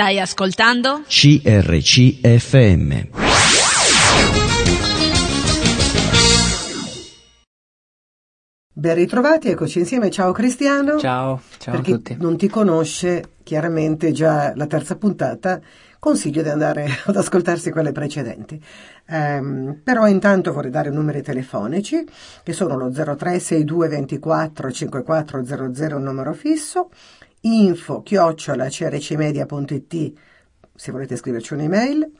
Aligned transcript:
Stai 0.00 0.18
ascoltando? 0.18 1.02
CRCFM. 1.06 1.90
Ben 8.72 8.94
ritrovati, 8.94 9.50
eccoci 9.50 9.80
insieme. 9.80 10.10
Ciao 10.10 10.32
Cristiano. 10.32 10.98
Ciao, 10.98 11.42
ciao 11.58 11.74
per 11.74 11.82
chi 11.82 11.92
a 11.92 11.96
tutti. 11.96 12.16
non 12.18 12.38
ti 12.38 12.48
conosce, 12.48 13.32
chiaramente 13.42 14.10
già 14.12 14.54
la 14.56 14.66
terza 14.66 14.96
puntata, 14.96 15.60
consiglio 15.98 16.42
di 16.42 16.48
andare 16.48 16.88
ad 17.04 17.14
ascoltarsi 17.14 17.70
quelle 17.70 17.92
precedenti. 17.92 18.58
Ehm, 19.06 19.82
però 19.84 20.08
intanto 20.08 20.54
vorrei 20.54 20.70
dare 20.70 20.88
numeri 20.88 21.20
telefonici, 21.20 22.06
che 22.42 22.54
sono 22.54 22.74
lo 22.74 22.90
0362 22.90 23.88
24 23.88 24.70
5400, 24.70 25.96
un 25.96 26.02
numero 26.02 26.32
fisso, 26.32 26.88
info 27.40 28.02
chiocciola 28.02 28.68
crcmedia.it 28.68 30.12
se 30.80 30.92
volete 30.92 31.16
scriverci 31.16 31.52
un'email, 31.52 32.10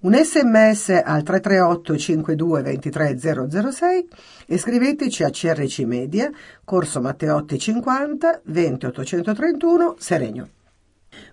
un 0.00 0.12
sms 0.14 1.00
al 1.02 1.22
338 1.22 1.96
52 1.96 2.62
23 2.62 3.18
006 3.18 4.08
e 4.46 4.58
scriveteci 4.58 5.24
a 5.24 5.30
CRC 5.30 5.78
Media, 5.80 6.30
Corso 6.62 7.00
Matteotti 7.00 7.58
50 7.58 8.42
20 8.44 8.86
831 8.86 9.94
Seregno. 9.98 10.48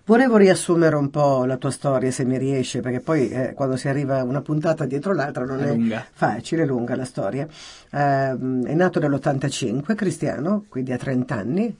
Volevo 0.06 0.38
riassumere 0.38 0.96
un 0.96 1.10
po' 1.10 1.44
la 1.44 1.58
tua 1.58 1.70
storia 1.70 2.10
se 2.10 2.24
mi 2.24 2.38
riesce, 2.38 2.80
perché 2.80 3.00
poi 3.00 3.28
eh, 3.28 3.52
quando 3.52 3.76
si 3.76 3.88
arriva 3.88 4.22
una 4.22 4.40
puntata 4.40 4.86
dietro 4.86 5.12
l'altra 5.12 5.44
non 5.44 5.60
È 5.60 5.64
è, 5.64 5.68
lunga. 5.74 6.06
facile, 6.10 6.62
è 6.62 6.66
lunga 6.66 6.96
la 6.96 7.04
storia. 7.04 7.46
Ehm, 7.90 8.64
è 8.64 8.72
nato 8.72 9.00
nell'85, 9.00 9.94
cristiano, 9.94 10.64
quindi 10.70 10.92
ha 10.92 10.96
30 10.96 11.34
anni. 11.34 11.76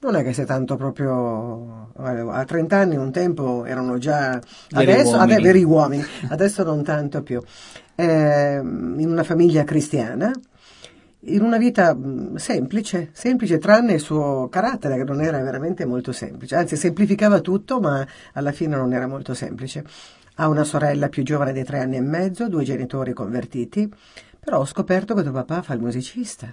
Non 0.00 0.14
è 0.14 0.22
che 0.22 0.32
sei 0.32 0.46
tanto 0.46 0.76
proprio 0.76 1.90
eh, 1.98 2.20
a 2.30 2.44
30 2.44 2.76
anni 2.76 2.96
un 2.96 3.10
tempo 3.10 3.64
erano 3.64 3.98
già 3.98 4.40
Veri 4.70 4.92
adesso 4.92 5.16
uomini. 5.16 5.32
ade- 5.32 5.42
veri 5.42 5.64
uomini, 5.64 6.04
adesso 6.28 6.62
non 6.62 6.84
tanto 6.84 7.22
più. 7.22 7.42
Ehm, 7.96 8.94
in 9.00 9.10
una 9.10 9.24
famiglia 9.24 9.64
cristiana, 9.64 10.30
in 11.22 11.42
una 11.42 11.58
vita 11.58 11.94
mh, 11.96 12.36
semplice, 12.36 13.10
semplice 13.12 13.58
tranne 13.58 13.94
il 13.94 14.00
suo 14.00 14.48
carattere 14.48 14.96
che 14.96 15.02
non 15.04 15.20
era 15.20 15.42
veramente 15.42 15.84
molto 15.84 16.12
semplice, 16.12 16.54
anzi 16.54 16.76
semplificava 16.76 17.40
tutto 17.40 17.80
ma 17.80 18.06
alla 18.34 18.52
fine 18.52 18.76
non 18.76 18.92
era 18.92 19.08
molto 19.08 19.34
semplice. 19.34 19.84
Ha 20.36 20.46
una 20.48 20.62
sorella 20.62 21.08
più 21.08 21.24
giovane 21.24 21.52
di 21.52 21.64
tre 21.64 21.80
anni 21.80 21.96
e 21.96 22.00
mezzo, 22.00 22.48
due 22.48 22.62
genitori 22.62 23.12
convertiti, 23.12 23.92
però 24.38 24.60
ho 24.60 24.64
scoperto 24.64 25.14
che 25.14 25.22
tuo 25.24 25.32
papà 25.32 25.60
fa 25.62 25.74
il 25.74 25.80
musicista. 25.80 26.46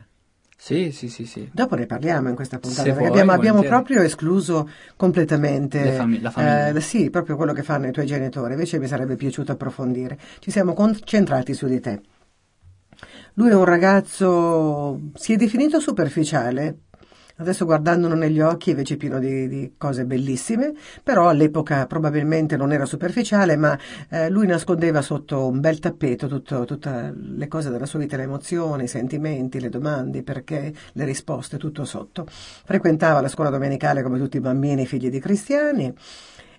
Sì, 0.57 0.91
sì, 0.91 1.09
sì, 1.09 1.25
sì. 1.25 1.47
Dopo 1.51 1.75
ne 1.75 1.85
parliamo 1.85 2.29
in 2.29 2.35
questa 2.35 2.57
puntata, 2.59 2.91
vuoi, 2.93 3.07
abbiamo, 3.07 3.31
abbiamo 3.33 3.61
proprio 3.61 4.01
escluso 4.01 4.67
completamente 4.95 5.83
Le 5.83 5.91
fami- 5.91 6.21
la 6.21 6.31
famiglia. 6.31 6.69
eh, 6.69 6.81
sì, 6.81 7.09
proprio 7.09 7.35
quello 7.35 7.53
che 7.53 7.61
fanno 7.61 7.87
i 7.87 7.91
tuoi 7.91 8.05
genitori, 8.05 8.53
invece 8.53 8.79
mi 8.79 8.87
sarebbe 8.87 9.15
piaciuto 9.15 9.51
approfondire. 9.51 10.17
Ci 10.39 10.51
siamo 10.51 10.73
concentrati 10.73 11.53
su 11.53 11.67
di 11.67 11.79
te. 11.79 12.01
Lui 13.33 13.49
è 13.49 13.53
un 13.55 13.65
ragazzo, 13.65 14.99
si 15.15 15.33
è 15.33 15.35
definito 15.35 15.79
superficiale, 15.79 16.79
adesso 17.37 17.65
guardandolo 17.65 18.15
negli 18.15 18.39
occhi 18.39 18.71
invece 18.71 18.97
pieno 18.97 19.19
di, 19.19 19.47
di 19.47 19.73
cose 19.77 20.05
bellissime, 20.05 20.73
però 21.03 21.29
all'epoca 21.29 21.85
probabilmente 21.85 22.57
non 22.57 22.71
era 22.71 22.85
superficiale, 22.85 23.55
ma 23.55 23.77
eh, 24.09 24.29
lui 24.29 24.47
nascondeva 24.47 25.01
sotto 25.01 25.47
un 25.47 25.59
bel 25.59 25.79
tappeto 25.79 26.27
tutte 26.27 27.13
le 27.15 27.47
cose 27.47 27.69
della 27.69 27.85
sua 27.85 27.99
vita, 27.99 28.17
le 28.17 28.23
emozioni, 28.23 28.83
i 28.83 28.87
sentimenti, 28.87 29.59
le 29.59 29.69
domande, 29.69 30.23
perché, 30.23 30.73
le 30.93 31.05
risposte, 31.05 31.57
tutto 31.57 31.85
sotto. 31.85 32.25
Frequentava 32.27 33.21
la 33.21 33.27
scuola 33.27 33.49
domenicale 33.49 34.03
come 34.03 34.17
tutti 34.17 34.37
i 34.37 34.41
bambini 34.41 34.85
figli 34.85 35.09
di 35.09 35.19
cristiani. 35.19 35.93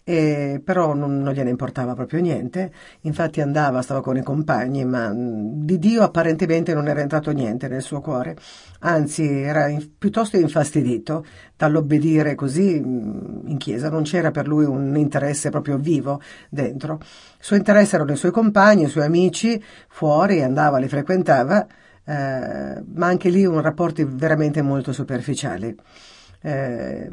E 0.09 0.61
però 0.65 0.95
non, 0.95 1.21
non 1.21 1.33
gliene 1.33 1.51
importava 1.51 1.95
proprio 1.95 2.21
niente, 2.21 2.71
infatti 3.01 3.41
andava, 3.41 3.83
stava 3.83 4.01
con 4.03 4.17
i 4.17 4.23
compagni, 4.23 4.85
ma 4.85 5.13
mh, 5.13 5.65
di 5.65 5.81
Dio 5.81 6.03
apparentemente 6.05 6.75
non 6.75 6.87
era 6.87 7.01
entrato 7.01 7.33
niente 7.33 7.67
nel 7.67 7.83
suo 7.83 8.01
cuore, 8.01 8.37
anzi 8.81 9.25
era 9.29 9.67
in- 9.67 9.99
piuttosto 9.99 10.37
infastidito 10.37 11.25
dall'obbedire 11.57 12.37
così 12.37 12.79
mh, 12.81 13.49
in 13.49 13.57
chiesa, 13.59 13.91
non 13.91 14.05
c'era 14.05 14.31
per 14.31 14.47
lui 14.47 14.65
un 14.65 14.97
interesse 14.97 15.51
proprio 15.51 15.77
vivo 15.77 16.21
dentro. 16.51 16.99
Il 17.01 17.45
suo 17.45 17.57
interesse 17.57 17.97
erano 17.97 18.13
i 18.13 18.17
suoi 18.17 18.31
compagni, 18.31 18.85
i 18.85 18.89
suoi 18.89 19.05
amici, 19.07 19.61
fuori, 19.89 20.41
andava, 20.41 20.79
li 20.79 20.87
frequentava, 20.89 21.67
eh, 22.05 22.83
ma 22.95 23.07
anche 23.09 23.29
lì 23.29 23.45
un 23.45 23.61
rapporti 23.61 24.05
veramente 24.05 24.63
molto 24.63 24.93
superficiali. 24.93 25.75
Eh, 26.43 27.09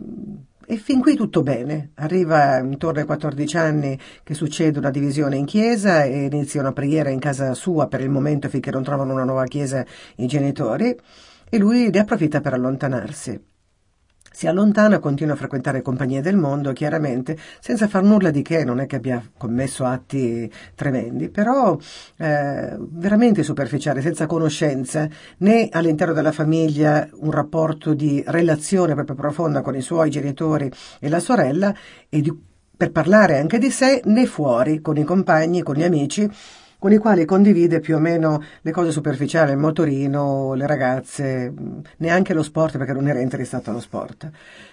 e 0.66 0.78
fin 0.78 1.02
qui 1.02 1.16
tutto 1.16 1.42
bene. 1.42 1.92
Arriva 1.96 2.58
intorno 2.58 3.00
ai 3.00 3.06
14 3.06 3.58
anni 3.58 4.00
che 4.24 4.34
succede 4.34 4.80
una 4.80 4.92
divisione 4.92 5.38
in 5.38 5.46
chiesa 5.46 6.04
e 6.04 6.26
inizia 6.26 6.62
una 6.62 6.74
preghiera 6.74 7.10
in 7.10 7.20
casa 7.20 7.54
sua 7.54 7.88
per 7.88 8.02
il 8.02 8.10
momento 8.10 8.50
finché 8.50 8.72
non 8.72 8.84
trovano 8.84 9.14
una 9.14 9.24
nuova 9.24 9.46
chiesa 9.46 9.86
i 10.18 10.28
genitori 10.28 10.96
e 11.50 11.58
lui 11.58 11.90
ne 11.90 12.00
approfitta 12.00 12.42
per 12.42 12.54
allontanarsi. 12.54 13.53
Si 14.36 14.48
allontana, 14.48 14.98
continua 14.98 15.36
a 15.36 15.38
frequentare 15.38 15.84
compagnie 15.84 16.20
del 16.20 16.36
mondo, 16.36 16.74
chiaramente, 16.74 17.38
senza 17.60 17.88
far 17.88 18.02
nulla 18.02 18.32
di 18.32 18.42
che, 18.42 18.64
non 18.64 18.80
è 18.80 18.88
che 18.88 18.96
abbia 18.96 19.24
commesso 19.38 19.86
atti 19.86 20.52
tremendi, 20.74 21.30
però 21.30 21.78
eh, 22.18 22.76
veramente 22.80 23.44
superficiale, 23.44 24.02
senza 24.02 24.26
conoscenza, 24.26 25.08
né 25.38 25.70
all'interno 25.72 26.14
della 26.14 26.32
famiglia 26.32 27.08
un 27.20 27.30
rapporto 27.30 27.94
di 27.94 28.24
relazione 28.26 28.96
proprio 28.96 29.16
profonda 29.16 29.62
con 29.62 29.76
i 29.76 29.82
suoi 29.82 30.10
genitori 30.10 30.70
e 31.00 31.10
la 31.10 31.20
sorella, 31.20 31.72
e 32.10 32.22
di- 32.22 32.36
per 32.76 32.92
parlare 32.92 33.38
anche 33.38 33.60
di 33.60 33.70
sé, 33.70 34.02
né 34.06 34.26
fuori, 34.26 34.82
con 34.82 34.98
i 34.98 35.04
compagni, 35.04 35.62
con 35.62 35.76
gli 35.76 35.84
amici, 35.84 36.28
con 36.84 36.92
i 36.92 36.98
quali 36.98 37.24
condivide 37.24 37.80
più 37.80 37.96
o 37.96 38.00
meno 38.00 38.44
le 38.60 38.72
cose 38.72 38.92
superficiali, 38.92 39.54
il 39.54 39.58
motorino, 39.58 40.54
le 40.54 40.68
ragazze, 40.68 41.54
neanche 42.00 42.34
lo 42.34 42.44
sport 42.44 42.78
perché 42.78 42.92
non 42.92 43.08
era 43.08 43.22
interessato 43.22 43.70
allo 43.70 43.80
sport. 43.80 44.30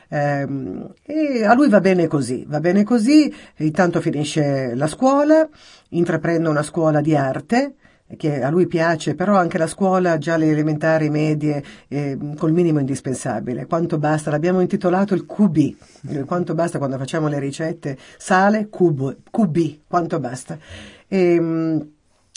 Ehm, 0.09 0.93
e 1.04 1.44
a 1.44 1.54
lui 1.54 1.69
va 1.69 1.78
bene 1.78 2.09
così, 2.09 2.44
va 2.49 2.59
bene 2.59 2.82
così, 2.82 3.32
intanto 3.59 4.00
finisce 4.00 4.75
la 4.75 4.88
scuola, 4.88 5.49
intraprende 5.91 6.49
una 6.49 6.65
scuola 6.65 7.00
di 7.00 7.15
arte, 7.15 7.75
che 8.16 8.43
a 8.43 8.50
lui 8.50 8.66
piace, 8.66 9.15
però 9.15 9.37
anche 9.37 9.56
la 9.56 9.69
scuola, 9.69 10.19
già 10.19 10.37
le 10.37 10.50
elementari, 10.50 11.10
medie, 11.10 11.62
eh, 11.87 12.19
col 12.37 12.50
minimo 12.50 12.81
indispensabile. 12.81 13.66
Quanto 13.66 13.99
basta? 13.99 14.31
L'abbiamo 14.31 14.60
intitolato 14.60 15.15
il 15.15 15.26
QB. 15.26 16.25
Quanto 16.26 16.54
basta 16.54 16.78
quando 16.78 16.99
facciamo 16.99 17.28
le 17.28 17.38
ricette? 17.38 17.97
Sale, 18.19 18.69
cubo, 18.69 19.15
QB, 19.31 19.82
quanto 19.87 20.19
basta. 20.19 20.59
E, 21.06 21.41
mh, 21.41 21.88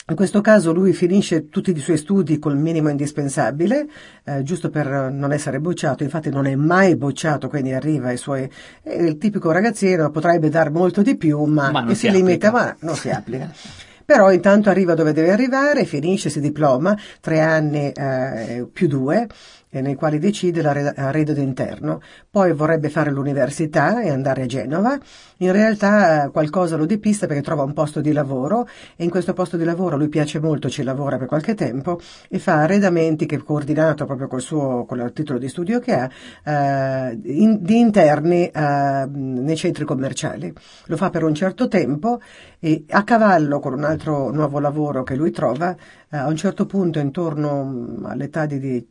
in 0.06 0.16
questo 0.16 0.42
caso 0.42 0.72
lui 0.74 0.92
finisce 0.92 1.48
tutti 1.48 1.70
i 1.70 1.78
suoi 1.78 1.96
studi 1.96 2.38
col 2.38 2.58
minimo 2.58 2.90
indispensabile, 2.90 3.88
eh, 4.24 4.42
giusto 4.42 4.68
per 4.68 5.10
non 5.10 5.32
essere 5.32 5.60
bocciato, 5.60 6.02
infatti 6.02 6.28
non 6.28 6.44
è 6.44 6.54
mai 6.56 6.94
bocciato, 6.96 7.48
quindi 7.48 7.72
arriva 7.72 8.08
ai 8.08 8.18
suoi... 8.18 8.46
è 8.82 8.92
il 8.92 9.16
tipico 9.16 9.50
ragazzino, 9.50 10.10
potrebbe 10.10 10.50
dar 10.50 10.70
molto 10.70 11.00
di 11.00 11.16
più, 11.16 11.42
ma, 11.44 11.70
Ma 11.70 11.88
si 11.88 11.94
si 11.94 12.10
limita, 12.10 12.50
ma 12.50 12.76
non 12.80 12.96
si 12.96 13.08
applica. 13.08 13.50
Però 14.04 14.30
intanto 14.32 14.70
arriva 14.70 14.94
dove 14.94 15.12
deve 15.12 15.30
arrivare, 15.30 15.84
finisce, 15.84 16.30
si 16.30 16.40
diploma, 16.40 16.96
tre 17.20 17.40
anni 17.40 17.90
eh, 17.90 18.66
più 18.72 18.86
due, 18.86 19.26
eh, 19.74 19.80
nei 19.80 19.94
quali 19.96 20.18
decide 20.18 20.62
la 20.62 20.72
re- 20.72 20.94
arredo 20.94 21.32
d'interno. 21.32 22.00
Poi 22.30 22.52
vorrebbe 22.52 22.88
fare 22.90 23.10
l'università 23.10 24.02
e 24.02 24.10
andare 24.10 24.42
a 24.42 24.46
Genova. 24.46 24.98
In 25.38 25.50
realtà 25.50 26.26
eh, 26.26 26.30
qualcosa 26.30 26.76
lo 26.76 26.86
depista 26.86 27.26
perché 27.26 27.42
trova 27.42 27.64
un 27.64 27.72
posto 27.72 28.00
di 28.00 28.12
lavoro 28.12 28.68
e 28.96 29.02
in 29.04 29.10
questo 29.10 29.32
posto 29.32 29.56
di 29.56 29.64
lavoro 29.64 29.96
lui 29.96 30.08
piace 30.08 30.38
molto, 30.38 30.68
ci 30.68 30.82
lavora 30.84 31.18
per 31.18 31.26
qualche 31.26 31.54
tempo 31.54 31.98
e 32.28 32.38
fa 32.38 32.60
arredamenti 32.60 33.26
che 33.26 33.36
è 33.36 33.38
coordinato 33.38 34.04
proprio 34.04 34.28
col 34.28 34.40
suo 34.40 34.84
con 34.84 35.00
il 35.00 35.12
titolo 35.12 35.38
di 35.38 35.48
studio 35.48 35.80
che 35.80 35.94
ha 35.94 37.08
eh, 37.08 37.18
in- 37.24 37.58
di 37.60 37.78
interni 37.78 38.46
eh, 38.46 39.06
nei 39.10 39.56
centri 39.56 39.84
commerciali. 39.84 40.52
Lo 40.86 40.96
fa 40.96 41.10
per 41.10 41.24
un 41.24 41.34
certo 41.34 41.66
tempo 41.66 42.20
e 42.64 42.86
a 42.88 43.04
cavallo 43.04 43.60
con 43.60 43.74
un 43.74 43.84
altro 43.84 44.30
nuovo 44.32 44.58
lavoro 44.58 45.02
che 45.02 45.14
lui 45.16 45.30
trova, 45.30 45.76
eh, 46.08 46.16
a 46.16 46.28
un 46.28 46.36
certo 46.36 46.64
punto 46.64 46.98
intorno 46.98 47.62
mm, 47.62 48.04
all'età 48.06 48.46
di, 48.46 48.88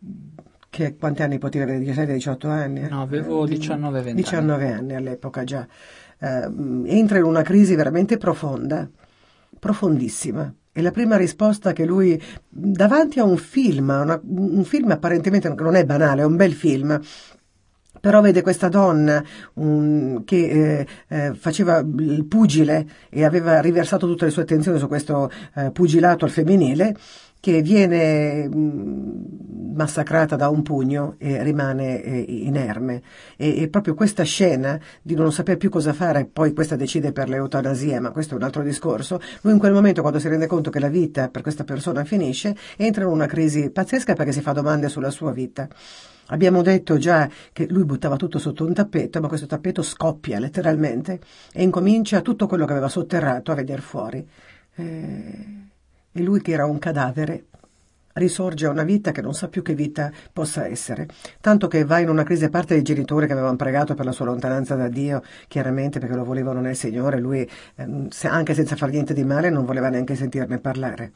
che, 0.70 0.96
quanti 0.96 1.24
anni 1.24 1.40
potevi 1.40 1.64
avere? 1.64 1.80
17-18 1.84 2.48
anni? 2.48 2.88
No, 2.88 3.02
avevo 3.02 3.48
Eh, 3.48 3.58
19-20 3.58 3.98
anni. 3.98 4.14
19 4.14 4.72
anni 4.72 4.94
all'epoca 4.94 5.44
già. 5.44 5.68
Eh, 6.20 6.48
mm, 6.50 6.86
entra 6.86 7.18
in 7.18 7.24
una 7.24 7.42
crisi 7.42 7.74
veramente 7.74 8.18
profonda, 8.18 8.88
profondissima. 9.58 10.54
E 10.72 10.81
la 10.84 10.92
prima 10.92 11.18
risposta 11.18 11.74
che 11.74 11.84
lui, 11.86 12.22
davanti 12.50 13.19
a 13.19 13.24
un 13.24 13.38
film, 13.38 13.90
una- 13.90 14.22
un 14.24 14.64
film 14.66 14.92
apparentemente 14.92 15.50
non 15.50 15.74
è 15.76 15.84
banale, 15.84 16.22
è 16.22 16.26
un 16.26 16.36
bel 16.36 16.54
film, 16.54 17.00
però 18.04 18.20
vede 18.20 18.42
questa 18.42 18.68
donna 18.68 19.24
un- 19.54 20.24
che 20.26 20.36
eh, 20.50 20.88
eh, 21.08 21.34
faceva 21.36 21.78
il 21.78 22.26
pugile 22.26 22.86
e 23.10 23.24
aveva 23.24 23.62
riversato 23.62 24.08
tutte 24.08 24.26
le 24.26 24.32
sue 24.32 24.42
attenzioni 24.42 24.78
su 24.78 24.90
questo 24.90 25.32
eh, 25.56 25.72
pugilato 25.72 26.26
al 26.26 26.32
femminile 26.32 26.98
che 27.44 27.62
viene 27.62 28.48
massacrata 29.74 30.38
da 30.38 30.48
un 30.48 30.62
pugno 30.62 31.16
e 31.18 31.44
rimane 31.44 32.01
eh, 32.01 32.25
inerme. 32.30 33.01
E, 33.36 33.63
e, 33.63 33.68
proprio 33.68 33.95
questa 33.95 34.24
scena 34.24 34.80
di 35.01 35.13
non 35.13 35.30
sapere 35.34 35.57
più 35.57 35.69
cosa 35.69 35.92
fare, 35.92 36.24
poi 36.24 36.54
questa 36.54 36.78
decide 36.78 37.12
per 37.12 37.28
l'eutanasia, 37.28 38.00
ma 38.00 38.12
questo 38.12 38.36
è 38.36 38.38
un 38.38 38.44
altro 38.44 38.63
discorso, 38.63 39.19
lui 39.42 39.51
in 39.51 39.60
quel 39.60 39.74
momento 39.74 40.00
quando 40.00 40.19
si 40.19 40.30
rende 40.30 40.48
conto 40.48 40.69
che 40.69 40.80
la 40.80 40.88
vita 40.88 41.28
per 41.28 41.42
questa 41.42 41.66
persona 41.66 42.06
finisce, 42.06 42.56
entra 42.78 43.04
in 43.04 43.10
una 43.10 43.25
crisi 43.25 43.69
pazzesca 43.72 44.13
perché 44.13 44.31
si 44.31 44.40
fa 44.40 44.54
domande 44.54 44.88
sulla 44.88 45.10
sua 45.10 45.34
vita. 45.34 45.68
Abbiamo 46.28 46.62
detto 46.62 46.98
già 46.98 47.30
che 47.51 47.68
lui 47.69 47.84
buttava 47.84 48.16
tutto 48.16 48.40
sotto 48.40 48.66
un 48.66 48.74
tappeto, 48.74 49.19
ma 49.19 49.28
questo 49.28 49.48
tappeto 49.48 49.81
scoppia 49.81 50.40
letteralmente 50.40 51.19
e 51.51 51.62
incomincia 51.62 52.22
tutto 52.22 52.48
quello 52.48 52.63
che 52.63 52.72
aveva 52.72 52.88
sotterrato 52.88 53.51
a 53.51 53.56
vedere 53.56 53.81
fuori. 53.81 54.25
Eh, 54.75 55.72
e 56.13 56.21
lui 56.21 56.42
che 56.42 56.54
era 56.54 56.65
un 56.65 56.80
cadavere 56.80 57.48
risorge 58.13 58.65
a 58.65 58.69
una 58.69 58.83
vita 58.83 59.12
che 59.12 59.21
non 59.21 59.33
sa 59.33 59.48
più 59.48 59.62
che 59.62 59.74
vita 59.74 60.12
possa 60.31 60.68
essere, 60.68 61.07
tanto 61.42 61.68
che 61.68 61.83
va 61.83 62.00
in 62.00 62.10
una 62.10 62.24
crisi 62.24 62.45
a 62.45 62.50
parte 62.50 62.75
dei 62.75 62.83
genitori 62.83 63.25
che 63.25 63.33
avevano 63.33 63.56
pregato 63.56 63.95
per 63.95 64.06
la 64.06 64.12
sua 64.12 64.25
lontananza 64.25 64.75
da 64.75 64.88
Dio, 64.88 65.21
chiaramente 65.48 66.00
perché 66.00 66.15
lo 66.15 66.24
volevano 66.24 66.62
nel 66.62 66.75
Signore, 66.75 67.19
lui 67.19 67.48
ehm, 67.75 68.10
anche 68.24 68.54
senza 68.54 68.75
far 68.75 68.89
niente 68.89 69.13
di 69.13 69.24
male 69.24 69.50
non 69.50 69.65
voleva 69.65 69.89
neanche 69.89 70.15
sentirne 70.15 70.60
parlare. 70.60 71.12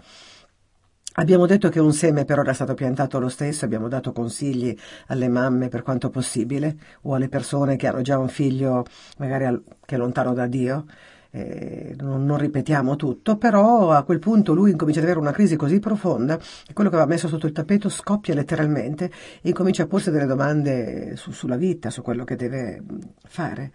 Abbiamo 1.19 1.47
detto 1.47 1.69
che 1.69 1.79
un 1.79 1.93
seme 1.93 2.25
però 2.25 2.43
era 2.43 2.53
stato 2.53 2.75
piantato 2.75 3.17
lo 3.19 3.27
stesso, 3.29 3.65
abbiamo 3.65 3.87
dato 3.87 4.11
consigli 4.11 4.75
alle 5.07 5.27
mamme 5.29 5.67
per 5.67 5.81
quanto 5.81 6.11
possibile 6.11 6.77
o 7.03 7.15
alle 7.15 7.27
persone 7.27 7.75
che 7.75 7.87
hanno 7.87 8.01
già 8.01 8.19
un 8.19 8.27
figlio 8.27 8.85
magari 9.17 9.63
che 9.83 9.95
è 9.95 9.97
lontano 9.97 10.33
da 10.33 10.45
Dio 10.45 10.85
eh, 11.31 11.95
non, 11.99 12.25
non, 12.25 12.37
ripetiamo 12.37 12.95
tutto, 12.95 13.37
però 13.37 13.91
a 13.91 14.03
quel 14.03 14.19
punto 14.19 14.53
lui 14.53 14.71
incomincia 14.71 14.99
ad 14.99 15.05
avere 15.05 15.19
una 15.19 15.31
crisi 15.31 15.55
così 15.55 15.79
profonda 15.79 16.37
che 16.37 16.73
quello 16.73 16.89
che 16.89 16.95
aveva 16.95 17.09
messo 17.09 17.27
sotto 17.27 17.47
il 17.47 17.51
tappeto 17.51 17.89
scoppia 17.89 18.33
letteralmente 18.33 19.05
e 19.41 19.49
incomincia 19.49 19.83
a 19.83 19.87
porsi 19.87 20.11
delle 20.11 20.25
domande 20.25 21.15
su, 21.15 21.31
sulla 21.31 21.57
vita, 21.57 21.89
su 21.89 22.01
quello 22.01 22.23
che 22.23 22.35
deve 22.35 22.81
fare, 23.25 23.71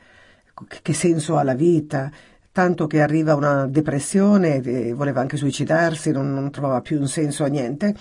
che 0.82 0.93
senso 0.93 1.37
ha 1.37 1.43
la 1.43 1.54
vita, 1.54 2.10
tanto 2.52 2.87
che 2.87 3.00
arriva 3.00 3.34
una 3.34 3.66
depressione, 3.66 4.93
voleva 4.93 5.20
anche 5.20 5.37
suicidarsi, 5.37 6.12
non, 6.12 6.32
non 6.32 6.50
trovava 6.50 6.81
più 6.81 7.00
un 7.00 7.08
senso 7.08 7.44
a 7.44 7.49
niente, 7.49 7.94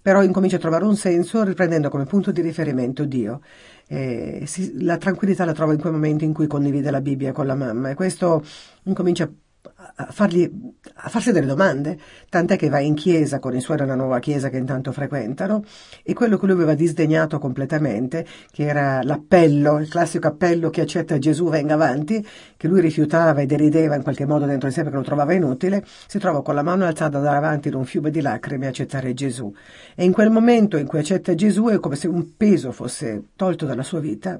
però 0.00 0.22
incomincia 0.22 0.56
a 0.56 0.60
trovare 0.60 0.84
un 0.84 0.94
senso 0.94 1.42
riprendendo 1.42 1.88
come 1.88 2.04
punto 2.04 2.30
di 2.30 2.40
riferimento 2.40 3.04
Dio 3.04 3.40
eh, 3.88 4.42
si, 4.46 4.82
la 4.82 4.96
tranquillità 4.96 5.44
la 5.44 5.52
trova 5.52 5.72
in 5.72 5.80
quel 5.80 5.92
momento 5.92 6.24
in 6.24 6.32
cui 6.32 6.46
condivide 6.46 6.90
la 6.90 7.00
Bibbia 7.00 7.32
con 7.32 7.46
la 7.46 7.54
mamma 7.54 7.90
e 7.90 7.94
questo 7.94 8.44
incomincia 8.84 9.30
a, 9.74 10.08
fargli, 10.10 10.50
a 10.94 11.08
farsi 11.08 11.32
delle 11.32 11.46
domande, 11.46 11.98
tant'è 12.28 12.56
che 12.56 12.68
va 12.68 12.80
in 12.80 12.94
chiesa 12.94 13.38
con 13.38 13.54
i 13.54 13.60
suoi 13.60 13.76
della 13.76 13.94
nuova 13.94 14.18
chiesa 14.18 14.48
che 14.48 14.56
intanto 14.56 14.92
frequentano 14.92 15.64
e 16.02 16.12
quello 16.14 16.36
che 16.38 16.46
lui 16.46 16.54
aveva 16.54 16.74
disdegnato 16.74 17.38
completamente, 17.38 18.26
che 18.50 18.64
era 18.64 19.02
l'appello, 19.02 19.78
il 19.78 19.88
classico 19.88 20.28
appello 20.28 20.70
che 20.70 20.80
accetta 20.82 21.18
Gesù 21.18 21.48
venga 21.48 21.74
avanti, 21.74 22.26
che 22.56 22.68
lui 22.68 22.80
rifiutava 22.80 23.40
e 23.40 23.46
derideva 23.46 23.94
in 23.94 24.02
qualche 24.02 24.26
modo 24.26 24.46
dentro 24.46 24.68
di 24.68 24.74
sé 24.74 24.82
perché 24.82 24.96
lo 24.96 25.04
trovava 25.04 25.32
inutile, 25.32 25.84
si 26.06 26.18
trova 26.18 26.42
con 26.42 26.54
la 26.54 26.62
mano 26.62 26.84
alzata 26.84 27.18
ad 27.18 27.24
andare 27.24 27.36
avanti 27.36 27.68
in 27.68 27.74
un 27.74 27.84
fiume 27.84 28.10
di 28.10 28.20
lacrime 28.20 28.66
a 28.66 28.68
accettare 28.70 29.14
Gesù. 29.14 29.52
E 29.94 30.04
in 30.04 30.12
quel 30.12 30.30
momento 30.30 30.76
in 30.76 30.86
cui 30.86 30.98
accetta 30.98 31.34
Gesù 31.34 31.66
è 31.66 31.78
come 31.80 31.96
se 31.96 32.08
un 32.08 32.36
peso 32.36 32.72
fosse 32.72 33.22
tolto 33.36 33.66
dalla 33.66 33.82
sua 33.82 34.00
vita 34.00 34.38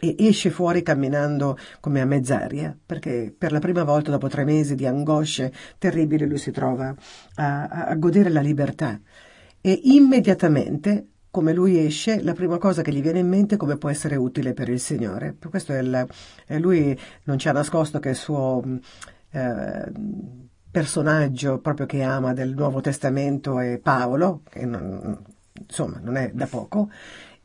e 0.00 0.14
esce 0.18 0.50
fuori 0.50 0.82
camminando 0.82 1.58
come 1.80 2.00
a 2.00 2.04
mezz'aria, 2.04 2.76
perché 2.86 3.34
per 3.36 3.52
la 3.52 3.58
prima 3.58 3.82
volta 3.82 4.10
dopo 4.10 4.28
tre 4.28 4.44
mesi 4.44 4.74
di 4.74 4.86
angosce 4.86 5.52
terribili 5.78 6.26
lui 6.26 6.38
si 6.38 6.50
trova 6.50 6.94
a, 7.34 7.66
a 7.66 7.94
godere 7.96 8.30
la 8.30 8.40
libertà. 8.40 9.00
E 9.60 9.80
immediatamente, 9.84 11.08
come 11.30 11.52
lui 11.52 11.84
esce, 11.84 12.22
la 12.22 12.32
prima 12.32 12.58
cosa 12.58 12.82
che 12.82 12.92
gli 12.92 13.02
viene 13.02 13.18
in 13.18 13.28
mente 13.28 13.56
è 13.56 13.58
come 13.58 13.76
può 13.76 13.88
essere 13.90 14.16
utile 14.16 14.54
per 14.54 14.68
il 14.68 14.80
Signore. 14.80 15.34
Per 15.36 15.50
questo 15.50 15.72
il, 15.72 16.06
lui 16.58 16.98
non 17.24 17.38
ci 17.38 17.48
ha 17.48 17.52
nascosto 17.52 17.98
che 17.98 18.10
il 18.10 18.14
suo 18.14 18.62
eh, 19.30 19.92
personaggio 20.70 21.58
proprio 21.58 21.86
che 21.86 22.02
ama 22.02 22.32
del 22.32 22.54
Nuovo 22.54 22.80
Testamento 22.80 23.58
è 23.58 23.78
Paolo, 23.78 24.42
che 24.48 24.64
non, 24.64 25.18
insomma 25.60 25.98
non 26.00 26.16
è 26.16 26.30
da 26.32 26.46
poco, 26.46 26.88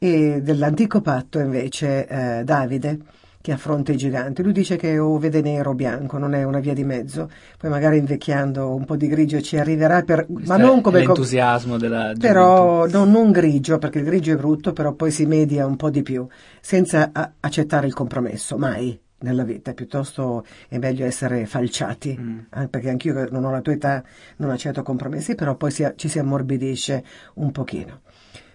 e 0.04 0.42
dell'antico 0.42 1.00
patto 1.00 1.40
invece 1.40 2.06
eh, 2.06 2.44
Davide 2.44 3.00
che 3.40 3.54
affronta 3.54 3.94
i 3.94 3.98
giganti. 3.98 4.44
Lui 4.44 4.52
dice 4.52 4.76
che 4.76 5.00
o 5.00 5.18
vede 5.18 5.42
nero 5.42 5.70
o 5.70 5.74
bianco, 5.74 6.18
non 6.18 6.34
è 6.34 6.44
una 6.44 6.60
via 6.60 6.74
di 6.74 6.84
mezzo. 6.84 7.30
Poi 7.58 7.70
magari 7.70 8.00
invecchiando 8.00 8.74
un 8.74 8.84
po' 8.84 8.98
di 8.98 9.08
grigio 9.08 9.40
ci 9.42 9.58
arriverà, 9.58 10.02
per, 10.02 10.26
ma 10.46 10.58
non 10.58 10.82
come 10.82 11.00
l'entusiasmo 11.00 11.78
della 11.78 12.14
gioventù. 12.14 12.20
Però 12.20 12.86
no, 12.86 13.06
non 13.06 13.32
grigio, 13.32 13.78
perché 13.78 14.00
il 14.00 14.06
grigio 14.06 14.34
è 14.34 14.36
brutto, 14.36 14.74
però 14.74 14.92
poi 14.92 15.10
si 15.10 15.26
media 15.26 15.66
un 15.66 15.78
po' 15.78 15.90
di 15.90 16.04
più, 16.04 16.28
senza 16.60 17.10
a- 17.14 17.32
accettare 17.40 17.88
il 17.88 17.94
compromesso, 17.94 18.58
mai 18.58 19.00
nella 19.20 19.44
vita, 19.44 19.74
piuttosto 19.74 20.46
è 20.68 20.78
meglio 20.80 21.06
essere 21.06 21.46
falciati, 21.46 22.18
mm. 22.20 22.40
eh, 22.62 22.68
perché 22.68 22.90
anch'io 22.90 23.14
che 23.14 23.28
non 23.32 23.46
ho 23.46 23.52
la 23.52 23.62
tua 23.62 23.72
età 23.72 24.04
non 24.38 24.50
accetto 24.50 24.84
compromessi, 24.84 25.36
però 25.36 25.56
poi 25.56 25.72
si, 25.72 25.90
ci 25.96 26.10
si 26.10 26.20
ammorbidisce 26.20 27.04
un 27.36 27.52
pochino. 27.52 28.02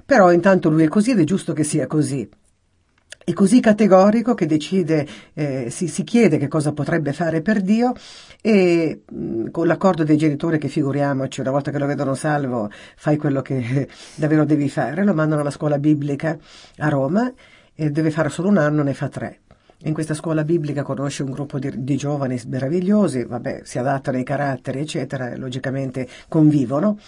Però 0.09 0.33
intanto 0.33 0.71
lui 0.71 0.85
è 0.85 0.89
così 0.89 1.11
ed 1.11 1.21
è 1.21 1.25
giusto 1.25 1.53
che 1.53 1.65
sia 1.65 1.87
così. 1.87 2.27
È 3.23 3.33
così 3.35 3.61
categorico 3.61 4.33
che 4.33 4.47
decide, 4.47 5.07
eh, 5.35 5.69
si, 5.69 5.87
si, 5.87 6.03
chiede 6.03 6.39
che 6.39 6.49
cosa 6.49 6.73
potrebbe 6.73 7.13
fare 7.13 7.43
per 7.43 7.61
Dio 7.61 7.93
e 8.41 9.03
mh, 9.07 9.19
mm, 9.19 9.47
con 9.51 9.67
l'accordo 9.67 10.05
dei 10.05 10.17
genitori 10.17 10.57
che 10.57 10.69
figuriamoci, 10.69 11.41
una 11.41 11.51
volta 11.51 11.71
che 11.71 11.79
lo 11.79 11.85
vedono 11.85 12.15
salvo, 12.15 12.71
fai 12.97 13.19
quello 13.19 13.43
che 13.43 13.87
davvero 14.17 14.47
devi 14.47 14.71
fare, 14.71 15.05
lo 15.05 15.13
mandano 15.13 15.43
alla 15.43 15.51
scuola 15.51 15.79
biblica 15.79 16.39
a 16.79 16.89
Roma 16.89 17.31
e 17.75 17.91
deve 17.91 18.11
fare 18.11 18.31
solo 18.31 18.49
un 18.49 18.57
anno, 18.57 18.83
ne 18.83 18.95
fa 18.95 19.09
tre. 19.11 19.41
In 19.83 19.93
questa 19.93 20.15
scuola 20.15 20.43
biblica 20.43 20.83
conosce 20.83 21.23
un 21.23 21.33
gruppo 21.33 21.59
di, 21.59 21.85
di 21.85 21.97
giovani 21.99 22.41
meravigliosi, 22.47 23.25
vabbè, 23.25 23.61
si 23.63 23.79
adattano 23.79 24.17
ai 24.17 24.25
caratteri, 24.25 24.81
eccetera, 24.81 25.33
e 25.33 25.37
logicamente 25.37 26.09
convivono 26.29 26.99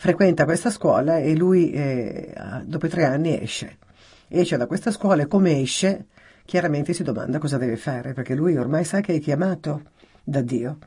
frequenta 0.00 0.46
questa 0.46 0.70
scuola 0.70 1.18
e 1.18 1.36
lui 1.36 1.72
eh, 1.72 2.32
dopo 2.64 2.88
tre 2.88 3.04
anni 3.04 3.38
esce. 3.38 3.76
Esce 4.28 4.56
da 4.56 4.66
questa 4.66 4.90
scuola 4.90 5.24
e 5.24 5.26
come 5.26 5.60
esce 5.60 6.06
chiaramente 6.46 6.94
si 6.94 7.02
domanda 7.02 7.38
cosa 7.38 7.58
deve 7.58 7.76
fare 7.76 8.14
perché 8.14 8.34
lui 8.34 8.56
ormai 8.56 8.82
sa 8.84 9.02
che 9.02 9.12
è 9.12 9.20
chiamato 9.20 9.82
da 10.24 10.40
Dio. 10.40 10.78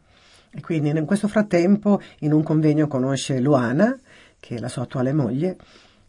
E 0.50 0.62
quindi 0.62 0.90
in 0.90 1.06
questo 1.06 1.28
frattempo 1.28 2.02
in 2.22 2.34
un 2.34 2.42
convegno 2.42 2.88
conosce 2.88 3.40
Luana, 3.40 3.96
che 4.40 4.56
è 4.56 4.60
la 4.60 4.68
sua 4.68 4.82
attuale 4.82 5.14
moglie, 5.14 5.58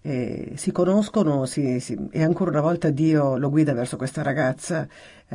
eh, 0.01 0.53
si 0.55 0.73
conoscono 0.73 1.45
si, 1.45 1.81
si, 1.81 2.09
e 2.11 2.23
ancora 2.23 2.53
una 2.53 2.63
volta 2.63 2.89
Dio 2.89 3.37
lo 3.37 3.51
guida 3.51 3.75
verso 3.75 3.99
questa 3.99 4.23
ragazza 4.23 4.89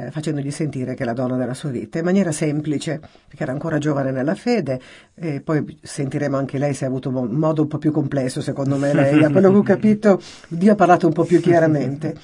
eh, 0.07 0.11
facendogli 0.11 0.51
sentire 0.51 0.93
che 0.95 1.03
è 1.03 1.05
la 1.05 1.13
donna 1.13 1.35
della 1.35 1.53
sua 1.53 1.69
vita 1.69 1.99
in 1.99 2.05
maniera 2.05 2.31
semplice 2.31 2.99
perché 3.27 3.43
era 3.43 3.51
ancora 3.51 3.77
giovane 3.77 4.11
nella 4.11 4.35
fede 4.35 4.79
e 5.15 5.41
poi 5.41 5.77
sentiremo 5.81 6.37
anche 6.37 6.57
lei 6.57 6.73
se 6.73 6.85
ha 6.85 6.87
avuto 6.87 7.09
un 7.09 7.29
modo 7.31 7.63
un 7.63 7.67
po' 7.67 7.77
più 7.77 7.91
complesso 7.91 8.41
secondo 8.41 8.77
me 8.77 8.93
lei. 8.93 9.19
Da 9.19 9.29
quello 9.29 9.51
che 9.51 9.57
ho 9.57 9.63
capito 9.63 10.21
Dio 10.47 10.71
ha 10.71 10.75
parlato 10.75 11.07
un 11.07 11.13
po' 11.13 11.23
più 11.23 11.39
chiaramente 11.41 12.15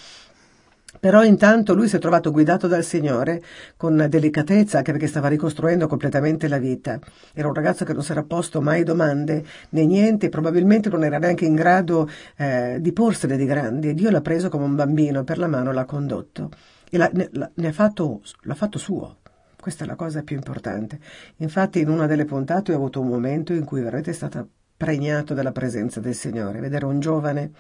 però 1.05 1.23
intanto 1.23 1.75
lui 1.75 1.87
si 1.87 1.97
è 1.97 1.99
trovato 1.99 2.31
guidato 2.31 2.65
dal 2.65 2.83
Signore 2.83 3.39
con 3.77 4.07
delicatezza, 4.09 4.77
anche 4.77 4.91
perché 4.91 5.05
stava 5.05 5.27
ricostruendo 5.27 5.85
completamente 5.85 6.47
la 6.47 6.57
vita. 6.57 6.99
Era 7.31 7.47
un 7.47 7.53
ragazzo 7.53 7.85
che 7.85 7.93
non 7.93 8.01
si 8.01 8.11
era 8.11 8.23
posto 8.23 8.59
mai 8.59 8.81
domande 8.81 9.45
né 9.69 9.85
niente, 9.85 10.29
probabilmente 10.29 10.89
non 10.89 11.03
era 11.03 11.19
neanche 11.19 11.45
in 11.45 11.53
grado 11.53 12.09
eh, 12.37 12.77
di 12.81 12.91
porsene 12.91 13.37
di 13.37 13.45
grandi. 13.45 13.89
E 13.89 13.93
Dio 13.93 14.09
l'ha 14.09 14.21
preso 14.21 14.49
come 14.49 14.63
un 14.63 14.73
bambino 14.73 15.23
per 15.23 15.37
la 15.37 15.45
mano, 15.45 15.71
l'ha 15.71 15.85
condotto 15.85 16.49
e 16.89 16.97
l'ha, 16.97 17.07
ne, 17.13 17.29
ne 17.53 17.67
ha 17.67 17.71
fatto, 17.71 18.23
l'ha 18.41 18.55
fatto 18.55 18.79
suo. 18.79 19.17
Questa 19.61 19.83
è 19.83 19.87
la 19.87 19.93
cosa 19.93 20.23
più 20.23 20.35
importante. 20.35 20.97
Infatti 21.35 21.81
in 21.81 21.89
una 21.89 22.07
delle 22.07 22.25
puntate 22.25 22.71
ho 22.71 22.77
avuto 22.77 22.99
un 22.99 23.09
momento 23.09 23.53
in 23.53 23.63
cui 23.63 23.81
veramente 23.81 24.09
è 24.09 24.15
stata 24.15 24.43
pregnato 24.75 25.35
dalla 25.35 25.51
presenza 25.51 25.99
del 25.99 26.15
Signore. 26.15 26.59
Vedere 26.61 26.85
un 26.85 26.99
giovane 26.99 27.51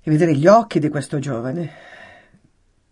e 0.00 0.10
vedere 0.10 0.34
gli 0.34 0.46
occhi 0.46 0.78
di 0.78 0.88
questo 0.88 1.18
giovane 1.18 1.96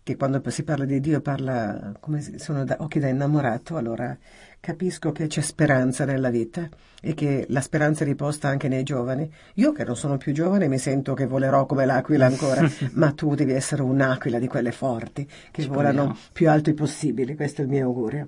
che 0.07 0.15
quando 0.15 0.41
si 0.49 0.63
parla 0.63 0.85
di 0.85 1.01
Dio 1.01 1.19
parla 1.19 1.91
come 1.99 2.21
se 2.21 2.39
sono 2.39 2.63
da, 2.63 2.77
occhi 2.79 2.97
da 2.97 3.09
innamorato, 3.09 3.75
allora 3.75 4.17
capisco 4.61 5.11
che 5.11 5.27
c'è 5.27 5.41
speranza 5.41 6.05
nella 6.05 6.29
vita 6.29 6.69
e 7.01 7.13
che 7.13 7.45
la 7.49 7.59
speranza 7.59 8.05
è 8.05 8.07
riposta 8.07 8.47
anche 8.47 8.69
nei 8.69 8.83
giovani. 8.83 9.29
Io 9.55 9.73
che 9.73 9.83
non 9.83 9.97
sono 9.97 10.15
più 10.15 10.31
giovane 10.31 10.69
mi 10.69 10.77
sento 10.77 11.13
che 11.13 11.25
volerò 11.27 11.65
come 11.65 11.85
l'aquila 11.85 12.25
ancora, 12.25 12.65
ma 12.93 13.11
tu 13.11 13.35
devi 13.35 13.51
essere 13.51 13.81
un'aquila 13.81 14.39
di 14.39 14.47
quelle 14.47 14.71
forti 14.71 15.27
che 15.51 15.63
Ci 15.63 15.67
volano 15.67 16.03
proviamo. 16.03 16.19
più 16.31 16.49
alto 16.49 16.73
possibile, 16.73 17.35
questo 17.35 17.59
è 17.59 17.65
il 17.65 17.69
mio 17.69 17.83
augurio. 17.83 18.27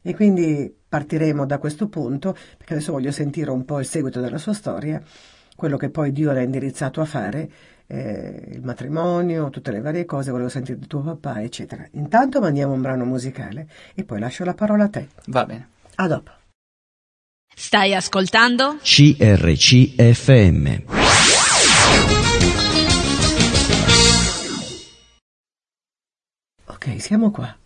E 0.00 0.14
quindi 0.14 0.74
partiremo 0.88 1.44
da 1.44 1.58
questo 1.58 1.88
punto, 1.88 2.34
perché 2.56 2.72
adesso 2.72 2.92
voglio 2.92 3.10
sentire 3.10 3.50
un 3.50 3.66
po' 3.66 3.80
il 3.80 3.86
seguito 3.86 4.22
della 4.22 4.38
sua 4.38 4.54
storia, 4.54 5.02
quello 5.54 5.76
che 5.76 5.90
poi 5.90 6.10
Dio 6.10 6.32
l'ha 6.32 6.40
indirizzato 6.40 7.02
a 7.02 7.04
fare 7.04 7.50
eh, 7.88 8.50
il 8.52 8.62
matrimonio, 8.62 9.50
tutte 9.50 9.72
le 9.72 9.80
varie 9.80 10.04
cose, 10.04 10.30
volevo 10.30 10.48
sentire 10.48 10.78
di 10.78 10.86
tuo 10.86 11.00
papà, 11.00 11.42
eccetera. 11.42 11.84
Intanto 11.92 12.40
mandiamo 12.40 12.74
un 12.74 12.82
brano 12.82 13.04
musicale 13.04 13.68
e 13.94 14.04
poi 14.04 14.20
lascio 14.20 14.44
la 14.44 14.54
parola 14.54 14.84
a 14.84 14.88
te. 14.88 15.08
Va 15.26 15.44
bene. 15.44 15.68
A 15.96 16.06
dopo. 16.06 16.30
Stai 17.54 17.94
ascoltando? 17.94 18.76
CRCFM. 18.82 20.82
Ok, 26.66 27.00
siamo 27.00 27.32
qua. 27.32 27.56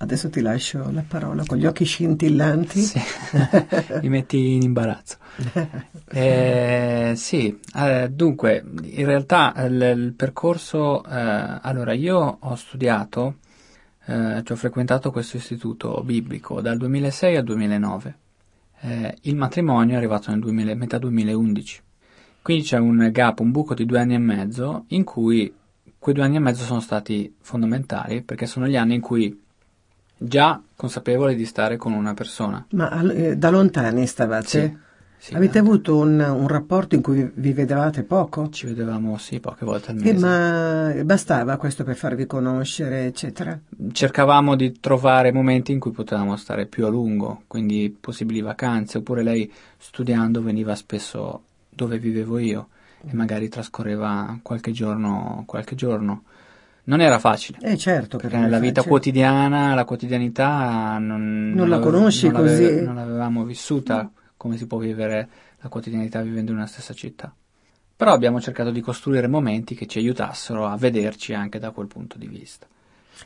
Adesso 0.00 0.30
ti 0.30 0.40
lascio 0.40 0.90
la 0.92 1.02
parola 1.06 1.42
con 1.44 1.58
gli 1.58 1.66
occhi 1.66 1.84
scintillanti. 1.84 2.80
Sì. 2.80 3.00
Mi 4.00 4.08
metti 4.08 4.54
in 4.54 4.62
imbarazzo. 4.62 5.16
Eh, 6.10 7.12
sì, 7.16 7.60
eh, 7.76 8.08
dunque, 8.10 8.64
in 8.82 9.04
realtà 9.04 9.52
il, 9.66 9.94
il 9.94 10.14
percorso, 10.14 11.04
eh, 11.04 11.58
allora 11.60 11.92
io 11.92 12.38
ho 12.40 12.54
studiato, 12.54 13.36
eh, 14.06 14.40
cioè 14.42 14.52
ho 14.52 14.56
frequentato 14.56 15.10
questo 15.10 15.36
istituto 15.36 16.02
biblico 16.02 16.62
dal 16.62 16.78
2006 16.78 17.36
al 17.36 17.44
2009. 17.44 18.18
Eh, 18.80 19.16
il 19.20 19.36
matrimonio 19.36 19.94
è 19.94 19.96
arrivato 19.98 20.30
nel 20.30 20.40
2000, 20.40 20.74
metà 20.76 20.96
2011. 20.96 21.82
Quindi 22.40 22.62
c'è 22.64 22.78
un 22.78 23.10
gap, 23.12 23.40
un 23.40 23.50
buco 23.50 23.74
di 23.74 23.84
due 23.84 24.00
anni 24.00 24.14
e 24.14 24.18
mezzo 24.18 24.84
in 24.88 25.04
cui 25.04 25.52
quei 25.98 26.14
due 26.14 26.24
anni 26.24 26.36
e 26.36 26.40
mezzo 26.40 26.64
sono 26.64 26.80
stati 26.80 27.34
fondamentali 27.40 28.22
perché 28.22 28.46
sono 28.46 28.66
gli 28.66 28.76
anni 28.76 28.94
in 28.94 29.02
cui 29.02 29.38
già 30.18 30.60
consapevole 30.76 31.34
di 31.34 31.46
stare 31.46 31.76
con 31.76 31.92
una 31.92 32.12
persona. 32.14 32.66
Ma 32.70 33.00
eh, 33.12 33.36
da 33.36 33.50
lontani 33.50 34.06
stavate? 34.06 34.46
Sì. 34.48 34.86
Sì, 35.20 35.34
Avete 35.34 35.60
da- 35.60 35.66
avuto 35.66 35.96
un, 35.96 36.20
un 36.20 36.46
rapporto 36.46 36.94
in 36.94 37.02
cui 37.02 37.28
vi 37.34 37.52
vedevate 37.52 38.04
poco? 38.04 38.50
Ci 38.50 38.66
vedevamo 38.66 39.18
sì 39.18 39.40
poche 39.40 39.64
volte 39.64 39.90
al 39.90 39.96
Che 39.96 40.12
mese. 40.12 40.24
ma 40.24 40.92
bastava 41.02 41.56
questo 41.56 41.82
per 41.82 41.96
farvi 41.96 42.24
conoscere, 42.24 43.06
eccetera? 43.06 43.58
Cercavamo 43.90 44.54
di 44.54 44.78
trovare 44.78 45.32
momenti 45.32 45.72
in 45.72 45.80
cui 45.80 45.90
potevamo 45.90 46.36
stare 46.36 46.66
più 46.66 46.86
a 46.86 46.88
lungo, 46.88 47.42
quindi 47.48 47.94
possibili 48.00 48.40
vacanze, 48.40 48.98
oppure 48.98 49.24
lei 49.24 49.52
studiando 49.76 50.40
veniva 50.40 50.76
spesso 50.76 51.42
dove 51.68 51.98
vivevo 51.98 52.38
io 52.38 52.68
e 53.04 53.12
magari 53.12 53.48
trascorreva 53.48 54.38
qualche 54.42 54.70
giorno, 54.70 55.42
qualche 55.46 55.74
giorno. 55.74 56.22
Non 56.88 57.00
era 57.02 57.18
facile, 57.18 57.58
Eh 57.60 57.76
certo, 57.76 58.16
perché 58.16 58.36
non 58.36 58.44
è 58.44 58.48
nella 58.48 58.58
vita 58.60 58.76
facile. 58.82 58.90
quotidiana, 58.94 59.74
la 59.74 59.84
quotidianità 59.84 60.96
non, 60.98 61.50
Non 61.54 61.68
la 61.68 61.76
l'ave- 61.76 61.90
conosci 61.90 62.30
non 62.30 62.42
l'ave- 62.44 62.68
così. 62.70 62.82
non 62.82 62.94
l'avevamo 62.94 63.44
vissuta 63.44 64.10
come 64.38 64.56
si 64.56 64.66
può 64.66 64.78
vivere 64.78 65.28
la 65.60 65.68
quotidianità 65.68 66.22
vivendo 66.22 66.50
in 66.52 66.56
una 66.56 66.66
stessa 66.66 66.94
città. 66.94 67.30
Però 67.94 68.12
abbiamo 68.12 68.40
cercato 68.40 68.70
di 68.70 68.80
costruire 68.80 69.26
momenti 69.26 69.74
che 69.74 69.86
ci 69.86 69.98
aiutassero 69.98 70.64
a 70.66 70.76
vederci 70.76 71.34
anche 71.34 71.58
da 71.58 71.72
quel 71.72 71.88
punto 71.88 72.16
di 72.16 72.26
vista. 72.26 72.66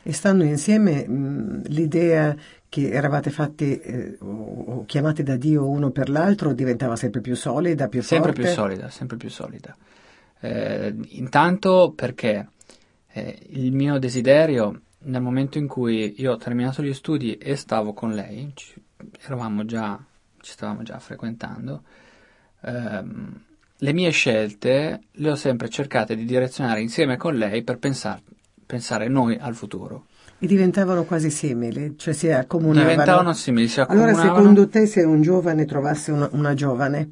E 0.01 0.11
stando 0.11 0.43
insieme 0.43 1.07
mh, 1.07 1.61
l'idea 1.67 2.35
che 2.67 2.89
eravate 2.89 3.29
fatti 3.29 3.79
eh, 3.79 4.17
o, 4.19 4.83
chiamati 4.85 5.23
da 5.23 5.37
Dio 5.37 5.69
uno 5.69 5.91
per 5.91 6.09
l'altro 6.09 6.51
diventava 6.53 6.95
sempre 6.97 7.21
più 7.21 7.35
solida, 7.35 7.87
più 7.87 8.01
sempre 8.01 8.31
forte? 8.33 8.41
più 8.41 8.51
solida, 8.51 8.89
sempre 8.89 9.15
più 9.15 9.29
solida. 9.29 9.73
Eh, 10.41 10.93
intanto 11.11 11.93
perché 11.95 12.47
eh, 13.13 13.39
il 13.49 13.71
mio 13.71 13.99
desiderio, 13.99 14.81
nel 15.05 15.21
momento 15.21 15.57
in 15.57 15.67
cui 15.67 16.15
io 16.17 16.33
ho 16.33 16.37
terminato 16.37 16.81
gli 16.81 16.93
studi 16.93 17.37
e 17.37 17.55
stavo 17.55 17.93
con 17.93 18.13
lei, 18.13 18.51
ci, 18.55 18.73
eravamo 19.25 19.65
già, 19.65 20.03
ci 20.41 20.51
stavamo 20.51 20.81
già 20.83 20.97
frequentando, 20.99 21.83
ehm, 22.61 23.41
le 23.77 23.93
mie 23.93 24.09
scelte 24.11 25.03
le 25.11 25.29
ho 25.29 25.35
sempre 25.35 25.69
cercate 25.69 26.15
di 26.15 26.25
direzionare 26.25 26.81
insieme 26.81 27.17
con 27.17 27.35
lei 27.35 27.63
per 27.63 27.77
pensar- 27.77 28.21
pensare 28.65 29.07
noi 29.07 29.37
al 29.37 29.55
futuro. 29.55 30.05
E 30.39 30.47
diventavano 30.47 31.03
quasi 31.03 31.29
simili, 31.29 31.95
cioè 31.97 32.13
si 32.13 32.29
accomunavano. 32.29 32.89
Diventavano 32.89 33.33
simili, 33.33 33.67
si 33.67 33.79
Allora, 33.79 34.11
accomunavano. 34.11 34.35
secondo 34.35 34.67
te, 34.67 34.85
se 34.87 35.03
un 35.03 35.21
giovane 35.21 35.65
trovasse 35.65 36.11
una, 36.11 36.29
una 36.31 36.53
giovane 36.53 37.11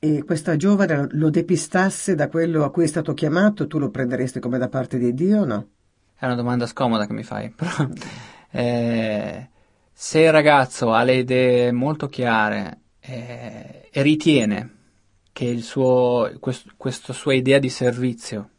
e 0.00 0.22
questa 0.24 0.56
giovane 0.56 1.08
lo 1.12 1.30
depistasse 1.30 2.14
da 2.14 2.28
quello 2.28 2.64
a 2.64 2.70
cui 2.70 2.84
è 2.84 2.86
stato 2.86 3.14
chiamato, 3.14 3.66
tu 3.66 3.78
lo 3.78 3.90
prenderesti 3.90 4.38
come 4.40 4.58
da 4.58 4.68
parte 4.68 4.98
di 4.98 5.12
Dio 5.12 5.40
o 5.40 5.44
no? 5.44 5.68
È 6.14 6.24
una 6.24 6.34
domanda 6.34 6.66
scomoda 6.66 7.06
che 7.06 7.12
mi 7.12 7.22
fai, 7.24 7.50
però 7.54 7.88
eh, 8.50 9.48
se 9.92 10.20
il 10.20 10.32
ragazzo 10.32 10.92
ha 10.92 11.02
le 11.02 11.16
idee 11.16 11.72
molto 11.72 12.06
chiare 12.08 12.80
eh, 13.00 13.88
e 13.90 14.02
ritiene 14.02 14.76
che 15.32 15.44
il 15.44 15.62
suo, 15.62 16.32
quest- 16.40 16.74
questa 16.76 17.12
sua 17.12 17.34
idea 17.34 17.58
di 17.58 17.68
servizio 17.68 18.50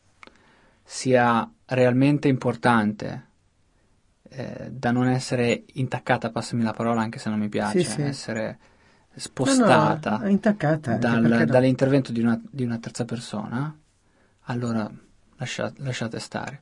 sia 0.84 1.50
realmente 1.66 2.28
importante, 2.28 3.28
eh, 4.30 4.70
da 4.72 4.92
non 4.92 5.08
essere 5.08 5.66
intaccata, 5.74 6.32
passami 6.32 6.64
la 6.64 6.74
parola 6.74 7.02
anche 7.02 7.20
se 7.20 7.30
non 7.30 7.40
mi 7.40 7.50
piace, 7.50 7.80
Sì, 7.80 7.90
sì. 7.90 8.02
essere 8.02 8.58
spostata 9.16 10.20
No, 10.22 10.98
no, 10.98 11.00
dal- 11.00 11.46
no? 11.46 11.46
dall'intervento 11.46 12.12
di 12.12 12.22
una, 12.22 12.40
di 12.50 12.64
una 12.64 12.78
terza 12.80 13.06
persona, 13.06 13.78
allora 14.44 14.90
lascia- 15.38 15.74
lasciate 15.78 16.20
stare. 16.20 16.62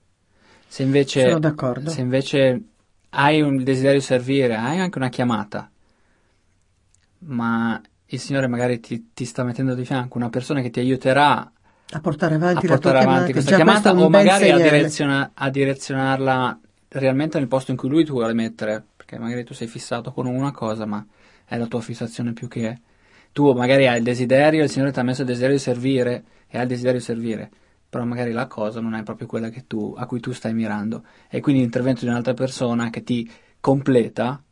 Se 0.68 0.84
invece, 0.84 1.38
se 1.86 2.02
invece 2.02 2.62
hai 3.10 3.42
un 3.42 3.64
desiderio 3.64 4.00
di 4.00 4.06
servire, 4.06 4.56
hai 4.56 4.80
anche 4.80 4.98
una 4.98 5.10
chiamata, 5.10 5.70
ma 7.20 7.82
il 8.06 8.20
Signore 8.20 8.48
magari 8.48 8.80
ti, 8.80 9.12
ti 9.14 9.26
sta 9.26 9.44
mettendo 9.44 9.74
di 9.74 9.86
fianco 9.86 10.18
una 10.18 10.30
persona 10.30 10.62
che 10.62 10.70
ti 10.70 10.80
aiuterà 10.80 11.52
A 11.90 12.00
portare 12.02 12.36
a 12.36 12.38
avanti 12.38 12.60
tua 12.68 12.76
portare 12.76 12.98
chiamata. 12.98 13.12
avanti 13.18 13.32
questa 13.34 13.52
chiamata 13.56 13.90
è 13.90 13.94
un 13.94 14.00
o 14.00 14.10
magari 14.10 14.50
a, 14.52 14.58
direziona- 14.60 15.32
a 15.34 15.50
direzionarla 15.50 16.60
realmente 16.90 17.38
nel 17.40 17.48
posto 17.48 17.72
in 17.72 17.78
cui 17.78 17.90
lui 17.90 18.04
ti 18.04 18.12
vuole 18.12 18.34
mettere, 18.34 18.84
perché 18.96 19.18
magari 19.18 19.44
tu 19.44 19.54
sei 19.54 19.68
fissato 19.68 20.12
con 20.12 20.26
una 20.26 20.52
cosa, 20.52 20.86
ma 20.86 21.06
è 21.48 21.58
la 21.58 21.68
tua 21.68 21.82
fissazione 21.82 22.34
più 22.34 22.48
che 22.48 22.80
tu 23.32 23.52
magari 23.54 23.88
hai 23.88 23.98
il 23.98 24.04
desiderio, 24.04 24.64
il 24.64 24.70
Signore 24.70 24.92
ti 24.92 25.00
ha 25.00 25.04
messo 25.04 25.22
il 25.22 25.28
desiderio 25.28 25.56
di 25.56 25.62
servire 25.62 26.24
e 26.48 26.58
hai 26.58 26.64
il 26.64 26.68
desiderio 26.68 27.00
di 27.00 27.06
servire, 27.06 27.52
però 27.88 28.04
magari 28.04 28.32
la 28.32 28.48
cosa 28.48 28.82
non 28.82 28.96
è 28.96 29.04
proprio 29.04 29.28
quella 29.28 29.50
tu, 29.66 29.94
a 29.96 30.06
cui 30.06 30.20
tu 30.20 30.32
stai 30.34 30.54
mirando. 30.54 31.04
E 31.30 31.40
quindi 31.40 31.62
l'intervento 31.62 32.02
di 32.02 32.10
un'altra 32.10 32.34
persona 32.34 32.90
che 32.90 33.04
ti 33.04 33.30
completa 33.60 34.44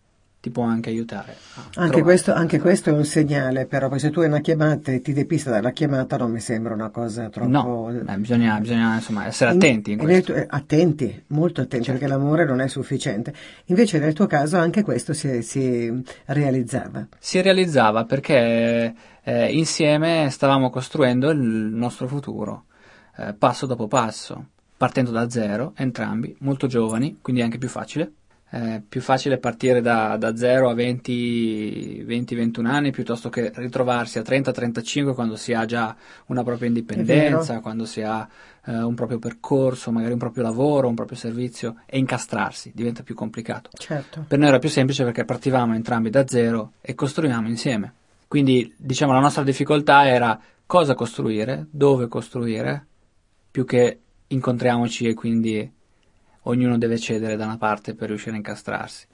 ti 0.46 0.52
può 0.52 0.62
anche 0.64 0.90
aiutare. 0.92 1.36
Anche 1.78 2.04
questo, 2.04 2.32
anche 2.32 2.60
questo 2.60 2.92
è 2.92 2.94
un 2.94 3.04
segnale, 3.04 3.66
però, 3.66 3.88
perché 3.88 4.04
se 4.06 4.12
tu 4.12 4.20
hai 4.20 4.28
una 4.28 4.42
chiamata 4.42 4.92
e 4.92 5.02
ti 5.02 5.12
depista 5.12 5.50
dalla 5.50 5.72
chiamata 5.72 6.18
non 6.18 6.30
mi 6.30 6.40
sembra 6.40 6.76
una 6.76 6.90
cosa 6.92 7.30
troppo... 7.30 7.50
No, 7.50 7.90
eh, 7.90 8.18
bisogna, 8.18 8.60
bisogna 8.60 8.94
insomma 8.94 9.26
essere 9.26 9.50
In- 9.54 9.58
attenti 9.58 9.92
in 9.94 9.98
questo. 9.98 10.34
tuo- 10.34 10.42
eh, 10.44 10.46
attenti, 10.48 11.24
molto 11.30 11.62
attenti, 11.62 11.86
Certo. 11.86 12.00
perché 12.00 12.16
l'amore 12.16 12.46
non 12.46 12.62
è 12.62 12.68
sufficiente. 12.68 13.34
Invece 13.66 13.98
nel 13.98 14.14
tuo 14.14 14.28
caso 14.28 14.58
anche 14.60 14.84
questo 14.84 15.14
si, 15.14 15.42
si 15.42 16.04
realizzava. 16.26 17.08
si 17.18 17.42
realizzava 17.42 18.06
perché 18.06 18.94
eh, 19.24 19.52
insieme 19.52 20.30
stavamo 20.30 20.70
costruendo 20.70 21.32
il 21.32 21.40
nostro 21.40 22.08
futuro, 22.08 22.66
eh, 23.18 23.34
passo 23.34 23.66
dopo 23.66 23.88
passo, 23.88 24.50
partendo 24.78 25.10
da 25.10 25.28
zero, 25.28 25.74
entrambi, 25.76 26.36
molto 26.42 26.68
giovani, 26.68 27.18
quindi 27.20 27.42
anche 27.42 27.58
più 27.58 27.68
facile. 27.68 28.12
Eh, 28.52 28.82
più 28.88 29.02
facile 29.02 29.38
partire 29.38 29.82
da, 29.82 30.16
da 30.18 30.36
0 30.36 30.70
a 30.70 30.74
20-21 30.76 32.66
anni 32.66 32.92
piuttosto 32.92 33.30
che 33.30 33.52
ritrovarsi 33.56 34.20
a 34.20 34.22
30-35 34.22 35.14
quando 35.14 35.36
si 35.36 35.52
ha 35.54 35.66
già 35.66 35.96
una 36.28 36.44
propria 36.44 36.68
indipendenza, 36.68 37.60
quando 37.60 37.86
si 37.86 38.02
ha 38.02 38.28
eh, 38.66 38.78
un 38.78 38.94
proprio 38.94 39.20
percorso, 39.20 39.92
magari 39.92 40.14
un 40.14 40.20
proprio 40.20 40.44
lavoro, 40.44 40.88
un 40.88 40.96
proprio 40.96 41.18
servizio 41.18 41.82
e 41.86 41.98
incastrarsi, 41.98 42.72
diventa 42.74 43.04
più 43.04 43.16
complicato. 43.16 43.72
Certo. 43.74 44.26
Per 44.28 44.38
noi 44.38 44.48
era 44.48 44.60
più 44.60 44.70
semplice 44.70 45.04
perché 45.04 45.26
partivamo 45.26 45.74
entrambi 45.74 46.10
da 46.10 46.28
zero 46.28 46.74
e 46.82 46.94
costruivamo 46.94 47.48
insieme. 47.48 47.94
Quindi, 48.28 48.74
diciamo, 48.78 49.14
la 49.14 49.20
nostra 49.20 49.44
difficoltà 49.44 50.08
era 50.08 50.40
cosa 50.66 50.94
costruire, 50.94 51.68
dove 51.70 52.08
costruire, 52.08 52.86
più 53.52 53.66
che 53.66 54.00
incontriamoci 54.28 55.08
e 55.08 55.14
quindi 55.14 55.72
ognuno 56.46 56.78
deve 56.78 56.98
cedere 56.98 57.36
da 57.36 57.46
una 57.46 57.58
parte 57.58 57.94
per 57.94 58.10
riuscire 58.10 58.34
a 58.34 58.38
incastrarsi. 58.38 59.06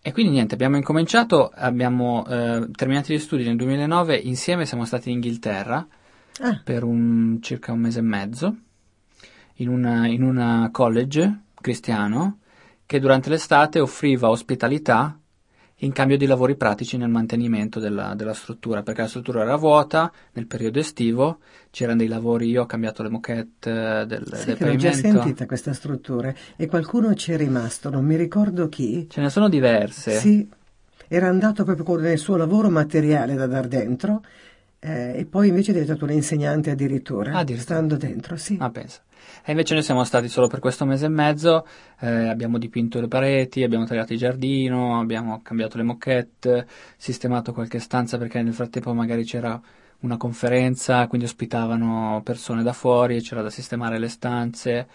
E 0.00 0.12
quindi 0.12 0.32
niente, 0.32 0.54
abbiamo 0.54 0.76
incominciato, 0.76 1.50
abbiamo 1.54 2.26
eh, 2.26 2.68
terminato 2.72 3.12
gli 3.12 3.18
studi 3.18 3.44
nel 3.44 3.56
2009, 3.56 4.16
insieme 4.16 4.66
siamo 4.66 4.84
stati 4.84 5.08
in 5.08 5.16
Inghilterra 5.16 5.86
Ah, 6.40 6.60
per 6.62 6.84
un, 6.84 7.38
circa 7.40 7.72
un 7.72 7.80
mese 7.80 7.98
e 7.98 8.02
mezzo 8.02 8.56
in 9.54 9.68
una, 9.68 10.06
in 10.06 10.22
una 10.22 10.68
college 10.70 11.46
cristiano 11.60 12.38
che 12.86 13.00
durante 13.00 13.28
l'estate 13.28 13.80
offriva 13.80 14.30
ospitalità 14.30 15.18
in 15.82 15.92
cambio 15.92 16.16
di 16.16 16.26
lavori 16.26 16.56
pratici 16.56 16.96
nel 16.96 17.08
mantenimento 17.08 17.78
della, 17.78 18.14
della 18.14 18.34
struttura, 18.34 18.82
perché 18.82 19.02
la 19.02 19.08
struttura 19.08 19.42
era 19.42 19.56
vuota 19.56 20.10
nel 20.32 20.46
periodo 20.46 20.78
estivo, 20.78 21.38
c'erano 21.70 21.98
dei 21.98 22.08
lavori, 22.08 22.48
io 22.48 22.62
ho 22.62 22.66
cambiato 22.66 23.02
le 23.02 23.10
moquette 23.10 23.70
eh, 23.70 24.06
del, 24.06 24.26
sì 24.34 24.46
del 24.46 24.56
che 24.56 24.64
l'ho 24.64 24.76
già 24.76 24.90
pavimento, 24.90 25.20
sentita 25.20 25.46
questa 25.46 25.72
struttura 25.72 26.34
e 26.56 26.66
qualcuno 26.66 27.14
ci 27.14 27.32
è 27.32 27.36
rimasto, 27.36 27.90
non 27.90 28.04
mi 28.04 28.16
ricordo 28.16 28.68
chi. 28.68 29.06
ce 29.08 29.20
ne 29.20 29.30
sono 29.30 29.48
diverse. 29.48 30.18
Sì, 30.18 30.48
era 31.06 31.28
andato 31.28 31.64
proprio 31.64 31.84
con 31.84 32.04
il 32.04 32.18
suo 32.18 32.36
lavoro 32.36 32.68
materiale 32.70 33.34
da 33.34 33.46
dar 33.46 33.68
dentro 33.68 34.22
eh, 34.80 35.18
e 35.18 35.24
poi 35.26 35.48
invece 35.48 35.70
è 35.70 35.74
diventato 35.74 36.04
un 36.04 36.12
insegnante 36.12 36.70
addirittura, 36.70 37.32
Addirittura. 37.32 37.60
stando 37.76 37.96
dentro, 37.96 38.36
sì. 38.36 38.56
Ah, 38.60 38.70
pensa. 38.70 39.00
E 39.44 39.50
invece 39.50 39.74
noi 39.74 39.82
siamo 39.82 40.04
stati 40.04 40.28
solo 40.28 40.46
per 40.46 40.60
questo 40.60 40.84
mese 40.84 41.06
e 41.06 41.08
mezzo, 41.08 41.66
eh, 42.00 42.28
abbiamo 42.28 42.58
dipinto 42.58 43.00
le 43.00 43.08
pareti, 43.08 43.62
abbiamo 43.62 43.84
tagliato 43.84 44.12
il 44.12 44.18
giardino, 44.18 45.00
abbiamo 45.00 45.40
cambiato 45.42 45.76
le 45.76 45.82
moquette, 45.82 46.66
sistemato 46.96 47.52
qualche 47.52 47.78
stanza 47.78 48.18
perché 48.18 48.40
nel 48.42 48.54
frattempo 48.54 48.92
magari 48.94 49.24
c'era 49.24 49.60
una 50.00 50.16
conferenza, 50.16 51.06
quindi 51.08 51.26
ospitavano 51.26 52.20
persone 52.24 52.62
da 52.62 52.72
fuori 52.72 53.16
e 53.16 53.20
c'era 53.20 53.42
da 53.42 53.50
sistemare 53.50 53.98
le 53.98 54.08
stanze, 54.08 54.86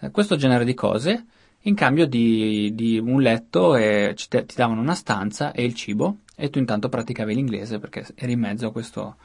eh, 0.00 0.10
questo 0.10 0.36
genere 0.36 0.64
di 0.64 0.74
cose, 0.74 1.24
in 1.62 1.74
cambio 1.74 2.06
di, 2.06 2.72
di 2.74 2.98
un 2.98 3.20
letto 3.20 3.76
e 3.76 4.14
ci- 4.16 4.28
ti 4.28 4.54
davano 4.54 4.80
una 4.80 4.94
stanza 4.94 5.52
e 5.52 5.64
il 5.64 5.74
cibo 5.74 6.18
e 6.36 6.50
tu 6.50 6.58
intanto 6.58 6.88
praticavi 6.88 7.34
l'inglese 7.34 7.78
perché 7.78 8.06
eri 8.14 8.32
in 8.32 8.40
mezzo 8.40 8.66
a 8.66 8.72
questo, 8.72 9.16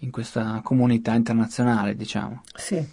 in 0.00 0.10
questa 0.10 0.60
comunità 0.62 1.14
internazionale, 1.14 1.94
diciamo. 1.94 2.42
Sì, 2.54 2.84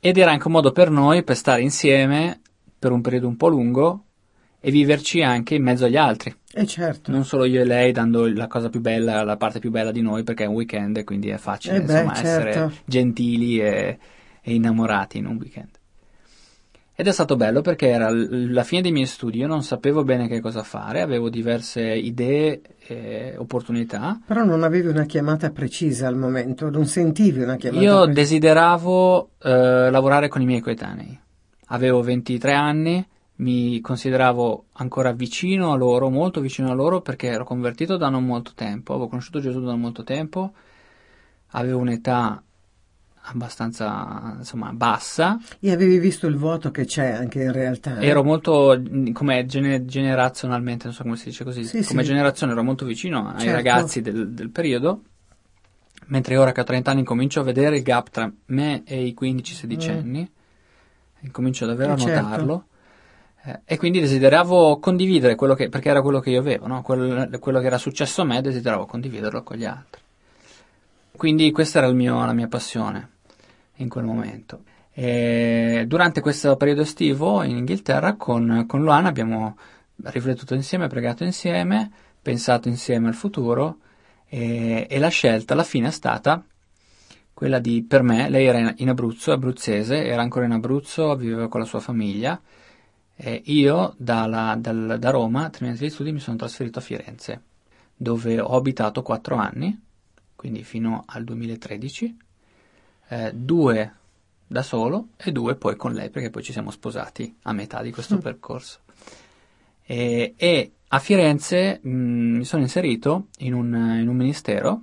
Ed 0.00 0.18
era 0.18 0.32
anche 0.32 0.46
un 0.48 0.52
modo 0.52 0.72
per 0.72 0.90
noi 0.90 1.22
per 1.22 1.36
stare 1.36 1.62
insieme 1.62 2.40
per 2.78 2.92
un 2.92 3.00
periodo 3.00 3.28
un 3.28 3.36
po' 3.36 3.48
lungo 3.48 4.02
e 4.60 4.70
viverci 4.70 5.22
anche 5.22 5.54
in 5.54 5.62
mezzo 5.62 5.84
agli 5.84 5.96
altri. 5.96 6.34
e 6.52 6.66
certo. 6.66 7.10
Non 7.12 7.24
solo 7.24 7.44
io 7.44 7.60
e 7.60 7.64
lei 7.64 7.92
dando 7.92 8.26
la 8.26 8.48
cosa 8.48 8.68
più 8.68 8.80
bella, 8.80 9.22
la 9.22 9.36
parte 9.36 9.60
più 9.60 9.70
bella 9.70 9.92
di 9.92 10.02
noi 10.02 10.24
perché 10.24 10.44
è 10.44 10.46
un 10.46 10.54
weekend 10.54 10.96
e 10.96 11.04
quindi 11.04 11.28
è 11.28 11.36
facile 11.38 11.76
Eh 11.76 11.80
beh, 11.82 11.92
insomma, 11.92 12.12
essere 12.20 12.52
certo. 12.52 12.74
gentili 12.84 13.60
e, 13.60 13.98
e 14.42 14.54
innamorati 14.54 15.18
in 15.18 15.26
un 15.26 15.36
weekend. 15.36 15.75
Ed 16.98 17.06
è 17.06 17.12
stato 17.12 17.36
bello 17.36 17.60
perché 17.60 17.88
era 17.88 18.08
la 18.10 18.64
fine 18.64 18.80
dei 18.80 18.90
miei 18.90 19.04
studi, 19.04 19.36
io 19.36 19.46
non 19.46 19.62
sapevo 19.62 20.02
bene 20.02 20.28
che 20.28 20.40
cosa 20.40 20.62
fare, 20.62 21.02
avevo 21.02 21.28
diverse 21.28 21.82
idee 21.82 22.62
e 22.86 23.34
opportunità. 23.36 24.18
Però 24.24 24.42
non 24.44 24.62
avevi 24.62 24.86
una 24.86 25.04
chiamata 25.04 25.50
precisa 25.50 26.06
al 26.06 26.16
momento, 26.16 26.70
non 26.70 26.86
sentivi 26.86 27.42
una 27.42 27.56
chiamata 27.56 27.84
Io 27.84 28.04
precisa. 28.04 28.14
desideravo 28.14 29.30
eh, 29.42 29.90
lavorare 29.90 30.28
con 30.28 30.40
i 30.40 30.46
miei 30.46 30.60
coetanei. 30.62 31.20
Avevo 31.66 32.00
23 32.00 32.54
anni, 32.54 33.06
mi 33.36 33.78
consideravo 33.82 34.64
ancora 34.76 35.12
vicino 35.12 35.72
a 35.72 35.76
loro, 35.76 36.08
molto 36.08 36.40
vicino 36.40 36.70
a 36.70 36.74
loro 36.74 37.02
perché 37.02 37.26
ero 37.26 37.44
convertito 37.44 37.98
da 37.98 38.08
non 38.08 38.24
molto 38.24 38.52
tempo, 38.54 38.94
avevo 38.94 39.08
conosciuto 39.08 39.40
Gesù 39.40 39.60
da 39.60 39.72
non 39.72 39.80
molto 39.80 40.02
tempo, 40.02 40.52
avevo 41.48 41.78
un'età 41.78 42.42
abbastanza 43.28 44.34
insomma 44.38 44.72
bassa, 44.72 45.38
E 45.60 45.70
avevi 45.72 45.98
visto 45.98 46.26
il 46.26 46.36
vuoto 46.36 46.70
che 46.70 46.84
c'è 46.84 47.10
anche 47.10 47.42
in 47.42 47.52
realtà. 47.52 47.98
eh? 47.98 48.06
ero 48.06 48.22
molto 48.22 48.78
mh, 48.78 49.12
come 49.12 49.46
gene- 49.46 49.84
generazionalmente, 49.84 50.84
non 50.86 50.94
so 50.94 51.02
come 51.02 51.16
si 51.16 51.26
dice 51.26 51.44
così, 51.44 51.64
Sì, 51.64 51.82
come 51.84 52.02
sì. 52.02 52.08
generazione 52.08 52.52
ero 52.52 52.62
molto 52.62 52.84
vicino 52.84 53.28
ai 53.28 53.40
Certo. 53.40 53.52
ragazzi 53.52 54.00
del, 54.00 54.30
del 54.30 54.50
periodo, 54.50 55.02
mentre 56.06 56.36
ora 56.36 56.52
che 56.52 56.60
ho 56.60 56.64
30 56.64 56.90
anni 56.92 57.02
comincio 57.04 57.40
a 57.40 57.44
vedere 57.44 57.76
il 57.78 57.82
gap 57.82 58.10
tra 58.10 58.30
me 58.46 58.82
e 58.84 59.04
i 59.06 59.16
15-16 59.20 59.90
Mm. 59.92 59.98
anni, 59.98 60.30
incomincio 61.20 61.66
davvero 61.66 61.90
Eh, 61.90 61.94
a 61.94 61.96
certo. 61.98 62.20
notarlo. 62.22 62.66
eh, 63.44 63.60
e 63.64 63.76
quindi 63.76 64.00
desideravo 64.00 64.78
condividere 64.78 65.34
quello 65.36 65.54
che, 65.54 65.68
perché 65.68 65.88
era 65.88 66.02
quello 66.02 66.18
che 66.20 66.30
io 66.30 66.40
avevo, 66.40 66.66
no? 66.66 66.82
Quel- 66.82 67.38
quello 67.40 67.60
che 67.60 67.66
era 67.66 67.78
successo 67.78 68.22
a 68.22 68.24
me, 68.24 68.40
desideravo 68.40 68.86
condividerlo 68.86 69.42
con 69.44 69.56
gli 69.56 69.64
altri. 69.64 70.00
Quindi 71.16 71.50
questa 71.52 71.78
era 71.78 71.90
mio- 71.92 72.24
la 72.26 72.32
mia 72.32 72.48
passione 72.48 73.08
in 73.76 73.88
quel 73.88 74.04
momento. 74.04 74.62
E 74.92 75.84
durante 75.86 76.20
questo 76.20 76.56
periodo 76.56 76.82
estivo 76.82 77.42
in 77.42 77.56
Inghilterra 77.56 78.14
con, 78.14 78.64
con 78.66 78.82
Luana 78.82 79.08
abbiamo 79.08 79.56
riflettuto 80.04 80.54
insieme, 80.54 80.88
pregato 80.88 81.24
insieme, 81.24 81.90
pensato 82.22 82.68
insieme 82.68 83.08
al 83.08 83.14
futuro 83.14 83.78
e, 84.26 84.86
e 84.88 84.98
la 84.98 85.08
scelta 85.08 85.52
alla 85.52 85.64
fine 85.64 85.88
è 85.88 85.90
stata 85.90 86.42
quella 87.36 87.58
di, 87.58 87.84
per 87.84 88.02
me, 88.02 88.30
lei 88.30 88.46
era 88.46 88.72
in, 88.78 88.88
Abruzzo, 88.88 89.30
abruzzese, 89.30 90.06
era 90.06 90.22
ancora 90.22 90.46
in 90.46 90.52
Abruzzo, 90.52 91.14
viveva 91.16 91.48
con 91.48 91.60
la 91.60 91.66
sua 91.66 91.80
famiglia 91.80 92.40
e 93.14 93.42
io 93.44 93.94
dalla- 93.98 94.56
dal- 94.58 94.96
da 94.98 95.10
Roma, 95.10 95.50
terminati 95.50 95.84
gli 95.84 95.90
studi, 95.90 96.12
mi 96.12 96.18
sono 96.18 96.38
trasferito 96.38 96.78
a 96.78 96.82
Firenze, 96.82 97.42
dove 97.94 98.40
ho 98.40 98.56
abitato 98.56 99.02
quattro 99.02 99.34
anni, 99.36 99.78
quindi 100.34 100.64
fino 100.64 101.04
al 101.06 101.24
2013, 101.24 102.16
eh, 103.08 103.32
due 103.34 103.92
da 104.46 104.62
solo 104.62 105.08
e 105.16 105.32
due 105.32 105.56
poi 105.56 105.76
con 105.76 105.92
lei, 105.92 106.10
perché 106.10 106.30
poi 106.30 106.42
ci 106.42 106.52
siamo 106.52 106.70
sposati 106.70 107.34
a 107.42 107.52
metà 107.52 107.82
di 107.82 107.90
questo 107.92 108.16
Mm. 108.16 108.20
percorso. 108.20 108.80
E, 109.84 110.34
e 110.36 110.72
a 110.88 110.98
Firenze 110.98 111.80
mh, 111.82 111.88
mi 111.90 112.44
sono 112.44 112.62
inserito 112.62 113.26
in 113.38 113.54
un, 113.54 113.74
in 114.00 114.08
un 114.08 114.16
ministero 114.16 114.82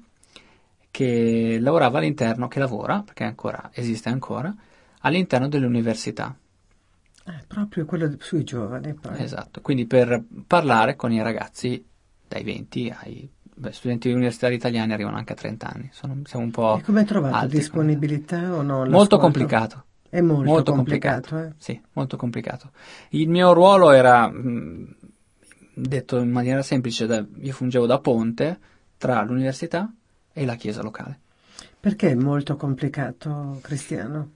che 0.92 1.58
lavorava 1.60 1.98
all'interno, 1.98 2.48
che 2.48 2.60
lavora, 2.60 3.02
perché 3.02 3.24
ancora 3.24 3.72
esiste 3.74 4.10
ancora, 4.10 4.54
all'interno 5.00 5.48
delle 5.48 5.66
università. 5.66 6.36
Eh, 7.26 7.44
proprio 7.48 7.86
quello 7.86 8.16
sui 8.20 8.44
giovani. 8.44 8.94
Poi. 8.94 9.22
Esatto, 9.22 9.62
quindi 9.62 9.86
per 9.86 10.24
parlare 10.46 10.96
con 10.96 11.12
i 11.12 11.22
ragazzi 11.22 11.84
dai 12.28 12.44
20 12.44 12.94
ai 12.96 13.30
beh, 13.56 13.72
studenti 13.72 14.10
universitari 14.12 14.56
italiani 14.56 14.94
arrivano 14.94 15.18
anche 15.18 15.34
a 15.34 15.36
30 15.36 15.72
anni, 15.74 15.90
Sono- 15.92 16.22
siamo 16.26 16.46
un 16.46 16.52
po' 16.52 16.78
E 16.78 16.82
come 16.82 17.00
hai 17.02 17.06
trovato 17.06 17.36
alti 17.36 17.58
disponibilità 17.58 18.54
o 18.56 18.62
no? 18.62 18.86
Molto 18.86 19.18
complicato. 19.18 19.86
È 20.10 20.22
molto, 20.22 20.44
Molto 20.52 20.74
complicato. 20.74 21.30
complicato. 21.30 21.50
eh. 21.50 21.54
Sì, 21.58 21.82
molto 21.94 22.18
complicato. 22.18 22.72
Il 23.10 23.30
mio 23.30 23.52
ruolo 23.54 23.92
era, 23.92 24.28
mh, 24.30 24.96
detto 25.74 26.20
in 26.20 26.30
maniera 26.30 26.62
semplice, 26.62 27.06
da- 27.08 27.26
io 27.38 27.54
fungevo 27.54 27.86
da 27.86 28.00
ponte 28.00 28.60
tra 28.98 29.22
l'università 29.24 29.92
e 30.32 30.46
la 30.46 30.56
chiesa 30.56 30.82
locale. 30.84 31.20
Perché 31.80 32.12
è 32.12 32.16
molto 32.16 32.56
complicato, 32.56 33.60
Cristiano? 33.62 34.30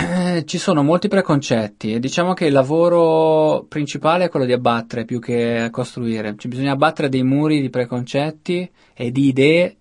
Eh, 0.00 0.44
Ci 0.44 0.58
sono 0.58 0.84
molti 0.84 1.08
preconcetti 1.08 1.92
e 1.92 1.98
diciamo 1.98 2.32
che 2.32 2.46
il 2.46 2.52
lavoro 2.52 3.64
principale 3.68 4.26
è 4.26 4.28
quello 4.28 4.46
di 4.46 4.52
abbattere 4.52 5.04
più 5.04 5.18
che 5.18 5.68
costruire. 5.72 6.36
Ci 6.36 6.46
bisogna 6.46 6.70
abbattere 6.72 7.08
dei 7.08 7.24
muri 7.24 7.60
di 7.60 7.68
preconcetti 7.68 8.70
e 8.94 9.10
di 9.10 9.26
idee 9.26 9.76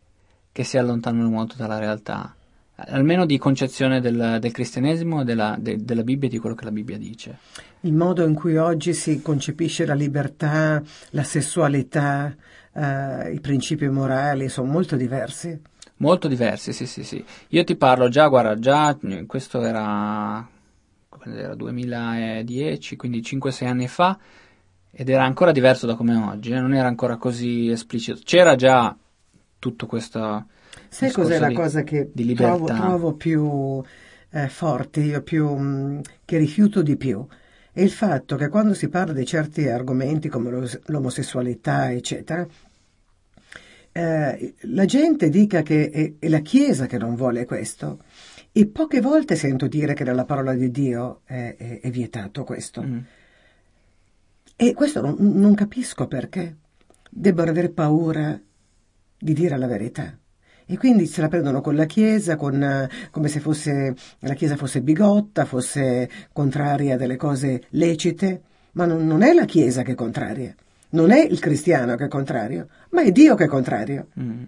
che 0.52 0.64
si 0.64 0.80
allontanano 0.80 1.30
molto 1.30 1.54
dalla 1.56 1.78
realtà, 1.78 2.36
almeno 2.78 3.28
di 3.28 3.38
concezione 3.38 4.02
del, 4.02 4.38
del 4.42 4.52
cristianesimo 4.52 5.24
della, 5.24 5.56
de- 5.60 5.78
della 5.84 6.02
Bibbia 6.02 6.28
e 6.28 6.32
di 6.32 6.40
quello 6.40 6.56
che 6.56 6.66
la 6.66 6.72
Bibbia 6.72 6.98
dice. 6.98 7.38
Il 7.82 7.94
modo 7.94 8.26
in 8.26 8.34
cui 8.34 8.58
oggi 8.58 8.94
si 8.94 9.22
concepisce 9.22 9.86
la 9.86 9.94
libertà, 9.94 10.82
la 11.12 11.24
sessualità, 11.24 12.36
eh, 12.74 13.34
i 13.34 13.40
principi 13.40 13.88
morali 13.88 14.50
sono 14.50 14.72
molto 14.72 14.96
diversi. 14.96 15.76
Molto 15.98 16.28
diversi, 16.28 16.74
sì, 16.74 16.86
sì, 16.86 17.04
sì. 17.04 17.24
Io 17.50 17.64
ti 17.64 17.76
parlo 17.76 18.08
già, 18.10 18.28
guarda, 18.28 18.60
già 18.60 18.96
questo 19.26 19.62
era, 19.64 20.48
era 21.26 21.56
2010, 21.56 22.96
quindi 22.96 23.24
5-6 23.24 23.68
anni 23.68 23.88
fa, 23.88 24.18
ed 24.92 25.10
era 25.10 25.24
ancora 25.24 25.52
diverso 25.52 25.88
da 25.88 25.96
come 25.96 26.16
oggi, 26.16 26.52
eh, 26.52 26.60
non 26.60 26.74
era 26.76 26.88
ancora 26.88 27.18
così 27.18 27.70
esplicito. 27.70 28.20
C'era 28.24 28.56
già 28.56 28.96
tutto 29.58 29.88
questo 29.88 30.46
Sai 30.90 31.12
cos'è 31.12 31.40
la 31.40 31.48
di- 31.48 31.54
cosa 31.54 31.84
che 31.84 32.10
di 32.14 32.34
trovo, 32.34 32.72
trovo 32.72 33.14
più 33.14 33.82
eh, 34.32 34.50
forte, 34.50 35.02
io 35.02 35.22
più, 35.22 35.48
mh, 35.56 36.02
che 36.26 36.38
rifiuto 36.38 36.82
di 36.82 36.96
più? 36.98 37.26
È 37.72 37.82
il 37.82 37.92
fatto 37.92 38.36
che 38.36 38.50
quando 38.50 38.74
si 38.74 38.90
parla 38.90 39.14
di 39.14 39.26
certi 39.26 39.68
argomenti 39.68 40.30
come 40.30 40.50
lo- 40.50 40.68
l'omosessualità, 40.88 41.92
eccetera, 41.92 42.46
eh, 43.98 44.54
la 44.62 44.86
gente 44.86 45.30
dica 45.30 45.64
che 45.64 45.90
è, 45.90 46.14
è 46.20 46.28
la 46.30 46.42
Chiesa 46.42 46.86
che 46.86 47.00
non 47.00 47.16
vuole 47.16 47.46
questo. 47.46 48.04
E 48.52 48.68
poche 48.68 49.02
volte 49.02 49.36
sento 49.36 49.68
dire 49.68 49.94
che 49.96 50.04
nella 50.04 50.26
parola 50.26 50.54
di 50.54 50.70
Dio 50.70 51.22
è, 51.26 51.56
è- 51.58 51.80
è 51.82 51.90
vietato 51.90 52.44
questo. 52.44 52.84
Mm. 52.84 53.00
E 54.56 54.74
questo 54.74 55.02
non, 55.02 55.16
non 55.20 55.56
capisco 55.56 56.08
perché 56.08 56.58
debbano 57.10 57.50
avere 57.50 57.70
paura 57.70 58.40
di 59.20 59.34
dire 59.34 59.58
la 59.58 59.68
verità. 59.68 60.16
E 60.70 60.78
quindi 60.78 61.08
se 61.08 61.22
la 61.22 61.28
prendono 61.28 61.62
con 61.62 61.76
la 61.76 61.86
Chiesa, 61.86 62.36
con, 62.36 62.62
eh, 62.62 62.90
come 63.10 63.30
se 63.30 63.40
fosse, 63.40 63.96
la 64.20 64.34
Chiesa 64.34 64.58
fosse 64.58 64.82
bigotta, 64.82 65.46
fosse 65.46 66.10
contraria 66.34 66.96
a 66.96 66.98
delle 66.98 67.16
cose 67.16 67.64
lecite, 67.70 68.42
ma 68.74 68.86
non, 68.86 69.08
non 69.08 69.24
è 69.24 69.34
la 69.34 69.46
Chiesa 69.46 69.82
che 69.82 69.94
è 69.94 69.96
contraria, 69.96 70.54
non 70.90 71.12
è 71.12 71.20
il 71.20 71.40
cristiano 71.40 71.96
che 71.96 72.06
è 72.06 72.08
contrario, 72.08 72.68
ma 72.92 73.02
è 73.02 73.12
Dio 73.12 73.36
che 73.36 73.46
è 73.46 73.48
contrario. 73.48 74.08
Mm. 74.20 74.44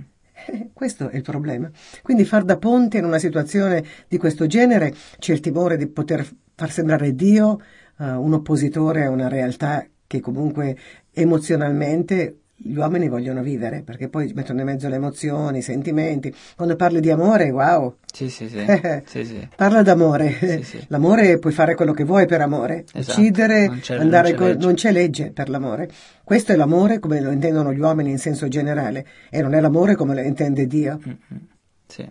Eh, 0.48 0.70
Questo 0.74 1.10
è 1.10 1.16
il 1.16 1.22
problema. 1.22 1.70
Quindi 2.02 2.26
far 2.26 2.44
da 2.44 2.58
ponte 2.58 2.98
in 2.98 3.06
una 3.06 3.20
situazione 3.20 3.84
di 4.08 4.18
questo 4.18 4.48
genere 4.48 4.94
c'è 5.18 5.34
il 5.34 5.40
timore 5.40 5.78
di 5.78 5.88
poter 5.88 6.28
far 6.56 6.72
sembrare 6.72 7.14
Dio 7.14 7.60
eh, 8.00 8.12
un 8.12 8.34
oppositore 8.34 9.06
a 9.06 9.10
una 9.10 9.28
realtà 9.28 9.86
che 10.08 10.20
comunque 10.22 10.78
emozionalmente 11.12 12.38
gli 12.62 12.76
uomini 12.76 13.08
vogliono 13.08 13.42
vivere 13.42 13.84
perché 13.84 14.10
poi 14.10 14.32
mettono 14.36 14.60
in 14.60 14.66
mezzo 14.66 14.90
le 14.90 14.96
emozioni, 14.96 15.60
i 15.60 15.62
sentimenti. 15.62 16.34
Quando 16.56 16.76
parli 16.76 17.00
di 17.00 17.10
amore, 17.10 17.50
wow! 17.52 17.96
Sì, 18.12 18.30
sì, 18.30 18.50
sì. 18.50 18.66
sì, 19.06 19.26
sì. 19.26 19.48
Parla 19.56 19.82
d'amore. 19.82 20.64
Sì. 20.64 20.84
L'amore 20.88 21.40
puoi 21.40 21.54
fare 21.54 21.76
quello 21.76 21.94
che 21.94 22.04
vuoi 22.04 22.26
per 22.26 22.42
amore. 22.42 22.84
Esatto. 22.92 23.20
Uccidere, 23.20 23.68
non 23.68 23.80
c'è, 23.80 23.96
andare 23.96 24.32
non 24.32 24.40
c'è, 24.40 24.54
con... 24.54 24.62
non 24.62 24.74
c'è, 24.74 24.92
legge 24.92 25.32
per 25.32 25.50
l'amore. 25.50 25.90
Questo 26.24 26.52
è 26.52 26.56
l'amore 26.56 27.00
come 27.00 27.22
lo 27.22 27.32
intendono 27.32 27.72
gli 27.72 27.80
uomini 27.80 28.12
in 28.12 28.18
senso 28.20 28.48
generale 28.50 29.08
e 29.30 29.42
non 29.42 29.54
è 29.54 29.62
l'amore 29.62 29.96
come 29.96 30.14
lo 30.14 30.22
intende 30.22 30.68
Dio. 30.68 31.00
Mm-hmm. 31.00 31.42
Sì. 31.88 32.08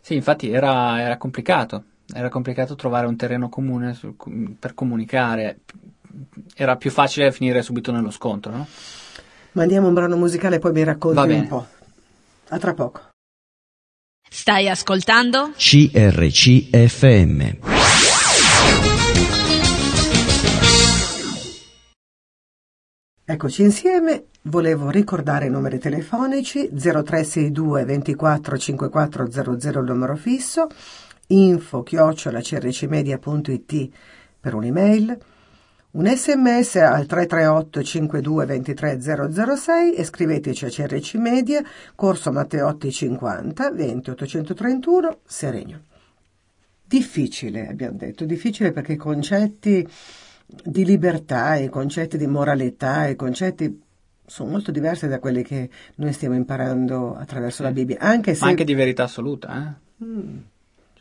sì, 0.00 0.14
infatti 0.16 0.50
era, 0.50 1.00
era 1.00 1.16
complicato. 1.16 1.84
Era 2.12 2.28
complicato 2.28 2.74
trovare 2.74 3.06
un 3.06 3.16
terreno 3.16 3.48
comune 3.48 3.94
su, 3.94 4.16
per 4.58 4.74
comunicare. 4.74 5.60
Era 6.54 6.76
più 6.76 6.90
facile 6.90 7.32
finire 7.32 7.62
subito 7.62 7.92
nello 7.92 8.10
scontro, 8.10 8.52
no? 8.52 8.66
Mandiamo 9.54 9.86
un 9.86 9.94
brano 9.94 10.16
musicale 10.16 10.56
e 10.56 10.58
poi 10.58 10.72
mi 10.72 10.82
racconti 10.82 11.32
un 11.32 11.46
po'. 11.46 11.64
A 12.48 12.58
tra 12.58 12.74
poco. 12.74 13.10
Stai 14.28 14.68
ascoltando? 14.68 15.52
CRCFM. 15.56 17.40
Eccoci 23.26 23.62
insieme, 23.62 24.24
volevo 24.42 24.90
ricordare 24.90 25.46
i 25.46 25.50
numeri 25.50 25.78
telefonici 25.78 26.68
0362 26.72 27.84
24 27.84 28.58
5400 28.58 29.78
il 29.78 29.84
numero 29.84 30.16
fisso, 30.16 30.66
info 31.28 31.84
chiocciola 31.84 32.40
crcmedia.it 32.40 33.88
per 34.40 34.54
un'email, 34.54 35.16
un 35.94 36.06
sms 36.06 36.76
al 36.76 37.06
338 37.06 37.82
52 37.82 38.46
23 38.46 39.00
006 39.00 39.94
e 39.94 40.04
scriveteci 40.04 40.64
a 40.64 40.68
CRC 40.68 41.14
Media, 41.14 41.62
Corso 41.94 42.32
Matteotti 42.32 42.90
50, 42.90 43.70
20 43.70 44.10
831, 44.10 45.18
Seregno. 45.24 45.82
Difficile, 46.84 47.68
abbiamo 47.68 47.96
detto, 47.96 48.24
difficile 48.24 48.72
perché 48.72 48.92
i 48.92 48.96
concetti 48.96 49.86
di 50.46 50.84
libertà, 50.84 51.56
i 51.56 51.68
concetti 51.68 52.16
di 52.16 52.26
moralità, 52.26 53.06
i 53.06 53.16
concetti 53.16 53.82
sono 54.26 54.50
molto 54.50 54.70
diversi 54.70 55.06
da 55.06 55.18
quelli 55.18 55.42
che 55.42 55.68
noi 55.96 56.12
stiamo 56.12 56.34
imparando 56.34 57.14
attraverso 57.14 57.62
la 57.62 57.70
Bibbia. 57.70 57.98
Anche 58.00 58.34
se... 58.34 58.44
Ma 58.44 58.50
anche 58.50 58.64
di 58.64 58.74
verità 58.74 59.04
assoluta, 59.04 59.78
eh? 60.00 60.04
Mm. 60.04 60.38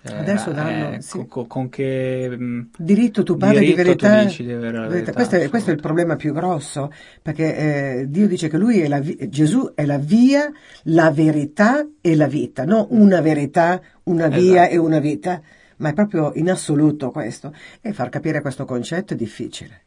Cioè, 0.06 0.18
Adesso 0.18 0.52
danno, 0.52 0.96
eh, 0.96 1.02
sì. 1.02 1.26
con, 1.28 1.48
con, 1.48 1.70
che 1.70 2.30
mm, 2.30 2.62
diritto 2.78 3.24
tu 3.24 3.38
parli 3.38 3.68
di 3.68 3.74
verità? 3.74 4.26
Di 4.26 4.36
di 4.36 4.44
verità 4.44 5.14
questo, 5.14 5.38
è, 5.38 5.48
questo, 5.48 5.70
è, 5.70 5.74
il 5.74 5.80
problema 5.80 6.18
più 6.18 6.34
grosso, 6.34 6.92
perché 7.22 7.56
eh, 8.02 8.10
Dio 8.10 8.28
dice 8.28 8.50
che 8.50 8.58
lui 8.58 8.82
è 8.82 8.90
la, 8.90 9.00
Gesù 9.00 9.72
è 9.74 9.86
la 9.86 9.98
via, 9.98 10.52
la 10.84 11.10
verità 11.10 11.88
e 12.02 12.16
la 12.18 12.28
vita, 12.28 12.66
non 12.66 12.86
una 12.90 13.22
verità, 13.22 13.82
una 14.04 14.28
via 14.28 14.64
esatto. 14.64 14.74
e 14.74 14.78
una 14.78 15.00
vita, 15.00 15.42
ma 15.78 15.90
è 15.90 15.94
proprio 15.94 16.34
in 16.36 16.52
assoluto 16.52 17.10
questo. 17.10 17.56
E 17.80 17.94
far 17.94 18.10
capire 18.10 18.42
questo 18.42 18.66
concetto 18.66 19.14
è 19.14 19.16
difficile. 19.16 19.84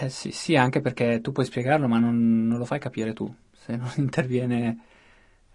Eh 0.00 0.08
sì, 0.08 0.30
sì, 0.30 0.56
anche 0.56 0.80
perché 0.80 1.20
tu 1.20 1.30
puoi 1.30 1.44
spiegarlo, 1.44 1.88
ma 1.88 1.98
non, 1.98 2.46
non 2.46 2.56
lo 2.56 2.64
fai 2.64 2.78
capire 2.78 3.12
tu, 3.12 3.30
se 3.52 3.76
non 3.76 3.90
interviene... 3.96 4.78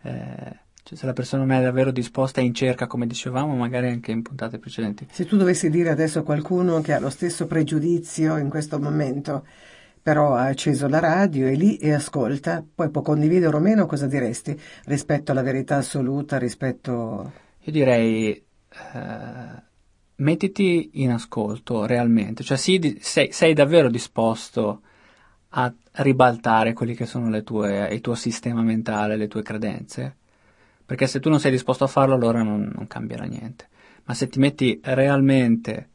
Eh, 0.03 0.65
cioè, 0.87 0.97
se 0.97 1.05
la 1.05 1.11
persona 1.11 1.43
non 1.43 1.51
è 1.51 1.61
davvero 1.61 1.91
disposta 1.91 2.39
e 2.39 2.45
in 2.45 2.53
cerca, 2.53 2.87
come 2.87 3.07
dicevamo, 3.07 3.53
magari 3.57 3.89
anche 3.89 4.13
in 4.13 4.21
puntate 4.21 4.57
precedenti. 4.57 5.05
Se 5.11 5.25
tu 5.25 5.35
dovessi 5.35 5.69
dire 5.69 5.89
adesso 5.89 6.19
a 6.19 6.23
qualcuno 6.23 6.79
che 6.79 6.93
ha 6.93 6.99
lo 7.01 7.09
stesso 7.09 7.45
pregiudizio 7.45 8.37
in 8.37 8.47
questo 8.47 8.79
momento, 8.79 9.45
però 10.01 10.35
ha 10.35 10.45
acceso 10.45 10.87
la 10.87 10.99
radio, 10.99 11.47
è 11.47 11.55
lì 11.55 11.75
e 11.75 11.91
ascolta, 11.91 12.63
poi 12.73 12.89
può 12.89 13.01
condividere 13.01 13.53
o 13.53 13.59
meno, 13.59 13.85
cosa 13.85 14.07
diresti 14.07 14.57
rispetto 14.85 15.33
alla 15.33 15.41
verità 15.41 15.75
assoluta, 15.75 16.37
rispetto... 16.37 17.33
Io 17.59 17.71
direi... 17.73 18.31
Eh, 18.93 19.65
mettiti 20.17 20.91
in 20.93 21.11
ascolto 21.11 21.85
realmente, 21.85 22.43
cioè 22.43 22.57
sei, 22.57 22.97
sei, 23.01 23.31
sei, 23.31 23.53
davvero 23.53 23.87
disposto 23.89 24.81
a 25.49 25.71
ribaltare 25.91 26.73
quelli 26.73 26.95
che 26.95 27.05
sono 27.05 27.29
le 27.29 27.43
tue, 27.43 27.87
il 27.91 28.01
tuo 28.01 28.15
sistema 28.15 28.61
mentale, 28.61 29.15
le 29.15 29.27
tue 29.27 29.43
credenze? 29.43 30.15
Perché 30.87 31.05
se 31.05 31.19
tu 31.19 31.29
non 31.29 31.41
sei 31.41 31.51
disposto 31.51 31.83
a 31.83 31.87
farlo 31.87 32.15
allora 32.15 32.41
non, 32.41 32.71
non 32.73 32.87
cambierà 32.87 33.25
niente. 33.25 33.67
Ma 34.05 34.13
se 34.13 34.29
ti 34.29 34.39
metti 34.39 34.79
realmente 34.81 35.89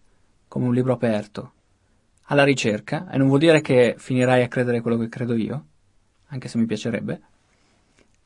come 0.48 0.66
un 0.66 0.74
libro 0.74 0.92
aperto 0.92 1.52
alla 2.24 2.44
ricerca, 2.44 3.10
e 3.10 3.16
non 3.16 3.28
vuol 3.28 3.38
dire 3.38 3.62
che 3.62 3.94
finirai 3.96 4.42
a 4.42 4.48
credere 4.48 4.82
quello 4.82 4.98
che 4.98 5.08
credo 5.08 5.34
io, 5.34 5.64
anche 6.26 6.46
se 6.46 6.58
mi 6.58 6.66
piacerebbe, 6.66 7.20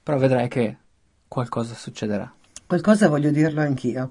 però 0.03 0.19
vedrai 0.19 0.49
che 0.49 0.77
qualcosa 1.29 1.75
succederà. 1.75 2.35
Qualcosa 2.67 3.09
voglio 3.09 3.31
dirlo 3.31 3.61
anch'io. 3.61 4.11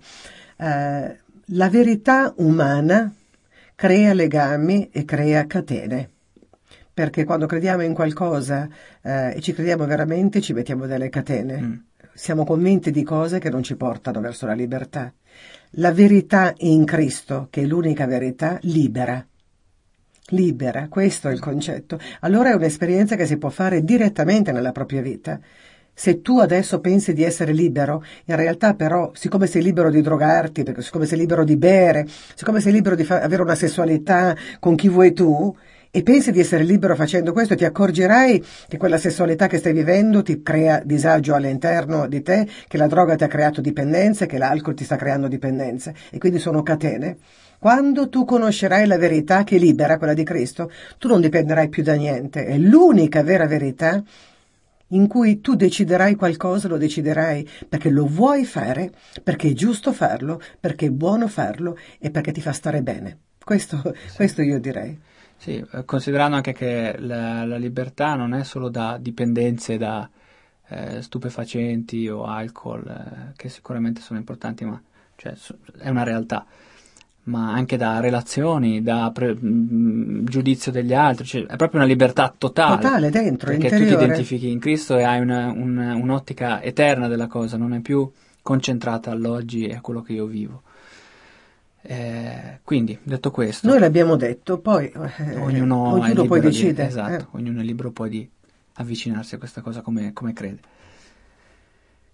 Eh, 0.56 1.20
la 1.48 1.70
verità 1.70 2.34
umana 2.38 3.13
crea 3.76 4.13
legami 4.13 4.89
e 4.91 5.04
crea 5.04 5.46
catene. 5.46 6.10
Perché 6.94 7.26
quando 7.26 7.48
crediamo 7.48 7.84
in 7.84 7.94
qualcosa 7.94 8.70
eh, 9.02 9.36
e 9.36 9.41
ci 9.41 9.52
crediamo 9.52 9.86
veramente, 9.86 10.39
ci 10.39 10.54
mettiamo 10.54 10.86
delle 10.86 11.10
catene. 11.10 11.62
Mm 11.62 11.74
siamo 12.15 12.45
convinti 12.45 12.91
di 12.91 13.04
cose 13.04 13.39
che 13.39 13.49
non 13.49 13.62
ci 13.62 13.75
portano 13.75 14.21
verso 14.21 14.45
la 14.45 14.54
libertà. 14.54 15.13
La 15.71 15.91
verità 15.91 16.54
in 16.60 16.86
Cristo, 16.86 17.47
che 17.49 17.63
è 17.63 17.65
l'unica 17.65 18.08
verità, 18.08 18.58
libera. 18.62 19.23
Libera, 20.30 20.88
questo 20.88 21.28
è 21.28 21.34
il 21.34 21.41
concetto. 21.41 21.99
Allora 22.21 22.51
è 22.51 22.56
un'esperienza 22.56 23.17
che 23.17 23.25
si 23.25 23.38
può 23.38 23.49
fare 23.49 23.84
direttamente 23.84 24.54
nella 24.54 24.71
propria 24.71 25.01
vita. 25.01 25.38
Se 25.93 26.21
tu 26.21 26.39
adesso 26.39 26.80
pensi 26.80 27.13
di 27.13 27.23
essere 27.23 27.51
libero, 27.51 28.01
in 28.25 28.38
realtà 28.38 28.75
però, 28.75 29.12
siccome 29.13 29.45
sei 29.45 29.62
libero 29.62 29.89
di 29.89 30.01
drogarti, 30.01 30.63
siccome 30.80 31.06
sei 31.06 31.17
libero 31.17 31.43
di 31.43 31.58
bere, 31.58 32.08
siccome 32.34 32.62
sei 32.62 32.71
libero 32.71 32.95
di 32.95 33.04
fa- 33.04 33.21
avere 33.21 33.41
una 33.41 33.56
sessualità 33.56 34.36
con 34.60 34.75
chi 34.75 34.88
vuoi 34.88 35.12
tu, 35.12 35.56
e 35.95 36.03
pensi 36.03 36.34
di 36.34 36.41
essere 36.41 36.65
libero 36.65 36.93
facendo 36.93 37.31
questo, 37.31 37.55
ti 37.55 37.63
accorgerai 37.63 38.43
che 38.67 38.75
quella 38.75 38.97
sessualità 38.97 39.47
che 39.47 39.60
stai 39.60 39.71
vivendo 39.71 40.23
ti 40.23 40.41
crea 40.41 40.81
disagio 40.84 41.36
all'interno 41.36 42.05
di 42.08 42.21
te, 42.21 42.45
che 42.67 42.75
la 42.75 42.88
droga 42.88 43.15
ti 43.15 43.23
ha 43.23 43.29
creato 43.29 43.62
dipendenze, 43.62 44.25
che 44.25 44.38
l'alcol 44.38 44.73
ti 44.73 44.84
sta 44.84 44.97
creando 44.97 45.29
dipendenze 45.29 45.95
e 46.12 46.17
quindi 46.17 46.38
sono 46.38 46.63
catene. 46.63 47.15
Quando 47.60 48.10
tu 48.10 48.25
conoscerai 48.25 48.86
la 48.88 48.97
verità 48.97 49.45
che 49.45 49.58
libera, 49.58 49.97
quella 49.97 50.13
di 50.13 50.25
Cristo, 50.25 50.69
tu 50.97 51.08
non 51.08 51.21
dipenderai 51.21 51.69
più 51.69 51.81
da 51.81 51.93
niente. 51.93 52.45
È 52.45 52.58
l'unica 52.58 53.23
vera 53.23 53.47
verità 53.47 54.03
in 54.89 55.08
cui 55.08 55.39
tu 55.39 55.55
deciderai 55.55 56.15
qualcosa, 56.15 56.67
lo 56.67 56.75
deciderai 56.75 57.47
perché 57.69 57.89
lo 57.89 58.05
vuoi 58.05 58.43
fare, 58.43 58.91
perché 59.23 59.47
è 59.47 59.53
giusto 59.53 59.93
farlo, 59.93 60.41
perché 60.60 60.88
è 60.88 60.91
buono 60.91 61.29
farlo 61.29 61.77
e 61.99 62.12
perché 62.12 62.34
ti 62.34 62.41
fa 62.41 62.51
stare 62.51 62.81
bene. 62.81 63.19
Questo, 63.41 63.81
sì. 64.08 64.15
questo 64.17 64.41
io 64.41 64.60
direi. 64.60 65.13
Sì, 65.38 65.63
eh, 65.71 65.86
considerando 65.86 66.36
anche 66.36 66.54
che 66.54 66.95
la, 67.00 67.45
la, 67.45 67.58
libertà 67.58 68.15
non 68.15 68.34
è 68.34 68.43
solo 68.43 68.69
da 68.69 68.98
dipendenze 69.00 69.78
da 69.78 70.10
eh, 70.67 71.02
stupefacenti 71.02 72.08
o 72.10 72.26
alcol, 72.26 72.88
eh, 72.88 73.34
che 73.36 73.50
sicuramente 73.50 74.02
sono 74.02 74.17
importanti, 74.17 74.65
ma 74.65 74.82
cioè, 75.15 75.36
è 75.78 75.89
una 75.89 76.04
realtà, 76.04 76.45
ma 77.24 77.54
anche 77.54 77.78
da 77.78 78.00
relazioni, 78.00 78.82
da 78.82 79.12
pre- 79.13 79.36
mm, 79.36 80.26
giudizio 80.26 80.71
degli 80.71 80.93
altri, 80.93 81.26
cioè, 81.26 81.45
è 81.45 81.56
proprio 81.56 81.80
una 81.80 81.89
libertà 81.89 82.34
totale. 82.36 82.82
Totale, 82.82 83.10
dentro, 83.10 83.50
Perché 83.50 83.67
interiore. 83.67 83.91
tu 83.91 83.98
ti 83.98 84.04
identifichi 84.04 84.50
in 84.50 84.60
Cristo 84.60 84.98
e 84.98 85.04
hai 85.04 85.19
una, 85.21 85.52
una, 85.52 85.95
un'ottica 85.95 86.62
eterna 86.62 87.08
della 87.08 87.28
cosa, 87.28 87.58
non 87.58 87.74
è 87.74 87.80
più 87.80 88.10
concentrata 88.41 89.12
all'oggi 89.12 89.65
e 89.65 89.76
a 89.76 89.82
quello 89.82 90.02
che 90.02 90.13
io 90.13 90.26
vivo. 90.26 90.63
Eh, 91.88 92.60
quindi, 92.63 92.98
detto 93.04 93.30
questo, 93.30 93.67
noi 93.67 93.78
l'abbiamo 93.78 94.15
detto, 94.15 94.58
poi 94.58 94.88
eh, 94.88 95.36
ognuno, 95.38 95.93
ognuno 95.93 96.26
poi 96.26 96.39
decide. 96.39 96.82
Di, 96.82 96.88
esatto, 96.89 97.24
eh. 97.26 97.38
ognuno 97.38 97.62
è 97.62 97.63
libero 97.63 97.91
poi 97.91 98.10
di 98.10 98.30
avvicinarsi 98.74 99.36
a 99.36 99.38
questa 99.38 99.62
cosa 99.62 99.82
come, 99.82 100.12
come, 100.12 100.34
crede. 100.34 100.60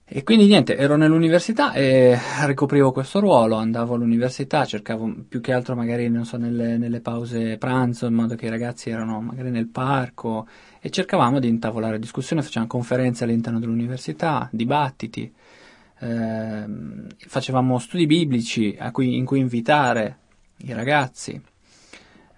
E 0.03 0.23
quindi 0.23 0.47
niente, 0.47 0.75
ero 0.75 0.97
nell'università 0.97 1.71
e 1.71 2.19
ricoprivo 2.45 2.91
questo 2.91 3.21
ruolo, 3.21 3.55
andavo 3.55 3.93
all'università, 3.93 4.65
cercavo 4.65 5.09
più 5.25 5.39
che 5.39 5.53
altro 5.53 5.73
magari, 5.73 6.09
non 6.09 6.25
so, 6.25 6.35
nelle, 6.35 6.77
nelle 6.77 6.99
pause 6.99 7.55
pranzo, 7.57 8.07
in 8.07 8.13
modo 8.13 8.35
che 8.35 8.47
i 8.47 8.49
ragazzi 8.49 8.89
erano 8.89 9.21
magari 9.21 9.51
nel 9.51 9.67
parco 9.67 10.45
e 10.81 10.89
cercavamo 10.89 11.39
di 11.39 11.47
intavolare 11.47 11.97
discussioni, 11.97 12.41
facevamo 12.41 12.69
conferenze 12.69 13.23
all'interno 13.23 13.59
dell'università, 13.59 14.49
dibattiti 14.51 15.33
eh, 16.01 16.65
facevamo 17.17 17.77
studi 17.77 18.05
biblici 18.05 18.77
cui, 18.91 19.15
in 19.15 19.25
cui 19.25 19.39
invitare 19.39 20.17
i 20.57 20.73
ragazzi 20.73 21.39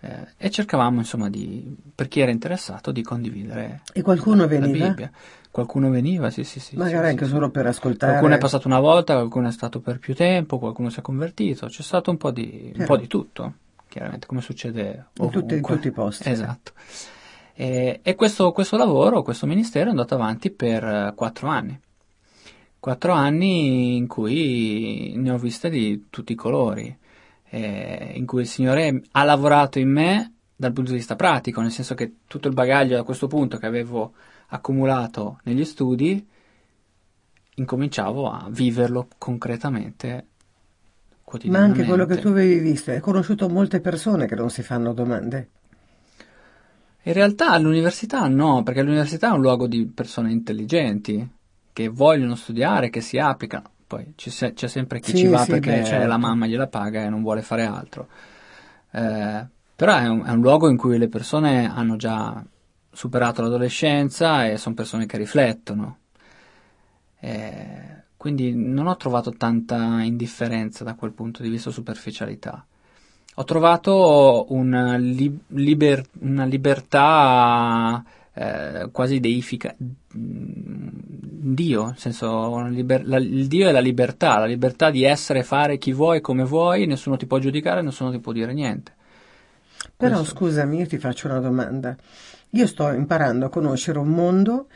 eh, 0.02 0.28
e 0.38 0.50
cercavamo 0.50 1.00
insomma 1.00 1.30
di, 1.30 1.76
per 1.96 2.10
chi 2.10 2.20
era 2.20 2.32
interessato 2.32 2.92
di 2.92 3.02
condividere 3.02 3.82
e 3.94 4.02
qualcuno 4.02 4.42
la, 4.42 4.48
veniva? 4.48 4.78
La 4.78 4.90
Bibbia. 4.90 5.12
Qualcuno 5.50 5.92
veniva, 5.92 6.32
sì, 6.32 6.44
sì, 6.44 6.60
sì. 6.60 6.76
Magari 6.76 7.06
sì, 7.06 7.12
anche 7.12 7.26
sì, 7.26 7.32
solo 7.32 7.52
per 7.52 7.68
ascoltare. 7.68 8.14
Qualcuno 8.14 8.36
è 8.36 8.40
passato 8.40 8.68
una 8.68 8.80
volta, 8.80 9.14
qualcuno 9.14 9.50
è 9.50 9.52
stato 9.52 9.82
per 9.82 10.00
più 10.00 10.16
tempo, 10.16 10.58
qualcuno 10.58 10.90
si 10.90 10.98
è 10.98 11.04
convertito. 11.04 11.68
C'è 11.68 11.84
stato 11.84 12.10
un 12.10 12.18
po' 12.18 12.32
di, 12.32 12.74
un 12.76 12.86
po 12.86 12.98
di 12.98 13.06
tutto, 13.06 13.54
chiaramente, 13.88 14.26
come 14.26 14.42
succede 14.42 15.10
in, 15.14 15.30
tutti, 15.30 15.54
in 15.54 15.62
tutti 15.62 15.88
i 15.90 15.92
posti. 15.92 16.28
Esatto. 16.28 16.72
E, 17.54 18.00
e 18.02 18.16
questo, 18.16 18.52
questo, 18.52 18.78
lavoro, 18.78 19.22
questo 19.22 19.46
ministero 19.46 19.86
è 19.86 19.90
andato 19.92 20.16
avanti 20.16 20.50
per 20.50 20.84
eh, 20.84 21.14
quattro 21.16 21.50
anni. 21.50 21.80
Quattro 22.84 23.14
anni 23.14 23.96
in 23.96 24.08
cui 24.08 25.14
ne 25.16 25.32
ho 25.32 25.38
viste 25.38 25.70
di 25.70 26.08
tutti 26.10 26.34
i 26.34 26.36
colori, 26.36 26.94
eh, 27.46 28.12
in 28.14 28.26
cui 28.26 28.42
il 28.42 28.48
Signore 28.48 29.04
ha 29.12 29.24
lavorato 29.24 29.80
in 29.80 29.90
me 29.90 30.34
dal 30.54 30.74
punto 30.74 30.92
di 30.92 30.98
vista 30.98 31.16
pratico, 31.16 31.62
nel 31.62 31.72
senso 31.72 31.96
che 31.96 32.16
tutto 32.28 32.50
il 32.50 32.54
bagaglio 32.54 32.98
da 32.98 33.04
questo 33.04 33.28
punto 33.28 33.56
che 33.56 33.68
avevo 33.68 34.12
accumulato 34.48 35.40
negli 35.44 35.64
studi, 35.64 36.28
incominciavo 37.56 38.30
a 38.30 38.48
viverlo 38.50 39.08
concretamente 39.18 40.28
ma 41.46 41.60
anche 41.60 41.86
quello 41.86 42.06
che 42.06 42.18
tu 42.18 42.28
avevi 42.28 42.60
visto, 42.60 42.92
hai 42.92 43.00
conosciuto 43.00 43.48
molte 43.48 43.80
persone 43.80 44.28
che 44.28 44.36
non 44.36 44.50
si 44.50 44.62
fanno 44.62 44.92
domande. 44.92 45.50
In 47.04 47.14
realtà 47.14 47.52
all'università 47.52 48.28
no, 48.28 48.62
perché 48.62 48.82
l'università 48.82 49.30
è 49.30 49.34
un 49.34 49.40
luogo 49.40 49.68
di 49.68 49.86
persone 49.86 50.34
intelligenti, 50.34 51.26
che 51.74 51.90
vogliono 51.90 52.36
studiare, 52.36 52.90
che 52.90 53.02
si 53.02 53.18
applicano. 53.18 53.72
Poi 53.86 54.14
c'è, 54.16 54.54
c'è 54.54 54.68
sempre 54.68 55.00
chi 55.00 55.12
sì, 55.12 55.18
ci 55.18 55.28
va 55.28 55.40
sì, 55.40 55.52
perché 55.52 55.80
beh, 55.80 55.86
certo. 55.86 56.08
la 56.08 56.18
mamma 56.18 56.48
gliela 56.48 56.68
paga 56.68 57.04
e 57.04 57.10
non 57.10 57.22
vuole 57.22 57.42
fare 57.42 57.66
altro. 57.66 58.08
Eh, 58.92 59.46
però 59.76 59.98
è 59.98 60.08
un, 60.08 60.24
è 60.26 60.30
un 60.30 60.40
luogo 60.40 60.70
in 60.70 60.78
cui 60.78 60.98
le 60.98 61.10
persone 61.10 61.70
hanno 61.70 61.96
già 61.96 62.44
superato 62.92 63.42
l'adolescenza 63.42 64.48
e 64.48 64.58
sono 64.58 64.76
persone 64.76 65.06
che 65.06 65.18
riflettono. 65.18 65.98
Eh, 67.20 68.04
quindi 68.16 68.56
non 68.56 68.88
ho 68.88 68.96
trovato 68.96 69.32
tanta 69.32 70.02
indifferenza 70.02 70.84
da 70.84 70.94
quel 70.94 71.12
punto 71.12 71.44
di 71.44 71.50
vista 71.50 71.72
superficialità. 71.72 72.66
Ho 73.36 73.44
trovato 73.44 74.46
una, 74.50 74.96
li, 74.96 75.40
liber, 75.48 76.06
una 76.20 76.46
libertà 76.46 78.04
eh, 78.34 78.90
quasi 78.92 79.20
deifica, 79.20 79.76
mm, 79.78 80.88
Dio, 81.54 81.86
nel 81.86 81.98
senso 81.98 82.66
liber, 82.68 83.06
la, 83.06 83.18
il 83.18 83.48
Dio 83.48 83.68
è 83.68 83.72
la 83.72 83.80
libertà, 83.80 84.40
la 84.40 84.46
libertà 84.46 84.90
di 84.90 85.04
essere 85.04 85.40
e 85.40 85.44
fare 85.44 85.78
chi 85.78 85.92
vuoi, 85.92 86.22
come 86.22 86.44
vuoi, 86.44 86.86
nessuno 86.86 87.18
ti 87.18 87.26
può 87.26 87.38
giudicare, 87.38 87.82
nessuno 87.82 88.12
ti 88.12 88.20
può 88.20 88.32
dire 88.32 88.54
niente. 88.54 88.94
Però 89.96 90.18
Questo. 90.18 90.36
scusami, 90.36 90.78
io 90.78 90.88
ti 90.88 90.98
faccio 90.98 91.28
una 91.28 91.40
domanda. 91.40 91.96
Io 92.52 92.68
sto 92.68 92.92
imparando 92.92 93.46
a 93.46 93.50
conoscere 93.50 94.00
un 94.00 94.10
mondo 94.10 94.68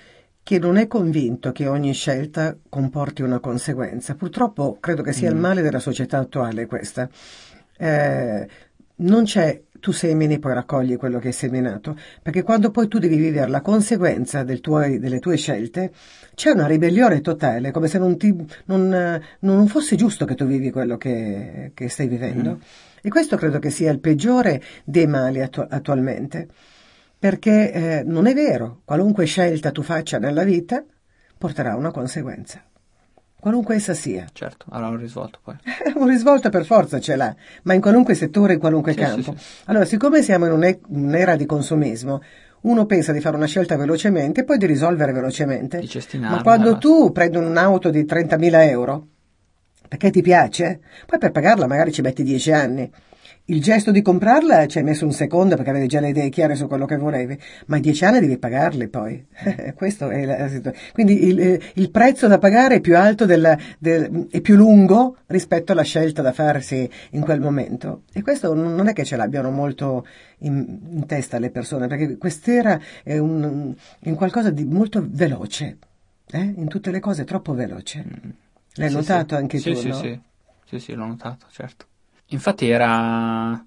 che 0.43 0.59
non 0.59 0.77
è 0.77 0.87
convinto 0.87 1.51
che 1.51 1.67
ogni 1.67 1.93
scelta 1.93 2.55
comporti 2.69 3.21
una 3.21 3.39
conseguenza. 3.39 4.15
Purtroppo 4.15 4.77
credo 4.79 5.01
che 5.03 5.13
sia 5.13 5.29
mm. 5.29 5.33
il 5.33 5.39
male 5.39 5.61
della 5.61 5.79
società 5.79 6.19
attuale 6.19 6.65
questa. 6.65 7.09
Eh, 7.77 8.47
non 8.97 9.23
c'è 9.23 9.61
tu 9.79 9.91
semini 9.91 10.39
poi 10.39 10.53
raccogli 10.53 10.97
quello 10.97 11.19
che 11.19 11.27
hai 11.27 11.33
seminato, 11.33 11.95
perché 12.21 12.43
quando 12.43 12.71
poi 12.71 12.87
tu 12.87 12.97
devi 12.99 13.15
vivere 13.15 13.49
la 13.49 13.61
conseguenza 13.61 14.43
del 14.43 14.59
tuoi, 14.59 14.99
delle 14.99 15.19
tue 15.19 15.37
scelte, 15.37 15.91
c'è 16.35 16.51
una 16.51 16.67
ribellione 16.67 17.21
totale, 17.21 17.71
come 17.71 17.87
se 17.87 17.99
non, 17.99 18.17
ti, 18.17 18.35
non, 18.65 19.21
non 19.39 19.67
fosse 19.67 19.95
giusto 19.95 20.25
che 20.25 20.35
tu 20.35 20.45
vivi 20.45 20.71
quello 20.71 20.97
che, 20.97 21.71
che 21.73 21.89
stai 21.89 22.07
vivendo. 22.07 22.55
Mm. 22.55 22.61
E 23.01 23.09
questo 23.09 23.37
credo 23.37 23.59
che 23.59 23.69
sia 23.69 23.91
il 23.91 23.99
peggiore 23.99 24.61
dei 24.83 25.07
mali 25.07 25.41
attu- 25.41 25.67
attualmente 25.69 26.47
perché 27.19 27.71
eh, 27.71 28.03
non 28.03 28.27
è 28.27 28.33
vero, 28.33 28.81
qualunque 28.85 29.25
scelta 29.25 29.71
tu 29.71 29.81
faccia 29.81 30.19
nella 30.19 30.43
vita 30.43 30.83
porterà 31.37 31.75
una 31.75 31.91
conseguenza, 31.91 32.63
qualunque 33.39 33.75
essa 33.75 33.93
sia. 33.93 34.25
Certo, 34.31 34.65
avrà 34.69 34.87
un 34.87 34.97
risvolto 34.97 35.39
poi. 35.43 35.55
un 35.95 36.07
risvolto 36.07 36.49
per 36.49 36.65
forza 36.65 36.99
ce 36.99 37.15
l'ha, 37.15 37.35
ma 37.63 37.73
in 37.73 37.81
qualunque 37.81 38.13
settore, 38.13 38.53
in 38.53 38.59
qualunque 38.59 38.93
sì, 38.93 38.99
campo. 38.99 39.35
Sì, 39.37 39.43
sì. 39.43 39.61
Allora, 39.65 39.85
siccome 39.85 40.21
siamo 40.21 40.45
in 40.45 40.79
un'era 40.87 41.35
di 41.35 41.45
consumismo, 41.45 42.21
uno 42.61 42.85
pensa 42.85 43.11
di 43.11 43.21
fare 43.21 43.35
una 43.35 43.45
scelta 43.45 43.77
velocemente 43.77 44.41
e 44.41 44.43
poi 44.43 44.57
di 44.57 44.65
risolvere 44.65 45.11
velocemente. 45.11 45.79
Di 45.79 46.17
ma 46.19 46.41
quando 46.41 46.77
tu 46.77 47.11
prendi 47.11 47.37
un'auto 47.37 47.89
di 47.89 48.03
30.000 48.03 48.69
euro, 48.69 49.07
perché 49.87 50.09
ti 50.09 50.21
piace, 50.21 50.81
poi 51.05 51.19
per 51.19 51.31
pagarla 51.31 51.67
magari 51.67 51.91
ci 51.91 52.01
metti 52.01 52.23
10 52.23 52.51
anni. 52.51 52.91
Il 53.49 53.61
gesto 53.61 53.91
di 53.91 54.01
comprarla 54.01 54.65
ci 54.65 54.77
hai 54.77 54.83
messo 54.83 55.05
un 55.05 55.13
secondo 55.13 55.55
perché 55.55 55.69
avevi 55.69 55.87
già 55.87 56.01
le 56.01 56.09
idee 56.09 56.27
chiare 56.27 56.55
su 56.55 56.67
quello 56.67 56.85
che 56.85 56.97
volevi, 56.97 57.39
ma 57.67 57.77
i 57.77 57.79
dieci 57.79 58.03
anni 58.03 58.19
devi 58.19 58.37
pagarli 58.37 58.89
poi. 58.89 59.25
Questo 59.73 60.09
è 60.09 60.25
la 60.25 60.49
situazione. 60.49 60.91
Quindi 60.91 61.27
il, 61.27 61.39
eh, 61.39 61.61
il, 61.75 61.89
prezzo 61.89 62.27
da 62.27 62.39
pagare 62.39 62.75
è 62.75 62.79
più 62.81 62.97
alto 62.97 63.25
del, 63.25 63.57
del, 63.79 64.27
è 64.29 64.41
più 64.41 64.57
lungo 64.57 65.19
rispetto 65.27 65.71
alla 65.71 65.83
scelta 65.83 66.21
da 66.21 66.33
farsi 66.33 66.89
in 67.11 67.21
quel 67.21 67.39
momento. 67.39 68.01
E 68.11 68.21
questo 68.21 68.53
non 68.53 68.89
è 68.89 68.91
che 68.91 69.05
ce 69.05 69.15
l'abbiano 69.15 69.49
molto 69.49 70.05
in, 70.39 70.79
in 70.89 71.05
testa 71.05 71.39
le 71.39 71.49
persone, 71.49 71.87
perché 71.87 72.17
quest'era 72.17 72.77
è 73.01 73.17
un, 73.17 73.73
un 73.97 74.15
qualcosa 74.15 74.49
di 74.49 74.65
molto 74.65 75.05
veloce. 75.09 75.77
Eh? 76.29 76.53
In 76.57 76.67
tutte 76.67 76.91
le 76.91 76.99
cose 76.99 77.23
troppo 77.23 77.53
veloce. 77.53 78.03
L'hai 78.73 78.89
sì, 78.89 78.95
notato 78.95 79.35
sì. 79.35 79.41
anche 79.41 79.57
sì, 79.57 79.71
tu? 79.71 79.77
Sì, 79.77 79.87
no? 79.87 79.95
sì, 79.95 80.19
sì, 80.65 80.79
sì, 80.79 80.93
l'ho 80.95 81.05
notato, 81.05 81.45
certo. 81.49 81.85
Infatti 82.29 82.67
era, 82.67 83.65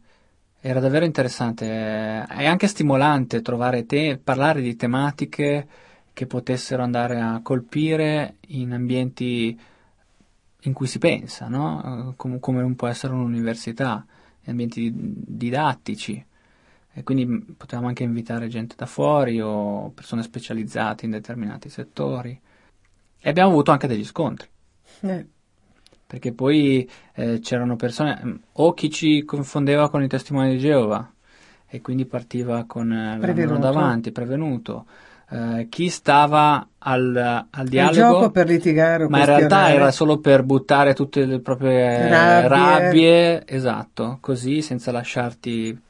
era 0.60 0.80
davvero 0.80 1.06
interessante 1.06 1.64
e 1.66 2.46
anche 2.46 2.66
stimolante 2.66 3.40
trovare 3.40 3.86
te, 3.86 4.20
parlare 4.22 4.60
di 4.60 4.76
tematiche 4.76 5.66
che 6.12 6.26
potessero 6.26 6.82
andare 6.82 7.20
a 7.20 7.40
colpire 7.42 8.36
in 8.48 8.72
ambienti 8.72 9.58
in 10.64 10.72
cui 10.74 10.86
si 10.86 10.98
pensa, 10.98 11.48
no? 11.48 12.12
come, 12.16 12.38
come 12.38 12.60
non 12.60 12.76
può 12.76 12.88
essere 12.88 13.14
un'università, 13.14 14.04
ambienti 14.44 14.90
didattici. 14.94 16.22
E 16.92 17.02
quindi 17.04 17.54
potevamo 17.56 17.86
anche 17.86 18.02
invitare 18.02 18.48
gente 18.48 18.74
da 18.76 18.84
fuori 18.84 19.40
o 19.40 19.90
persone 19.90 20.22
specializzate 20.22 21.06
in 21.06 21.12
determinati 21.12 21.70
settori. 21.70 22.38
E 23.18 23.28
abbiamo 23.28 23.50
avuto 23.50 23.70
anche 23.70 23.86
degli 23.86 24.04
scontri. 24.04 24.48
Eh 25.00 25.26
perché 26.10 26.32
poi 26.32 26.90
eh, 27.14 27.38
c'erano 27.38 27.76
persone, 27.76 28.20
mm, 28.20 28.34
o 28.54 28.74
chi 28.74 28.90
ci 28.90 29.22
confondeva 29.24 29.88
con 29.88 30.02
i 30.02 30.08
testimoni 30.08 30.50
di 30.50 30.58
Geova 30.58 31.08
e 31.68 31.80
quindi 31.80 32.04
partiva 32.04 32.64
con 32.66 32.92
eh, 32.92 33.16
prevenuto. 33.20 33.58
davanti, 33.60 34.10
prevenuto. 34.10 34.86
Eh, 35.30 35.68
chi 35.70 35.88
stava 35.88 36.66
al, 36.78 37.46
al 37.48 37.68
dialogo 37.68 38.32
per 38.32 38.48
litigare 38.48 39.08
ma 39.08 39.20
in 39.20 39.26
realtà 39.26 39.70
era 39.72 39.92
solo 39.92 40.18
per 40.18 40.42
buttare 40.42 40.94
tutte 40.94 41.24
le 41.24 41.38
proprie 41.38 42.08
rabbie. 42.08 42.48
rabbie 42.48 43.46
esatto 43.46 44.18
così 44.20 44.60
senza 44.62 44.90
lasciarti 44.90 45.80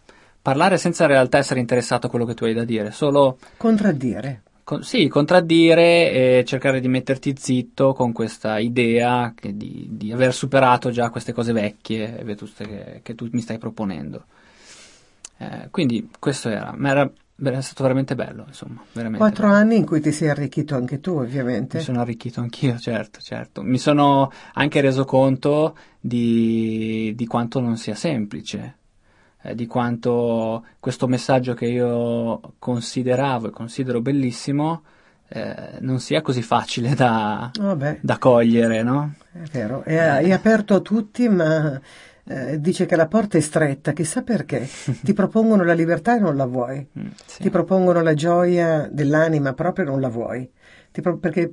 parlare 0.43 0.77
senza 0.77 1.05
in 1.05 1.11
realtà 1.11 1.39
essere 1.39 1.61
interessato 1.61 2.09
a 2.09 2.11
quello 2.11 2.27
che 2.27 2.35
tu 2.35 2.45
hai 2.45 2.53
da 2.53 2.65
dire 2.65 2.91
solo 2.91 3.39
contraddire 3.57 4.43
con, 4.71 4.85
sì, 4.85 5.09
contraddire 5.09 6.13
e 6.13 6.45
cercare 6.47 6.79
di 6.79 6.87
metterti 6.87 7.35
zitto 7.37 7.93
con 7.93 8.13
questa 8.13 8.61
idea 8.61 9.35
di, 9.41 9.89
di, 9.91 10.13
aver 10.13 10.33
superato 10.33 10.91
già 10.91 11.11
queste 11.11 11.33
cose 11.33 11.53
vecchie 11.53 12.21
e 12.21 12.23
vetuste 12.23 12.69
che, 12.69 13.01
che 13.03 13.17
tu 13.17 13.29
mi 13.33 13.41
stai 13.41 13.59
proponendo. 13.59 14.27
Eh, 15.39 15.67
quindi 15.73 16.09
questo 16.21 16.51
era, 16.51 16.73
ma 16.77 16.91
era, 16.91 17.03
è 17.03 17.61
stato 17.63 17.83
veramente 17.83 18.15
bello, 18.15 18.45
insomma. 18.47 18.81
Veramente 18.93 19.19
Quattro 19.19 19.49
bello. 19.49 19.59
anni 19.59 19.77
in 19.77 19.85
cui 19.85 20.01
ti 20.01 20.13
sei 20.13 20.29
arricchito 20.29 20.77
anche 20.77 21.01
tu, 21.01 21.17
ovviamente. 21.17 21.79
Mi 21.79 21.83
sono 21.83 22.01
arricchito 22.01 22.39
anch'io, 22.39 22.79
certo, 22.79 23.19
certo. 23.19 23.63
Mi 23.63 23.79
sono 23.79 24.31
anche 24.53 24.81
reso 24.81 25.05
conto 25.05 25.77
di, 25.99 27.13
di 27.17 27.27
quanto 27.27 27.59
non 27.59 27.77
sia 27.77 27.97
semplice 27.97 28.77
eh, 29.42 29.55
di 29.55 29.66
quanto 29.66 30.64
questo 30.79 31.07
messaggio 31.07 31.55
che 31.55 31.66
io 31.66 32.55
consideravo 32.59 33.48
e 33.48 33.50
considero 33.50 34.00
bellissimo 34.00 34.83
eh, 35.33 35.79
non 35.81 36.00
sia 36.00 36.22
così 36.22 36.42
facile 36.42 36.94
da, 36.94 37.50
da 38.00 38.18
cogliere, 38.18 38.83
no? 38.83 39.14
È 39.33 39.46
vero, 39.53 39.85
è, 39.85 39.96
è 39.96 40.33
aperto 40.33 40.74
a 40.74 40.81
tutti, 40.81 41.29
ma 41.29 41.81
eh, 42.24 42.61
dice 42.61 42.85
che 42.85 42.96
la 42.96 43.07
porta 43.07 43.38
è 43.38 43.40
stretta, 43.40 43.92
chissà 43.92 44.22
perché. 44.22 44.68
Ti 45.03 45.12
propongono 45.12 45.62
la 45.62 45.72
libertà 45.72 46.16
e 46.16 46.20
non 46.20 46.37
la 46.37 46.46
vuoi. 46.46 46.85
Mm, 46.98 47.07
sì. 47.24 47.42
Ti 47.42 47.50
propongono 47.50 48.03
la 48.03 48.14
gioia 48.14 48.88
dell'anima 48.90 49.53
proprio 49.53 49.85
e 49.85 49.88
non 49.88 50.00
la 50.00 50.09
vuoi. 50.09 50.50
Pro- 50.90 51.18
perché 51.18 51.53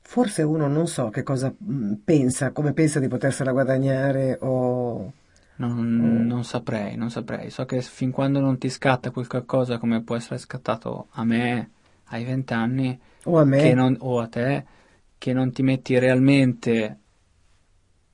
forse 0.00 0.42
uno 0.42 0.68
non 0.68 0.86
so 0.86 1.10
che 1.10 1.24
cosa 1.24 1.52
mm, 1.52 1.94
pensa, 2.04 2.52
come 2.52 2.72
pensa 2.72 3.00
di 3.00 3.08
potersela 3.08 3.50
guadagnare 3.50 4.38
o 4.40 5.12
non, 5.56 5.86
mm. 5.86 6.26
non, 6.26 6.44
saprei, 6.44 6.96
non 6.96 7.10
saprei. 7.10 7.50
So 7.50 7.64
che 7.64 7.80
fin 7.82 8.10
quando 8.10 8.40
non 8.40 8.58
ti 8.58 8.68
scatta 8.68 9.10
qualcosa 9.10 9.78
come 9.78 10.02
può 10.02 10.16
essere 10.16 10.38
scattato 10.38 11.08
a 11.10 11.24
me 11.24 11.70
ai 12.08 12.24
vent'anni 12.24 12.98
o 13.24 13.38
a 13.38 13.44
me 13.44 13.72
non, 13.72 13.96
o 14.00 14.20
a 14.20 14.26
te, 14.26 14.64
che 15.18 15.32
non 15.32 15.52
ti 15.52 15.62
metti 15.62 15.98
realmente 15.98 16.98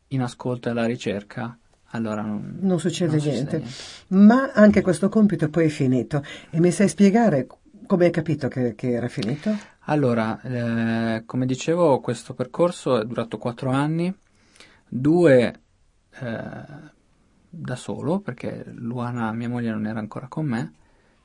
in 0.08 0.22
ascolto 0.22 0.68
e 0.68 0.70
alla 0.72 0.86
ricerca, 0.86 1.56
allora 1.92 2.22
non, 2.22 2.58
non 2.60 2.78
succede 2.78 3.16
non 3.16 3.26
niente. 3.26 3.58
niente. 3.58 3.74
Ma 4.08 4.52
anche 4.52 4.80
questo 4.80 5.08
compito 5.08 5.48
poi 5.48 5.66
è 5.66 5.68
finito. 5.68 6.22
E 6.50 6.60
mi 6.60 6.70
sai 6.70 6.88
spiegare 6.88 7.46
come 7.86 8.04
hai 8.04 8.10
capito 8.12 8.46
che, 8.46 8.74
che 8.76 8.92
era 8.92 9.08
finito? 9.08 9.52
Allora, 9.86 10.40
eh, 10.42 11.24
come 11.26 11.46
dicevo, 11.46 11.98
questo 11.98 12.34
percorso 12.34 13.00
è 13.00 13.04
durato 13.04 13.38
quattro 13.38 13.70
anni. 13.70 14.14
Due 14.88 15.60
eh, 16.20 16.98
da 17.50 17.74
solo 17.74 18.20
perché 18.20 18.64
Luana, 18.74 19.32
mia 19.32 19.48
moglie, 19.48 19.70
non 19.70 19.86
era 19.86 19.98
ancora 19.98 20.28
con 20.28 20.46
me, 20.46 20.72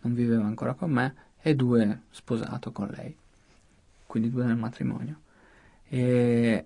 non 0.01 0.13
viveva 0.13 0.45
ancora 0.45 0.73
con 0.73 0.91
me, 0.91 1.15
e 1.41 1.53
due 1.55 2.01
sposato 2.09 2.71
con 2.71 2.87
lei, 2.87 3.15
quindi 4.07 4.31
due 4.31 4.45
nel 4.45 4.57
matrimonio. 4.57 5.21
E 5.87 6.65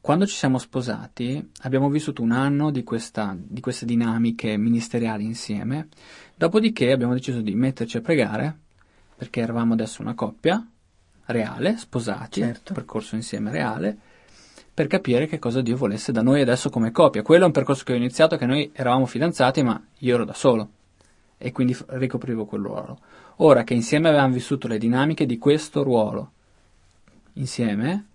quando 0.00 0.26
ci 0.26 0.34
siamo 0.34 0.56
sposati 0.56 1.50
abbiamo 1.60 1.90
vissuto 1.90 2.22
un 2.22 2.32
anno 2.32 2.70
di, 2.70 2.82
questa, 2.82 3.36
di 3.38 3.60
queste 3.60 3.84
dinamiche 3.84 4.56
ministeriali 4.56 5.24
insieme, 5.24 5.88
dopodiché 6.34 6.90
abbiamo 6.90 7.12
deciso 7.12 7.42
di 7.42 7.54
metterci 7.54 7.98
a 7.98 8.00
pregare, 8.00 8.58
perché 9.14 9.40
eravamo 9.42 9.74
adesso 9.74 10.00
una 10.00 10.14
coppia 10.14 10.66
reale, 11.26 11.76
sposati, 11.76 12.40
Certo. 12.40 12.72
percorso 12.72 13.14
insieme 13.16 13.50
reale, 13.50 13.98
per 14.80 14.88
capire 14.88 15.26
che 15.26 15.38
cosa 15.38 15.60
Dio 15.60 15.76
volesse 15.76 16.10
da 16.10 16.22
noi 16.22 16.40
adesso 16.40 16.70
come 16.70 16.90
coppia. 16.90 17.20
Quello 17.20 17.42
è 17.42 17.46
un 17.46 17.52
percorso 17.52 17.84
che 17.84 17.92
ho 17.92 17.96
iniziato, 17.96 18.38
che 18.38 18.46
noi 18.46 18.70
eravamo 18.72 19.04
fidanzati, 19.04 19.62
ma 19.62 19.78
io 19.98 20.14
ero 20.14 20.24
da 20.24 20.32
solo 20.32 20.70
e 21.36 21.52
quindi 21.52 21.76
ricoprivo 21.88 22.46
quel 22.46 22.62
ruolo. 22.62 22.98
Ora 23.36 23.62
che 23.62 23.74
insieme 23.74 24.08
avevamo 24.08 24.32
vissuto 24.32 24.68
le 24.68 24.78
dinamiche 24.78 25.26
di 25.26 25.36
questo 25.36 25.82
ruolo, 25.82 26.30
insieme, 27.34 28.06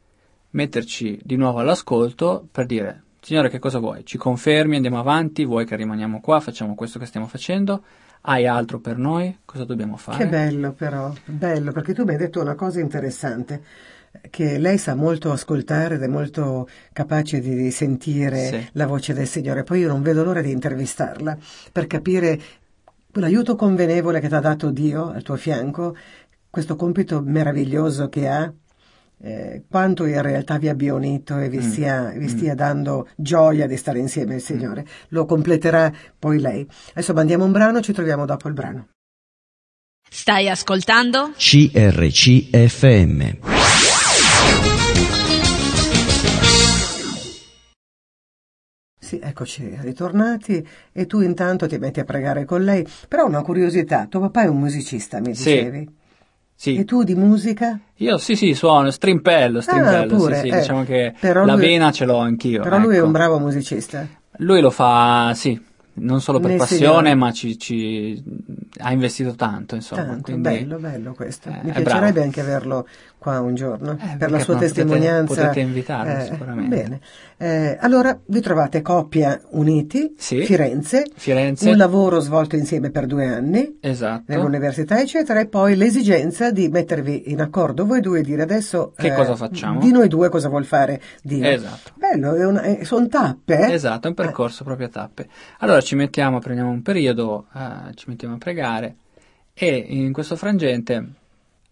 metterci 0.52 1.20
di 1.24 1.36
nuovo 1.36 1.60
all'ascolto 1.60 2.48
per 2.52 2.66
dire, 2.66 3.04
Signore, 3.22 3.50
che 3.50 3.60
cosa 3.60 3.78
vuoi? 3.78 4.04
Ci 4.04 4.18
confermi, 4.18 4.76
andiamo 4.76 4.98
avanti, 4.98 5.46
vuoi 5.46 5.68
che 5.68 5.76
rimaniamo 5.76 6.20
qua, 6.20 6.40
facciamo 6.40 6.74
questo 6.74 6.98
che 6.98 7.06
stiamo 7.06 7.28
facendo? 7.28 7.84
Hai 8.22 8.48
altro 8.48 8.80
per 8.80 8.98
noi? 8.98 9.38
Cosa 9.46 9.66
dobbiamo 9.66 9.98
fare? 9.98 10.18
Che 10.18 10.28
bello 10.28 10.72
però, 10.72 11.14
bello, 11.26 11.72
perché 11.72 11.94
tu 11.94 12.06
mi 12.06 12.14
hai 12.14 12.18
detto 12.18 12.42
una 12.42 12.56
cosa 12.56 12.80
interessante, 12.80 13.62
che 14.30 14.58
lei 14.58 14.78
sa 14.78 14.96
molto 14.96 15.32
ascoltare 15.32 15.96
ed 15.96 16.04
è 16.04 16.08
molto 16.08 16.68
capace 16.94 17.40
di 17.40 17.72
sentire 17.72 18.48
Sì. 18.48 18.68
la 18.74 18.86
voce 18.88 19.14
del 19.14 19.28
Signore. 19.28 19.64
Poi 19.64 19.80
io 19.80 19.88
non 19.88 20.02
vedo 20.02 20.24
l'ora 20.24 20.42
di 20.42 20.52
intervistarla 20.52 21.38
per 21.72 21.88
capire 21.88 22.40
l'aiuto 23.14 23.56
convenevole 23.56 24.20
che 24.20 24.28
ti 24.28 24.34
ha 24.36 24.40
dato 24.40 24.72
Dio 24.72 25.10
al 25.10 25.24
tuo 25.24 25.36
fianco, 25.38 25.96
questo 26.50 26.76
compito 26.76 27.22
meraviglioso 27.22 28.10
che 28.10 28.28
ha, 28.28 28.52
eh, 29.22 29.64
quanto 29.70 30.06
in 30.06 30.22
realtà 30.22 30.58
vi 30.58 30.68
abbia 30.68 30.94
unito 30.94 31.38
e 31.40 31.48
vi, 31.50 31.58
Mm. 31.58 31.62
stia, 31.62 32.10
vi 32.16 32.26
Mm. 32.26 32.28
stia 32.28 32.56
dando 32.56 33.08
gioia 33.16 33.68
di 33.68 33.78
stare 33.78 34.00
insieme 34.00 34.34
al 34.36 34.42
Signore. 34.42 34.86
Lo 35.10 35.26
completerà 35.26 35.92
poi 36.20 36.40
lei. 36.40 36.68
Adesso 36.92 37.14
mandiamo 37.14 37.46
un 37.46 37.52
brano, 37.54 37.82
ci 37.82 37.94
troviamo 37.94 38.26
dopo 38.26 38.48
il 38.50 38.54
brano. 38.54 38.88
Stai 40.10 40.48
ascoltando? 40.50 41.32
CRCFM. 41.36 42.44
Sì, 49.16 49.20
eccoci 49.24 49.78
ritornati 49.82 50.68
e 50.92 51.06
tu 51.06 51.22
intanto 51.22 51.68
ti 51.68 51.78
metti 51.78 52.00
a 52.02 52.04
pregare 52.04 52.44
con 52.44 52.64
lei. 52.64 52.86
Però 53.08 53.26
una 53.26 53.42
curiosità, 53.44 54.08
tuo 54.10 54.20
papà 54.20 54.44
è 54.44 54.48
un 54.48 54.58
musicista, 54.60 55.20
mi 55.20 55.34
Sì. 55.34 55.54
dicevi. 55.54 55.90
Sì. 56.58 56.76
E 56.78 56.86
tu 56.86 57.04
di 57.04 57.16
musica? 57.16 57.80
Io 57.96 58.18
sì, 58.18 58.36
sì, 58.36 58.54
suono, 58.54 58.90
strimpello, 58.92 59.62
strimpello, 59.62 60.14
Ah, 60.14 60.18
pure, 60.18 60.36
sì, 60.36 60.42
sì, 60.42 60.48
eh. 60.48 60.60
diciamo 60.60 60.84
che 60.84 61.14
la 61.22 61.44
lui- 61.44 61.58
vena 61.58 61.92
ce 61.92 62.06
l'ho 62.06 62.18
anch'io. 62.18 62.62
Però 62.62 62.78
lui 62.78 62.94
è 62.96 62.98
ecco. 62.98 63.06
un 63.06 63.12
bravo 63.12 63.40
musicista. 63.40 64.06
Lui 64.40 64.60
lo 64.62 64.70
fa, 64.70 65.34
sì, 65.34 65.62
non 65.98 66.20
solo 66.22 66.40
per 66.40 66.50
Nel 66.52 66.58
passione, 66.60 66.86
Signore. 66.86 67.16
ma 67.16 67.32
ci, 67.32 67.58
ci- 67.58 68.24
ha 68.80 68.92
investito 68.92 69.34
tanto, 69.36 69.76
insomma. 69.76 70.04
Tanto, 70.06 70.22
quindi- 70.24 70.42
bello, 70.44 70.78
bello 70.78 71.14
questo. 71.14 71.50
eh, 71.50 71.60
Mi 71.64 71.72
piacerebbe 71.72 72.12
bravo. 72.12 72.22
anche 72.22 72.42
averlo 72.42 72.88
qua 73.18 73.40
un 73.42 73.56
giorno 73.56 73.92
Eh, 74.00 74.16
per 74.18 74.32
la 74.32 74.40
sua 74.40 74.54
no? 74.54 74.60
Potete- 74.60 74.74
testimonianza. 74.84 75.34
potete 75.42 75.60
invitarlo, 75.60 76.24
sicuramente. 76.24 76.76
Bene. 76.76 77.00
Eh, 77.38 77.78
allora 77.82 78.18
vi 78.28 78.40
trovate 78.40 78.82
coppia 78.82 79.42
uniti, 79.50 80.14
Sì. 80.18 80.46
Firenze, 80.46 81.06
Firenze, 81.16 81.70
un 81.70 81.76
lavoro 81.76 82.20
svolto 82.22 82.56
insieme 82.56 82.92
per 82.92 83.06
due 83.08 83.26
anni. 83.28 83.78
esatto. 83.82 84.24
nell'università, 84.28 85.02
eccetera, 85.02 85.42
e 85.42 85.48
poi 85.48 85.76
l'esigenza 85.76 86.52
di 86.52 86.70
mettervi 86.70 87.32
in 87.32 87.42
accordo 87.42 87.86
voi 87.86 88.00
due 88.00 88.20
e 88.20 88.24
dire 88.24 88.42
adesso 88.42 88.94
Che 88.96 89.08
eh, 89.08 89.14
cosa 89.16 89.36
facciamo? 89.36 89.80
Di 89.82 89.92
noi 89.92 90.08
due 90.08 90.30
cosa 90.30 90.48
vuol 90.48 90.64
fare 90.64 91.02
Dio. 91.22 91.44
Esatto. 91.46 91.92
Bello, 91.96 92.58
sono 92.84 93.08
tappe. 93.10 93.68
eh? 93.68 93.74
Esatto, 93.74 94.08
è 94.08 94.10
un 94.12 94.16
percorso 94.16 94.64
proprio 94.64 94.88
a 94.88 94.90
tappe. 94.90 95.28
Allora 95.60 95.82
ci 95.82 95.96
mettiamo, 95.96 96.40
prendiamo 96.40 96.70
un 96.72 96.82
periodo, 96.82 97.48
eh, 97.54 97.94
ci 97.96 98.06
mettiamo 98.08 98.36
a 98.36 98.38
pregare 98.38 98.96
e 99.54 99.76
in 99.90 100.14
questo 100.14 100.38
frangente 100.38 101.06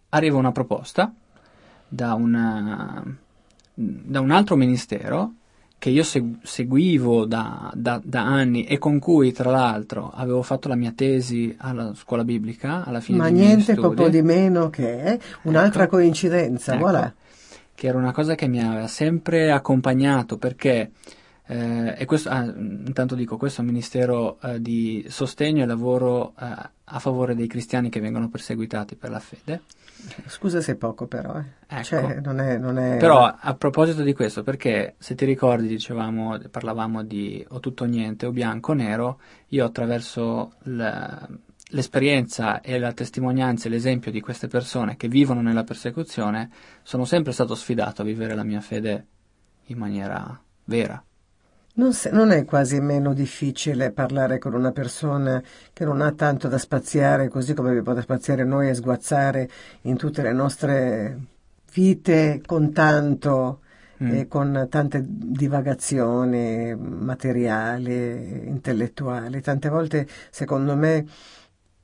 arriva 0.10 0.38
una 0.38 0.52
proposta 0.52 1.14
da, 1.88 2.14
una- 2.16 3.02
da 3.74 4.20
un 4.20 4.32
altro 4.32 4.56
ministero 4.58 5.34
che 5.84 5.90
io 5.90 6.04
seg- 6.04 6.38
seguivo 6.44 7.26
da, 7.26 7.70
da- 7.76 8.00
da 8.02 8.22
anni 8.22 8.64
e 8.64 8.78
con 8.78 9.00
cui 9.00 9.34
tra 9.34 9.52
l'altro 9.52 10.12
avevo 10.16 10.42
fatto 10.42 10.70
la 10.70 10.76
mia 10.76 10.94
tesi 10.96 11.54
alla 11.58 11.92
scuola 11.94 12.24
biblica 12.24 12.86
alla 12.86 13.02
fine 13.02 13.18
Ma 13.18 13.28
niente 13.28 13.74
proprio 13.74 14.08
di 14.08 14.22
meno 14.22 14.70
che 14.70 15.20
un'altra 15.42 15.84
Ecco. 15.84 15.98
coincidenza, 15.98 16.72
Ecco, 16.76 16.82
voilà. 16.84 17.14
che 17.76 17.88
era 17.88 17.98
una 17.98 18.14
cosa 18.14 18.34
che 18.34 18.48
mi 18.48 18.64
aveva 18.64 18.88
sempre 18.88 19.52
accompagnato 19.52 20.38
perché 20.38 20.92
eh, 21.46 21.96
e 21.98 22.06
questo, 22.06 22.30
ah, 22.30 22.44
intanto 22.44 23.16
dico, 23.16 23.38
questo 23.38 23.62
è 23.62 23.64
un 23.64 23.70
ministero 23.70 24.40
eh, 24.42 24.62
di 24.62 25.06
sostegno 25.10 25.64
e 25.64 25.66
lavoro 25.66 26.34
eh, 26.40 26.70
a 26.86 27.00
favore 27.00 27.36
dei 27.36 27.48
cristiani 27.48 27.90
che 27.90 28.00
vengono 28.00 28.30
perseguitati 28.30 28.96
per 28.96 29.10
la 29.10 29.20
fede. 29.20 29.62
Scusa 30.28 30.60
se 30.62 30.74
è 30.74 30.76
poco 30.76 31.08
però, 31.08 31.38
eh. 31.38 31.44
Ecco. 31.68 31.84
Cioè, 31.84 32.20
non 32.22 32.40
è, 32.40 32.58
non 32.58 32.78
è- 32.78 32.98
Però 32.98 33.24
a 33.26 33.54
proposito 33.56 34.04
di 34.04 34.14
questo, 34.14 34.44
perché 34.44 34.96
se 34.98 35.16
ti 35.16 35.26
ricordi, 35.26 35.68
dicevamo, 35.68 36.38
parlavamo 36.50 37.04
di 37.04 37.44
o 37.50 37.60
tutto 37.60 37.84
o 37.84 37.88
niente 37.88 38.26
o 38.26 38.32
bianco 38.32 38.72
o 38.72 38.76
nero, 38.76 39.20
io 39.48 39.66
attraverso 39.66 40.54
l- 40.64 41.24
l'esperienza 41.70 42.62
e 42.62 42.78
la 42.80 42.94
testimonianza 42.94 43.68
e 43.68 43.72
l'esempio 43.72 44.12
di 44.12 44.20
queste 44.22 44.48
persone 44.48 44.96
che 44.96 45.08
vivono 45.08 45.42
nella 45.42 45.64
persecuzione, 45.64 46.50
sono 46.84 47.06
sempre 47.06 47.32
stato 47.32 47.56
sfidato 47.56 48.02
a 48.02 48.06
vivere 48.06 48.36
la 48.36 48.44
mia 48.44 48.62
fede 48.62 49.08
in 49.68 49.78
maniera 49.78 50.40
vera. 50.66 51.04
Non, 51.76 51.92
se- 51.94 52.12
non 52.12 52.32
è 52.32 52.46
quasi 52.46 52.80
meno 52.80 53.14
difficile 53.14 53.92
parlare 53.92 54.38
con 54.38 54.54
una 54.54 54.72
persona 54.72 55.42
che 55.74 55.86
non 55.86 56.02
ha 56.02 56.12
tanto 56.12 56.48
da 56.48 56.60
spaziare, 56.60 57.30
così 57.30 57.54
come 57.56 57.70
abbiamo 57.70 57.94
da 57.94 58.02
spaziare 58.02 58.44
noi 58.44 58.70
e 58.70 58.76
sguazzare 58.76 59.50
in 59.82 59.98
tutte 59.98 60.22
le 60.22 60.34
nostre 60.34 61.18
vite 61.74 62.42
con 62.46 62.72
tanto 62.72 63.60
Mm. 64.04 64.12
e 64.16 64.28
con 64.28 64.68
tante 64.70 65.04
divagazioni 65.08 66.76
materiali, 66.76 68.48
intellettuali. 68.48 69.40
Tante 69.42 69.70
volte, 69.70 70.08
secondo 70.32 70.76
me, 70.76 71.06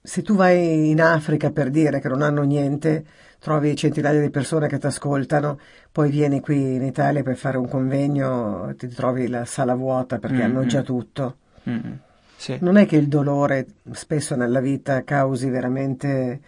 se 0.02 0.22
tu 0.24 0.36
vai 0.36 0.90
in 0.90 1.02
Africa 1.02 1.52
per 1.52 1.70
dire 1.70 2.00
che 2.00 2.08
non 2.10 2.22
hanno 2.24 2.42
niente, 2.44 3.06
trovi 3.40 3.76
centinaia 3.76 4.22
di 4.22 4.30
persone 4.30 4.68
che 4.68 4.78
ti 4.78 4.86
ascoltano, 4.86 5.60
poi 5.92 6.10
vieni 6.10 6.42
qui 6.42 6.76
in 6.76 6.84
Italia 6.84 7.24
per 7.24 7.36
fare 7.36 7.58
un 7.58 7.68
convegno, 7.68 8.74
ti 8.78 8.88
trovi 8.88 9.28
la 9.28 9.46
sala 9.46 9.76
vuota 9.76 10.20
perché 10.20 10.38
Mm, 10.38 10.42
hanno 10.42 10.66
già 10.66 10.82
tutto. 10.82 11.38
Mm. 11.70 11.92
Sì. 12.36 12.58
Non 12.62 12.78
è 12.78 12.86
che 12.86 12.96
il 12.96 13.08
dolore 13.08 13.66
spesso 13.92 14.36
nella 14.36 14.60
vita 14.60 15.04
causi 15.04 15.50
veramente... 15.50 16.40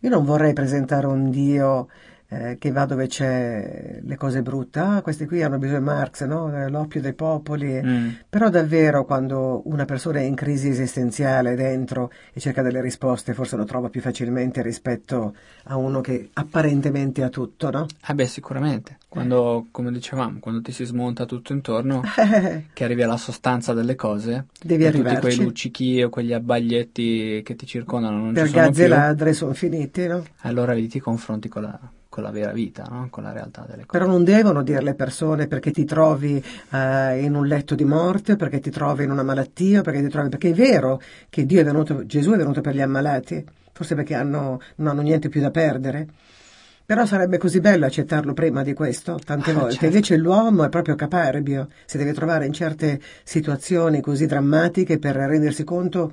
Io 0.00 0.08
non 0.10 0.24
vorrei 0.24 0.52
presentare 0.52 1.06
un 1.06 1.30
Dio 1.30 1.88
eh, 2.32 2.56
che 2.58 2.72
va 2.72 2.86
dove 2.86 3.08
c'è 3.08 4.00
le 4.02 4.16
cose 4.16 4.40
brutte. 4.40 4.78
Ah, 4.78 5.02
questi 5.02 5.26
qui 5.26 5.42
hanno 5.42 5.58
bisogno 5.58 5.80
di 5.80 5.84
Marx, 5.84 6.24
no? 6.24 6.68
L'oppio 6.68 7.02
dei 7.02 7.12
popoli. 7.12 7.78
Mm. 7.82 8.08
Però 8.28 8.48
davvero 8.48 9.04
quando 9.04 9.60
una 9.66 9.84
persona 9.84 10.20
è 10.20 10.22
in 10.22 10.34
crisi 10.34 10.68
esistenziale 10.68 11.54
dentro 11.54 12.10
e 12.32 12.40
cerca 12.40 12.62
delle 12.62 12.80
risposte, 12.80 13.34
forse 13.34 13.56
lo 13.56 13.64
trova 13.64 13.90
più 13.90 14.00
facilmente 14.00 14.62
rispetto 14.62 15.34
a 15.64 15.76
uno 15.76 16.00
che 16.00 16.30
apparentemente 16.32 17.22
ha 17.22 17.28
tutto, 17.28 17.70
no? 17.70 17.86
Eh 18.06 18.14
beh, 18.14 18.26
sicuramente. 18.26 18.96
Quando, 19.08 19.66
come 19.70 19.92
dicevamo, 19.92 20.38
quando 20.40 20.62
ti 20.62 20.72
si 20.72 20.86
smonta 20.86 21.26
tutto 21.26 21.52
intorno, 21.52 22.00
Eh, 22.16 22.64
che 22.72 22.84
arrivi 22.84 23.02
alla 23.02 23.18
sostanza 23.18 23.74
delle 23.74 23.94
cose, 23.94 24.46
Devi 24.62 24.86
e 24.86 24.90
tutti 24.90 25.16
quei 25.16 25.36
luccichi 25.36 26.02
o 26.02 26.08
quegli 26.08 26.32
abbaglietti 26.32 27.42
che 27.44 27.54
ti 27.54 27.66
circondano 27.66 28.16
non 28.16 28.32
per 28.32 28.46
ci 28.46 28.52
sono 28.52 28.66
gazze 28.66 28.84
più, 28.84 28.94
ladre 28.94 29.32
sono 29.34 29.52
finiti, 29.52 30.06
no? 30.06 30.24
allora 30.40 30.72
lì 30.72 30.88
ti 30.88 30.98
confronti 30.98 31.48
con 31.48 31.62
la, 31.62 31.78
con 32.12 32.24
la 32.24 32.30
vera 32.30 32.52
vita, 32.52 32.84
no? 32.90 33.06
con 33.08 33.22
la 33.22 33.32
realtà 33.32 33.62
delle 33.62 33.86
cose. 33.86 33.98
Però 33.98 34.04
non 34.06 34.22
devono 34.22 34.62
dire 34.62 34.82
le 34.82 34.92
persone 34.92 35.46
perché 35.46 35.70
ti 35.70 35.86
trovi 35.86 36.36
eh, 36.70 37.22
in 37.24 37.34
un 37.34 37.46
letto 37.46 37.74
di 37.74 37.84
morte, 37.84 38.36
perché 38.36 38.60
ti 38.60 38.68
trovi 38.68 39.04
in 39.04 39.10
una 39.10 39.22
malattia, 39.22 39.80
perché 39.80 40.02
ti 40.02 40.08
trovi... 40.10 40.28
perché 40.28 40.50
è 40.50 40.52
vero 40.52 41.00
che 41.30 41.46
Dio 41.46 41.62
è 41.62 41.64
venuto, 41.64 42.04
Gesù 42.04 42.32
è 42.32 42.36
venuto 42.36 42.60
per 42.60 42.74
gli 42.74 42.82
ammalati, 42.82 43.42
forse 43.72 43.94
perché 43.94 44.12
hanno- 44.14 44.60
non 44.76 44.88
hanno 44.88 45.00
niente 45.00 45.30
più 45.30 45.40
da 45.40 45.50
perdere. 45.50 46.06
Però 46.84 47.06
sarebbe 47.06 47.38
così 47.38 47.60
bello 47.60 47.86
accettarlo 47.86 48.34
prima 48.34 48.62
di 48.62 48.74
questo, 48.74 49.18
tante 49.24 49.52
Ah, 49.52 49.54
volte. 49.54 49.70
certo. 49.70 49.86
Invece 49.86 50.16
l'uomo 50.18 50.64
è 50.64 50.68
proprio 50.68 50.94
caparbio, 50.94 51.68
si 51.86 51.96
deve 51.96 52.12
trovare 52.12 52.44
in 52.44 52.52
certe 52.52 53.00
situazioni 53.24 54.02
così 54.02 54.26
drammatiche 54.26 54.98
per 54.98 55.16
rendersi 55.16 55.64
conto 55.64 56.12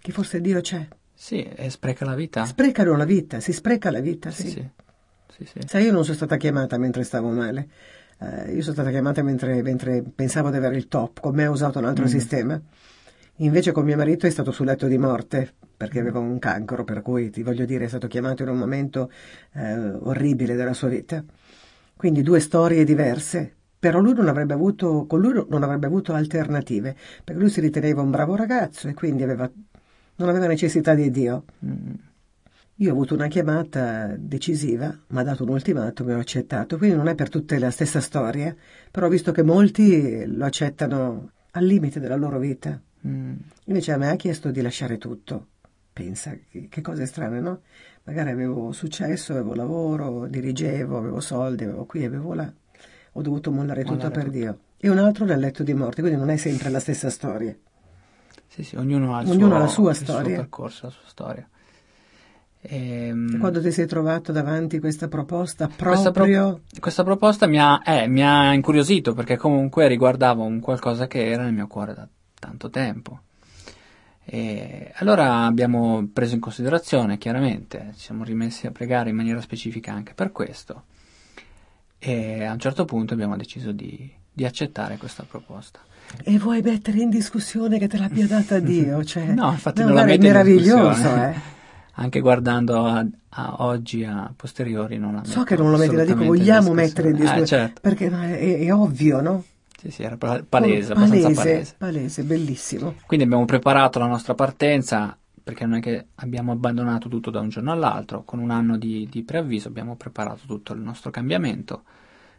che 0.00 0.12
forse 0.12 0.40
Dio 0.40 0.60
c'è. 0.60 0.86
Sì, 1.12 1.42
e 1.42 1.68
spreca 1.70 2.04
la 2.04 2.14
vita. 2.14 2.44
Sprecano 2.44 2.96
la 2.96 3.04
vita, 3.04 3.40
si 3.40 3.52
spreca 3.52 3.90
la 3.90 3.98
vita, 3.98 4.30
sì, 4.30 4.42
sì. 4.42 4.50
sì. 4.50 4.68
Sì, 5.38 5.44
sì. 5.44 5.60
Sai, 5.66 5.84
io 5.84 5.92
non 5.92 6.02
sono 6.04 6.16
stata 6.16 6.36
chiamata 6.36 6.76
mentre 6.78 7.04
stavo 7.04 7.30
male. 7.30 7.68
Eh, 8.20 8.52
io 8.54 8.60
sono 8.62 8.74
stata 8.74 8.90
chiamata 8.90 9.22
mentre, 9.22 9.62
mentre 9.62 10.02
pensavo 10.02 10.50
di 10.50 10.56
avere 10.56 10.76
il 10.76 10.88
top, 10.88 11.20
con 11.20 11.34
me 11.34 11.46
ho 11.46 11.52
usato 11.52 11.78
un 11.78 11.84
altro 11.84 12.04
Mm. 12.04 12.08
sistema. 12.08 12.60
Invece 13.40 13.70
con 13.70 13.84
mio 13.84 13.96
marito 13.96 14.26
è 14.26 14.30
stato 14.30 14.50
sul 14.50 14.66
letto 14.66 14.88
di 14.88 14.98
morte 14.98 15.54
perché 15.76 16.00
aveva 16.00 16.18
un 16.18 16.40
cancro, 16.40 16.82
per 16.82 17.02
cui 17.02 17.30
ti 17.30 17.44
voglio 17.44 17.64
dire 17.64 17.84
è 17.84 17.88
stato 17.88 18.08
chiamato 18.08 18.42
in 18.42 18.48
un 18.48 18.56
momento 18.58 19.10
eh, 19.52 19.76
orribile 19.76 20.56
della 20.56 20.72
sua 20.72 20.88
vita. 20.88 21.22
Quindi 21.96 22.22
due 22.22 22.40
storie 22.40 22.82
diverse, 22.82 23.54
però 23.78 24.00
lui 24.00 24.14
non 24.14 24.26
avrebbe 24.26 24.54
avuto, 24.54 25.06
con 25.06 25.20
lui 25.20 25.44
non 25.48 25.62
avrebbe 25.62 25.86
avuto 25.86 26.14
alternative, 26.14 26.96
perché 27.22 27.40
lui 27.40 27.50
si 27.50 27.60
riteneva 27.60 28.02
un 28.02 28.10
bravo 28.10 28.34
ragazzo 28.34 28.88
e 28.88 28.94
quindi 28.94 29.22
aveva, 29.22 29.48
non 30.16 30.28
aveva 30.28 30.48
necessità 30.48 30.94
di 30.94 31.08
Dio. 31.12 31.44
Mm. 31.64 31.94
Io 32.80 32.90
ho 32.90 32.92
avuto 32.92 33.14
una 33.14 33.26
chiamata 33.26 34.14
decisiva, 34.16 34.96
mi 35.08 35.18
ha 35.18 35.24
dato 35.24 35.42
un 35.42 35.48
ultimatum 35.48 36.10
e 36.10 36.14
ho 36.14 36.20
accettato, 36.20 36.78
quindi 36.78 36.94
non 36.94 37.08
è 37.08 37.16
per 37.16 37.28
tutte 37.28 37.58
la 37.58 37.72
stessa 37.72 38.00
storia, 38.00 38.54
però 38.88 39.06
ho 39.06 39.08
visto 39.08 39.32
che 39.32 39.42
molti 39.42 40.24
lo 40.26 40.44
accettano 40.44 41.30
al 41.50 41.64
limite 41.64 41.98
della 41.98 42.14
loro 42.14 42.38
vita. 42.38 42.80
Mm. 43.04 43.34
Invece 43.64 43.90
a 43.90 43.96
me 43.96 44.10
ha 44.10 44.14
chiesto 44.14 44.52
di 44.52 44.60
lasciare 44.60 44.96
tutto. 44.96 45.46
Pensa, 45.92 46.36
che, 46.48 46.68
che 46.68 46.80
cose 46.80 47.06
strane, 47.06 47.40
no? 47.40 47.62
Magari 48.04 48.30
avevo 48.30 48.70
successo, 48.70 49.32
avevo 49.32 49.54
lavoro, 49.54 50.28
dirigevo, 50.28 50.98
avevo 50.98 51.18
soldi, 51.18 51.64
avevo 51.64 51.84
qui, 51.84 52.04
avevo 52.04 52.32
là. 52.32 52.52
Ho 53.12 53.22
dovuto 53.22 53.50
mollare, 53.50 53.82
mollare 53.82 54.02
tutto 54.02 54.12
per 54.12 54.26
tutto. 54.26 54.36
Dio. 54.36 54.58
E 54.76 54.88
un 54.88 54.98
altro 54.98 55.24
nel 55.24 55.40
letto 55.40 55.64
di 55.64 55.74
morte, 55.74 56.00
quindi 56.00 56.16
non 56.16 56.30
è 56.30 56.36
sempre 56.36 56.70
la 56.70 56.78
stessa 56.78 57.10
storia. 57.10 57.52
Sì, 58.46 58.62
sì, 58.62 58.76
ognuno 58.76 59.16
ha, 59.16 59.22
ognuno 59.22 59.48
suo, 59.48 59.56
ha 59.56 59.58
la 59.58 59.66
sua 59.66 59.94
storia. 59.94 60.20
Il 60.20 60.26
suo 60.26 60.42
percorso, 60.42 60.86
la 60.86 60.92
sua 60.92 61.08
storia. 61.08 61.48
Ehm, 62.60 63.38
quando 63.38 63.60
ti 63.60 63.70
sei 63.70 63.86
trovato 63.86 64.32
davanti 64.32 64.80
questa 64.80 65.08
proposta 65.08 65.68
proprio... 65.68 65.88
Questa, 65.88 66.10
pro- 66.10 66.60
questa 66.80 67.04
proposta 67.04 67.46
mi 67.46 67.60
ha, 67.60 67.80
eh, 67.84 68.08
mi 68.08 68.22
ha, 68.22 68.52
incuriosito 68.52 69.14
perché 69.14 69.36
comunque 69.36 69.86
riguardava 69.86 70.42
un 70.42 70.60
qualcosa 70.60 71.06
che 71.06 71.30
era 71.30 71.44
nel 71.44 71.52
mio 71.52 71.66
cuore 71.66 71.94
da 71.94 72.08
tanto 72.38 72.68
tempo. 72.70 73.20
E 74.24 74.92
allora 74.96 75.44
abbiamo 75.44 76.06
preso 76.12 76.34
in 76.34 76.40
considerazione, 76.40 77.16
chiaramente, 77.16 77.92
ci 77.94 78.00
siamo 78.00 78.24
rimessi 78.24 78.66
a 78.66 78.70
pregare 78.70 79.10
in 79.10 79.16
maniera 79.16 79.40
specifica 79.40 79.92
anche 79.92 80.12
per 80.12 80.32
questo 80.32 80.84
e 81.98 82.44
a 82.44 82.52
un 82.52 82.58
certo 82.58 82.84
punto 82.84 83.14
abbiamo 83.14 83.36
deciso 83.36 83.72
di, 83.72 84.10
di 84.32 84.44
accettare 84.44 84.96
questa 84.98 85.24
proposta. 85.28 85.80
E 86.22 86.38
vuoi 86.38 86.62
mettere 86.62 87.00
in 87.00 87.10
discussione 87.10 87.78
che 87.78 87.88
te 87.88 87.98
l'abbia 87.98 88.26
data 88.26 88.58
Dio? 88.60 89.02
Cioè, 89.08 89.24
no, 89.26 89.50
infatti 89.50 89.82
non 89.82 89.94
la 89.94 90.04
metto 90.04 90.24
in 90.24 90.32
meraviglioso, 90.32 91.14
eh? 91.16 91.56
anche 91.98 92.20
guardando 92.20 92.84
a, 92.84 93.04
a, 93.30 93.56
oggi 93.58 94.04
a 94.04 94.32
posteriori 94.34 94.98
non 94.98 95.14
la 95.14 95.24
so 95.24 95.42
che 95.42 95.56
non 95.56 95.70
lo 95.70 95.76
metti 95.76 95.96
la 95.96 96.04
dico 96.04 96.24
vogliamo 96.24 96.72
mettere 96.72 97.10
in 97.10 97.16
discussione 97.16 97.42
eh, 97.42 97.46
certo. 97.46 97.80
perché 97.80 98.08
è, 98.08 98.58
è, 98.60 98.72
ovvio 98.72 99.20
no? 99.20 99.44
Sì, 99.80 99.92
sì, 99.92 100.02
era 100.02 100.16
palese, 100.16 100.92
oh, 100.92 100.96
palese, 100.96 101.32
palese, 101.34 101.74
palese, 101.78 102.22
bellissimo. 102.24 102.94
Quindi 103.06 103.26
abbiamo 103.26 103.44
preparato 103.44 104.00
la 104.00 104.08
nostra 104.08 104.34
partenza, 104.34 105.16
perché 105.40 105.66
non 105.66 105.76
è 105.76 105.80
che 105.80 106.06
abbiamo 106.16 106.50
abbandonato 106.50 107.08
tutto 107.08 107.30
da 107.30 107.38
un 107.38 107.48
giorno 107.48 107.70
all'altro, 107.70 108.24
con 108.24 108.40
un 108.40 108.50
anno 108.50 108.76
di, 108.76 109.06
di 109.08 109.22
preavviso 109.22 109.68
abbiamo 109.68 109.94
preparato 109.94 110.40
tutto 110.48 110.72
il 110.72 110.80
nostro 110.80 111.12
cambiamento, 111.12 111.84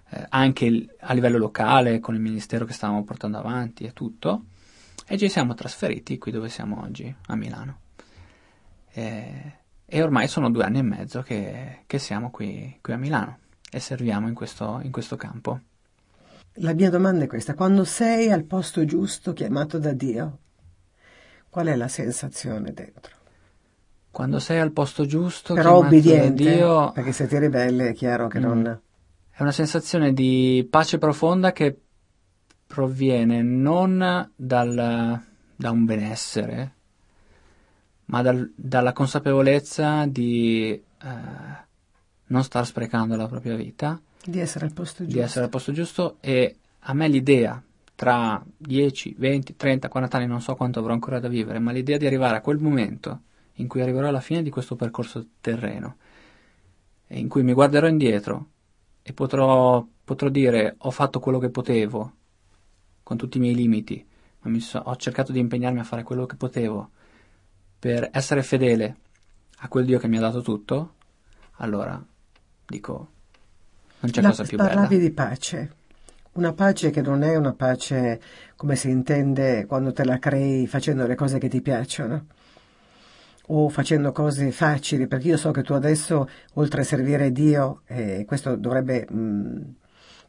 eh, 0.09 0.25
anche 0.27 0.97
a 0.99 1.13
livello 1.13 1.37
locale, 1.37 2.01
con 2.01 2.13
il 2.13 2.19
ministero 2.19 2.65
che 2.65 2.73
stavamo 2.73 3.05
portando 3.05 3.37
avanti 3.37 3.85
e 3.85 3.93
tutto, 3.93 4.43
e 5.07 5.17
ci 5.17 5.29
siamo 5.29 5.53
trasferiti 5.53 6.17
qui 6.17 6.33
dove 6.33 6.49
siamo 6.49 6.81
oggi, 6.81 7.15
a 7.27 7.35
Milano. 7.37 7.77
E, 8.91 9.53
e 9.85 10.01
ormai 10.01 10.27
sono 10.27 10.49
due 10.49 10.63
anni 10.63 10.79
e 10.79 10.83
mezzo 10.83 11.21
che, 11.21 11.83
che 11.85 11.99
siamo 11.99 12.29
qui, 12.31 12.77
qui, 12.81 12.93
a 12.93 12.97
Milano 12.97 13.39
e 13.71 13.79
serviamo 13.79 14.27
in 14.27 14.33
questo, 14.33 14.79
in 14.83 14.91
questo 14.91 15.15
campo. 15.15 15.59
La 16.61 16.73
mia 16.73 16.89
domanda 16.89 17.23
è 17.23 17.27
questa, 17.27 17.53
quando 17.53 17.83
sei 17.83 18.31
al 18.31 18.43
posto 18.43 18.85
giusto 18.85 19.33
chiamato 19.33 19.79
da 19.79 19.93
Dio, 19.93 20.39
qual 21.49 21.67
è 21.67 21.75
la 21.75 21.87
sensazione 21.87 22.73
dentro? 22.73 23.17
Quando 24.11 24.39
sei 24.39 24.59
al 24.59 24.71
posto 24.71 25.05
giusto, 25.05 25.53
però 25.53 25.77
obbediente, 25.77 26.43
Dio, 26.43 26.91
perché 26.91 27.11
se 27.11 27.27
ti 27.27 27.37
ribelli 27.37 27.85
è 27.85 27.93
chiaro 27.93 28.27
che 28.27 28.39
mm, 28.39 28.43
non... 28.43 28.81
È 29.31 29.41
una 29.41 29.51
sensazione 29.51 30.13
di 30.13 30.67
pace 30.69 30.97
profonda 30.97 31.51
che 31.51 31.79
proviene 32.67 33.41
non 33.41 34.31
dal, 34.35 35.21
da 35.55 35.71
un 35.71 35.85
benessere, 35.85 36.75
ma 38.09 38.21
dal, 38.21 38.51
dalla 38.55 38.93
consapevolezza 38.93 40.05
di 40.05 40.71
eh, 40.71 41.07
non 42.27 42.43
star 42.43 42.65
sprecando 42.65 43.15
la 43.15 43.27
propria 43.27 43.55
vita. 43.55 43.99
Di 44.23 44.39
essere 44.39 44.65
al 44.65 44.73
posto 44.73 45.03
giusto. 45.03 45.17
Di 45.17 45.23
essere 45.23 45.45
al 45.45 45.49
posto 45.49 45.71
giusto 45.71 46.17
e 46.19 46.57
a 46.79 46.93
me 46.93 47.07
l'idea 47.07 47.61
tra 47.95 48.43
10, 48.57 49.15
20, 49.17 49.55
30, 49.55 49.87
40 49.89 50.17
anni, 50.17 50.27
non 50.27 50.41
so 50.41 50.55
quanto 50.55 50.79
avrò 50.79 50.93
ancora 50.93 51.19
da 51.19 51.27
vivere, 51.27 51.59
ma 51.59 51.71
l'idea 51.71 51.97
di 51.97 52.05
arrivare 52.05 52.37
a 52.37 52.41
quel 52.41 52.57
momento 52.57 53.21
in 53.55 53.67
cui 53.67 53.81
arriverò 53.81 54.07
alla 54.07 54.21
fine 54.21 54.41
di 54.41 54.49
questo 54.49 54.75
percorso 54.75 55.25
terreno, 55.41 55.97
e 57.07 57.19
in 57.19 57.27
cui 57.27 57.43
mi 57.43 57.51
guarderò 57.51 57.87
indietro 57.87 58.47
e 59.01 59.11
potrò, 59.11 59.85
potrò 60.03 60.29
dire 60.29 60.75
ho 60.77 60.91
fatto 60.91 61.19
quello 61.19 61.39
che 61.39 61.49
potevo, 61.49 62.13
con 63.03 63.17
tutti 63.17 63.37
i 63.37 63.41
miei 63.41 63.55
limiti, 63.55 64.03
ma 64.41 64.59
so, 64.59 64.79
ho 64.79 64.95
cercato 64.95 65.33
di 65.33 65.39
impegnarmi 65.39 65.79
a 65.79 65.83
fare 65.83 66.03
quello 66.03 66.25
che 66.25 66.37
potevo 66.37 66.91
per 67.79 68.09
essere 68.11 68.43
fedele 68.43 68.97
a 69.59 69.67
quel 69.67 69.85
Dio 69.85 69.99
che 69.99 70.07
mi 70.07 70.17
ha 70.17 70.21
dato 70.21 70.41
tutto, 70.41 70.95
allora 71.57 72.01
dico, 72.67 73.09
non 73.99 74.11
c'è 74.11 74.21
La, 74.21 74.29
cosa 74.29 74.43
più 74.43 74.57
bella. 74.57 74.69
Parlavi 74.69 74.99
di 74.99 75.11
pace, 75.11 75.73
una 76.33 76.53
pace 76.53 76.89
che 76.89 77.01
non 77.01 77.23
è 77.23 77.35
una 77.35 77.53
pace 77.53 78.21
come 78.55 78.75
si 78.75 78.89
intende 78.89 79.65
quando 79.65 79.93
te 79.93 80.03
la 80.03 80.19
crei 80.19 80.67
facendo 80.67 81.07
le 81.07 81.15
cose 81.15 81.39
che 81.39 81.47
ti 81.49 81.61
piacciono 81.61 82.25
o 83.51 83.69
facendo 83.69 84.11
cose 84.11 84.51
facili, 84.51 85.07
perché 85.07 85.29
io 85.29 85.37
so 85.37 85.51
che 85.51 85.63
tu 85.63 85.73
adesso, 85.73 86.29
oltre 86.53 86.81
a 86.81 86.83
servire 86.83 87.31
Dio, 87.31 87.81
e 87.87 88.23
questo 88.27 88.55
dovrebbe 88.55 89.07
mh, 89.09 89.75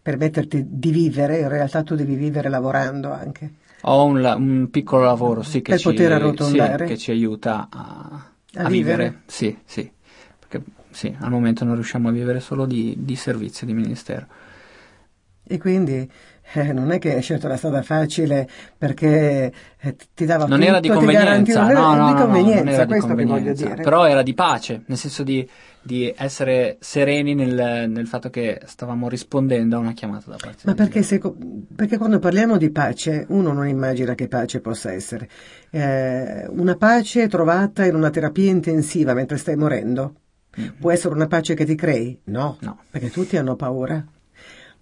permetterti 0.01 0.65
di 0.67 0.91
vivere, 0.91 1.41
in 1.41 1.49
realtà 1.49 1.83
tu 1.83 1.95
devi 1.95 2.15
vivere 2.15 2.49
lavorando 2.49 3.13
anche. 3.13 3.60
Ho 3.83 4.05
un, 4.05 4.25
un 4.25 4.69
piccolo 4.71 5.05
lavoro, 5.05 5.43
sì, 5.43 5.63
che, 5.63 5.73
ci. 5.79 5.85
Sì, 6.85 6.89
che 6.89 6.99
ci 6.99 7.11
aiuta 7.11 7.69
a, 7.71 8.33
a, 8.55 8.65
a 8.65 8.69
vivere. 8.69 9.05
vivere. 9.05 9.23
Sì, 9.27 9.57
sì, 9.65 9.91
perché 10.39 10.63
sì, 10.91 11.15
al 11.19 11.31
momento 11.31 11.65
non 11.65 11.75
riusciamo 11.75 12.09
a 12.09 12.13
vivere 12.13 12.41
solo 12.41 12.67
di, 12.67 12.95
di 12.99 13.17
servizio, 13.17 13.67
di 13.67 13.73
ministero. 13.73 14.27
E 15.43 15.59
quindi 15.59 16.09
eh, 16.53 16.73
non 16.73 16.91
è 16.91 16.99
che 16.99 17.15
hai 17.15 17.23
scelto 17.23 17.47
la 17.47 17.57
strada 17.57 17.83
facile 17.83 18.49
perché 18.77 19.53
eh, 19.79 19.97
ti 20.15 20.25
dava 20.25 20.47
non 20.47 20.59
tutto, 20.59 20.71
era 20.71 20.81
di 20.81 20.89
convenienza, 20.89 21.61
non 21.61 21.71
era, 21.71 21.81
no, 21.81 21.95
no, 21.95 22.07
di 22.09 22.21
convenienza, 22.21 22.71
no, 22.73 22.79
no, 22.79 22.87
questo 22.87 23.15
che 23.15 23.25
voglio 23.25 23.53
dire. 23.53 23.75
Però 23.77 24.07
era 24.07 24.23
di 24.23 24.35
pace, 24.35 24.83
nel 24.87 24.99
senso 24.99 25.23
di, 25.23 25.49
di 25.81 26.13
essere 26.17 26.77
sereni 26.81 27.35
nel, 27.35 27.89
nel, 27.89 28.07
fatto 28.07 28.31
che 28.31 28.61
stavamo 28.65 29.09
rispondendo 29.09 29.77
a 29.77 29.79
una 29.79 29.93
chiamata 29.93 30.31
da 30.31 30.37
parte 30.41 30.63
Ma 30.65 30.73
di 30.73 30.79
perché, 30.79 31.03
se, 31.03 31.21
perché, 31.75 31.99
quando 31.99 32.19
parliamo 32.19 32.57
di 32.57 32.71
pace 32.71 33.27
uno 33.29 33.53
non 33.53 33.69
immagina 33.69 34.15
che 34.15 34.27
pace 34.27 34.61
possa 34.61 34.93
essere. 34.93 35.29
Eh, 35.71 36.47
una 36.49 36.77
pace 36.77 37.29
trovata 37.29 37.85
in 37.85 37.95
una 37.95 38.11
terapia 38.11 38.51
intensiva 38.51 39.15
mentre 39.15 39.37
stai 39.37 39.57
morendo. 39.57 40.15
Mm-hmm. 40.59 40.71
Può 40.81 40.91
essere 40.91 41.15
una 41.15 41.29
pace 41.29 41.55
che 41.55 41.65
ti 41.65 41.77
crei? 41.77 42.21
No, 42.25 42.57
no. 42.61 42.81
perché 42.91 43.09
tutti 43.11 43.37
hanno 43.37 43.55
paura. 43.55 44.05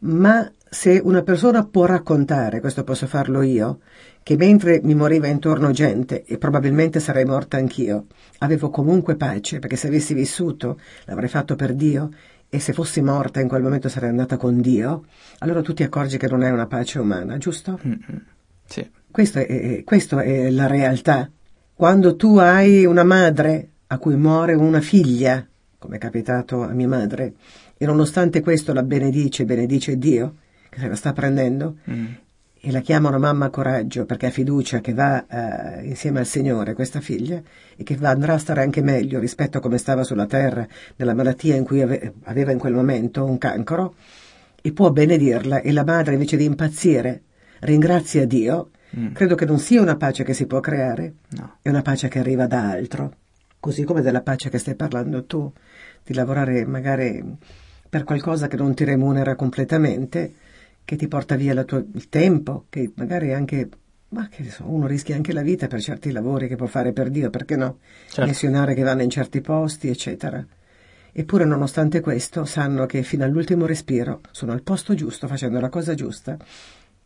Ma 0.00 0.50
se 0.70 1.00
una 1.02 1.22
persona 1.22 1.64
può 1.64 1.86
raccontare, 1.86 2.60
questo 2.60 2.84
posso 2.84 3.06
farlo 3.06 3.42
io, 3.42 3.80
che 4.22 4.36
mentre 4.36 4.80
mi 4.82 4.94
moriva 4.94 5.26
intorno 5.26 5.70
gente, 5.70 6.24
e 6.24 6.38
probabilmente 6.38 7.00
sarei 7.00 7.24
morta 7.24 7.56
anch'io, 7.56 8.06
avevo 8.38 8.70
comunque 8.70 9.16
pace, 9.16 9.58
perché 9.58 9.76
se 9.76 9.88
avessi 9.88 10.14
vissuto 10.14 10.78
l'avrei 11.06 11.28
fatto 11.28 11.56
per 11.56 11.74
Dio, 11.74 12.10
e 12.50 12.60
se 12.60 12.72
fossi 12.72 13.02
morta 13.02 13.40
in 13.40 13.48
quel 13.48 13.62
momento 13.62 13.88
sarei 13.88 14.08
andata 14.08 14.36
con 14.36 14.60
Dio, 14.60 15.04
allora 15.38 15.62
tu 15.62 15.74
ti 15.74 15.82
accorgi 15.82 16.16
che 16.16 16.28
non 16.28 16.42
è 16.42 16.50
una 16.50 16.66
pace 16.66 16.98
umana, 16.98 17.36
giusto? 17.38 17.78
Mm-hmm. 17.86 18.18
Sì. 18.64 18.90
Questo 19.10 19.38
è, 19.38 19.82
questo 19.84 20.18
è 20.18 20.50
la 20.50 20.66
realtà. 20.66 21.30
Quando 21.74 22.16
tu 22.16 22.36
hai 22.36 22.84
una 22.84 23.04
madre 23.04 23.68
a 23.88 23.98
cui 23.98 24.16
muore 24.16 24.54
una 24.54 24.80
figlia, 24.80 25.46
come 25.78 25.96
è 25.96 25.98
capitato 25.98 26.62
a 26.62 26.72
mia 26.72 26.88
madre, 26.88 27.34
e 27.78 27.86
nonostante 27.86 28.40
questo 28.40 28.72
la 28.72 28.82
benedice, 28.82 29.44
benedice 29.44 29.96
Dio, 29.96 30.34
che 30.68 30.80
se 30.80 30.88
la 30.88 30.96
sta 30.96 31.12
prendendo, 31.12 31.76
mm. 31.88 32.06
e 32.60 32.70
la 32.72 32.80
chiamano 32.80 33.18
mamma 33.18 33.50
coraggio 33.50 34.04
perché 34.04 34.26
ha 34.26 34.30
fiducia 34.30 34.80
che 34.80 34.92
va 34.92 35.24
uh, 35.28 35.84
insieme 35.84 36.18
al 36.18 36.26
Signore 36.26 36.74
questa 36.74 37.00
figlia 37.00 37.40
e 37.76 37.82
che 37.84 37.96
va, 37.96 38.10
andrà 38.10 38.34
a 38.34 38.38
stare 38.38 38.62
anche 38.62 38.82
meglio 38.82 39.20
rispetto 39.20 39.58
a 39.58 39.60
come 39.60 39.78
stava 39.78 40.02
sulla 40.02 40.26
terra 40.26 40.66
nella 40.96 41.14
malattia 41.14 41.54
in 41.54 41.64
cui 41.64 41.80
ave, 41.80 42.14
aveva 42.24 42.50
in 42.50 42.58
quel 42.58 42.74
momento 42.74 43.24
un 43.24 43.38
cancro, 43.38 43.94
e 44.60 44.72
può 44.72 44.90
benedirla 44.90 45.60
e 45.60 45.72
la 45.72 45.84
madre 45.84 46.14
invece 46.14 46.36
di 46.36 46.44
impazzire 46.44 47.22
ringrazia 47.60 48.26
Dio, 48.26 48.70
mm. 48.96 49.12
credo 49.12 49.34
che 49.34 49.44
non 49.44 49.58
sia 49.58 49.80
una 49.80 49.96
pace 49.96 50.24
che 50.24 50.34
si 50.34 50.46
può 50.46 50.60
creare, 50.60 51.14
no. 51.30 51.58
è 51.62 51.68
una 51.68 51.82
pace 51.82 52.08
che 52.08 52.18
arriva 52.18 52.46
da 52.46 52.70
altro, 52.70 53.14
così 53.60 53.84
come 53.84 54.02
della 54.02 54.22
pace 54.22 54.50
che 54.50 54.58
stai 54.58 54.74
parlando 54.74 55.24
tu, 55.24 55.50
di 56.04 56.14
lavorare 56.14 56.64
magari 56.66 57.36
per 57.88 58.04
qualcosa 58.04 58.48
che 58.48 58.56
non 58.56 58.74
ti 58.74 58.84
remunera 58.84 59.34
completamente, 59.34 60.34
che 60.84 60.96
ti 60.96 61.08
porta 61.08 61.36
via 61.36 61.64
tua, 61.64 61.78
il 61.78 62.08
tempo, 62.08 62.64
che 62.68 62.92
magari 62.94 63.32
anche 63.32 63.68
Ma 64.10 64.26
che 64.28 64.48
so, 64.48 64.64
uno 64.66 64.86
rischia 64.86 65.16
anche 65.16 65.34
la 65.34 65.42
vita 65.42 65.66
per 65.66 65.82
certi 65.82 66.10
lavori 66.12 66.48
che 66.48 66.56
può 66.56 66.66
fare 66.66 66.92
per 66.92 67.10
Dio, 67.10 67.28
perché 67.28 67.56
no? 67.56 67.78
Certo. 68.08 68.24
Missionari 68.24 68.74
che 68.74 68.82
vanno 68.82 69.02
in 69.02 69.10
certi 69.10 69.42
posti, 69.42 69.88
eccetera. 69.88 70.44
Eppure, 71.12 71.44
nonostante 71.44 72.00
questo, 72.00 72.44
sanno 72.46 72.86
che 72.86 73.02
fino 73.02 73.24
all'ultimo 73.24 73.66
respiro 73.66 74.20
sono 74.30 74.52
al 74.52 74.62
posto 74.62 74.94
giusto, 74.94 75.26
facendo 75.26 75.60
la 75.60 75.68
cosa 75.68 75.92
giusta, 75.92 76.38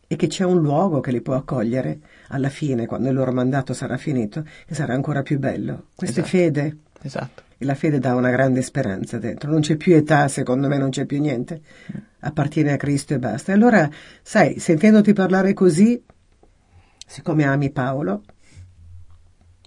e 0.07 0.15
che 0.15 0.27
c'è 0.27 0.45
un 0.45 0.61
luogo 0.61 1.01
che 1.01 1.11
li 1.11 1.21
può 1.21 1.35
accogliere 1.35 1.99
alla 2.29 2.49
fine, 2.49 2.85
quando 2.85 3.09
il 3.09 3.15
loro 3.15 3.33
mandato 3.33 3.73
sarà 3.73 3.97
finito, 3.97 4.45
e 4.65 4.73
sarà 4.73 4.93
ancora 4.93 5.23
più 5.23 5.39
bello. 5.39 5.87
Questa 5.95 6.21
Esatto. 6.21 6.37
è 6.37 6.39
fede. 6.39 6.77
Esatto. 7.01 7.42
E 7.57 7.65
la 7.65 7.75
fede 7.75 7.99
dà 7.99 8.15
una 8.15 8.29
grande 8.29 8.61
speranza 8.61 9.17
dentro. 9.17 9.51
Non 9.51 9.61
c'è 9.61 9.75
più 9.75 9.93
età, 9.95 10.27
secondo 10.27 10.67
me 10.67 10.77
non 10.77 10.89
c'è 10.89 11.05
più 11.05 11.19
niente. 11.19 11.61
Appartiene 12.19 12.73
a 12.73 12.77
Cristo 12.77 13.13
e 13.13 13.19
basta. 13.19 13.51
E 13.51 13.55
allora, 13.55 13.89
sai, 14.21 14.59
sentendoti 14.59 15.13
parlare 15.13 15.53
così, 15.53 16.01
siccome 17.05 17.45
ami 17.45 17.71
Paolo, 17.71 18.23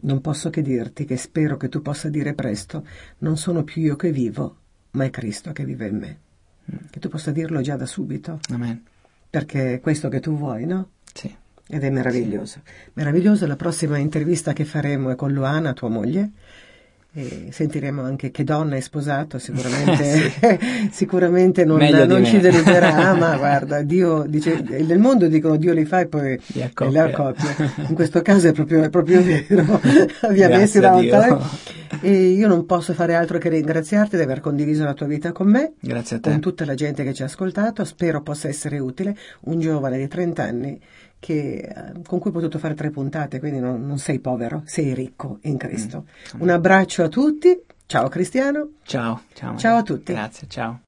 non 0.03 0.21
posso 0.21 0.51
che 0.51 0.63
dirti 0.63 1.05
che 1.05 1.17
spero 1.17 1.57
che 1.57 1.69
tu 1.69 1.81
possa 1.83 2.09
dire 2.09 2.35
presto, 2.35 2.87
non 3.19 3.37
sono 3.37 3.65
più 3.65 3.83
io 3.83 3.97
che 3.97 4.11
vivo, 4.11 4.57
ma 4.93 5.05
è 5.05 5.11
Cristo 5.11 5.53
che 5.53 5.65
vive 5.65 5.87
in 5.87 5.97
me. 5.97 6.19
Che 6.91 6.99
tu 6.99 7.09
possa 7.09 7.31
dirlo 7.31 7.61
già 7.61 7.77
da 7.77 7.87
subito, 7.87 8.41
Amen. 8.51 8.83
perché 9.31 9.75
è 9.75 9.81
questo 9.81 10.09
che 10.09 10.21
tu 10.21 10.37
vuoi, 10.37 10.67
no? 10.67 10.91
Sì. 11.13 11.35
Ed 11.69 11.83
è 11.83 11.91
meraviglioso. 11.91 12.63
Meraviglioso, 12.93 13.47
la 13.47 13.57
prossima 13.57 13.99
intervista 13.99 14.53
che 14.53 14.65
faremo 14.65 15.11
è 15.11 15.17
con 15.17 15.33
Luana, 15.33 15.73
tua 15.73 15.89
moglie. 15.89 16.31
E 17.19 17.49
sentiremo 17.51 18.03
anche 18.03 18.31
che 18.31 18.45
donna 18.45 18.77
è 18.77 18.81
sposato, 18.81 19.39
sicuramente, 19.39 20.31
sicuramente 20.93 21.65
non, 21.65 21.79
non 21.79 22.27
ci 22.27 22.39
deluderà, 22.39 23.15
ma 23.17 23.39
guarda, 23.39 23.81
Dio 23.81 24.25
dice, 24.29 24.61
nel 24.61 24.99
mondo 24.99 25.27
dicono 25.27 25.57
Dio 25.57 25.73
li 25.73 25.87
fa 25.87 26.01
e 26.01 26.09
poi 26.09 26.39
le 26.53 26.99
accoppia. 26.99 27.57
In 27.89 27.95
questo 27.95 28.21
caso 28.21 28.49
è 28.49 28.53
proprio, 28.53 28.83
è 28.83 28.91
proprio 28.91 29.23
vero, 29.23 29.81
vi 30.31 30.43
ha 30.43 30.49
Grazie 30.49 30.57
messi 30.59 30.79
da 30.79 30.91
lontano. 30.91 31.49
E 32.03 32.13
io 32.13 32.49
non 32.49 32.67
posso 32.67 32.93
fare 32.93 33.15
altro 33.15 33.39
che 33.39 33.49
ringraziarti 33.49 34.17
di 34.17 34.23
aver 34.23 34.41
condiviso 34.41 34.85
la 34.85 34.93
tua 34.93 35.07
vita 35.07 35.33
con 35.33 35.49
me 35.49 35.73
Grazie 35.81 36.17
a 36.17 36.21
te. 36.21 36.31
con 36.31 36.41
tutta 36.41 36.67
la 36.67 36.75
gente 36.75 37.03
che 37.03 37.15
ci 37.15 37.23
ha 37.23 37.27
ascoltato, 37.27 37.83
spero 37.87 38.21
possa 38.21 38.49
essere 38.49 38.79
utile, 38.79 39.17
un 39.45 39.59
giovane 39.59 39.97
di 39.97 40.07
30 40.07 40.43
anni 40.43 40.79
che, 41.27 41.57
eh, 41.57 42.03
con 42.07 42.21
cui 42.21 42.31
ho 42.31 42.33
potuto 42.33 42.61
fare 42.61 42.75
tre 42.75 42.91
puntate, 42.91 43.41
quindi 43.41 43.59
non, 43.59 43.85
non 43.85 43.99
sei 43.99 44.21
povero, 44.21 44.63
sei 44.65 44.95
ricco 44.95 45.39
in 45.43 45.57
Cristo. 45.57 46.05
Mm. 46.37 46.41
Un 46.43 46.51
abbraccio 46.51 47.03
a 47.03 47.09
tutti, 47.09 47.61
ciao 47.87 48.09
Cristiano. 48.09 48.75
Ciao. 48.85 49.23
Ciao. 49.33 49.57
Ciao 49.57 49.79
a 49.79 49.83
tutti. 49.83 50.13
Grazie, 50.13 50.47
ciao. 50.47 50.83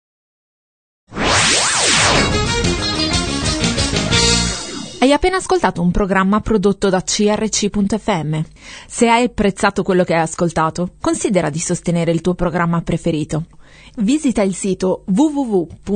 Hai 5.00 5.12
appena 5.12 5.38
ascoltato 5.38 5.82
un 5.82 5.90
programma 5.90 6.38
prodotto 6.40 6.88
da 6.88 7.02
crc.fm. 7.02 8.40
Se 8.86 9.08
hai 9.08 9.24
apprezzato 9.24 9.82
quello 9.82 10.04
che 10.04 10.14
hai 10.14 10.20
ascoltato, 10.20 10.94
considera 11.00 11.50
di 11.50 11.58
sostenere 11.58 12.12
il 12.12 12.20
tuo 12.20 12.34
programma 12.34 12.80
preferito. 12.82 13.46
Visita 13.96 14.42
il 14.42 14.54
sito 14.54 15.02
www.crc.fm 15.08 15.88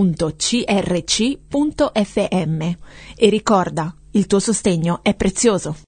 e 3.14 3.28
ricorda, 3.28 3.95
il 4.12 4.26
tuo 4.26 4.38
sostegno 4.40 5.00
è 5.02 5.14
prezioso. 5.14 5.76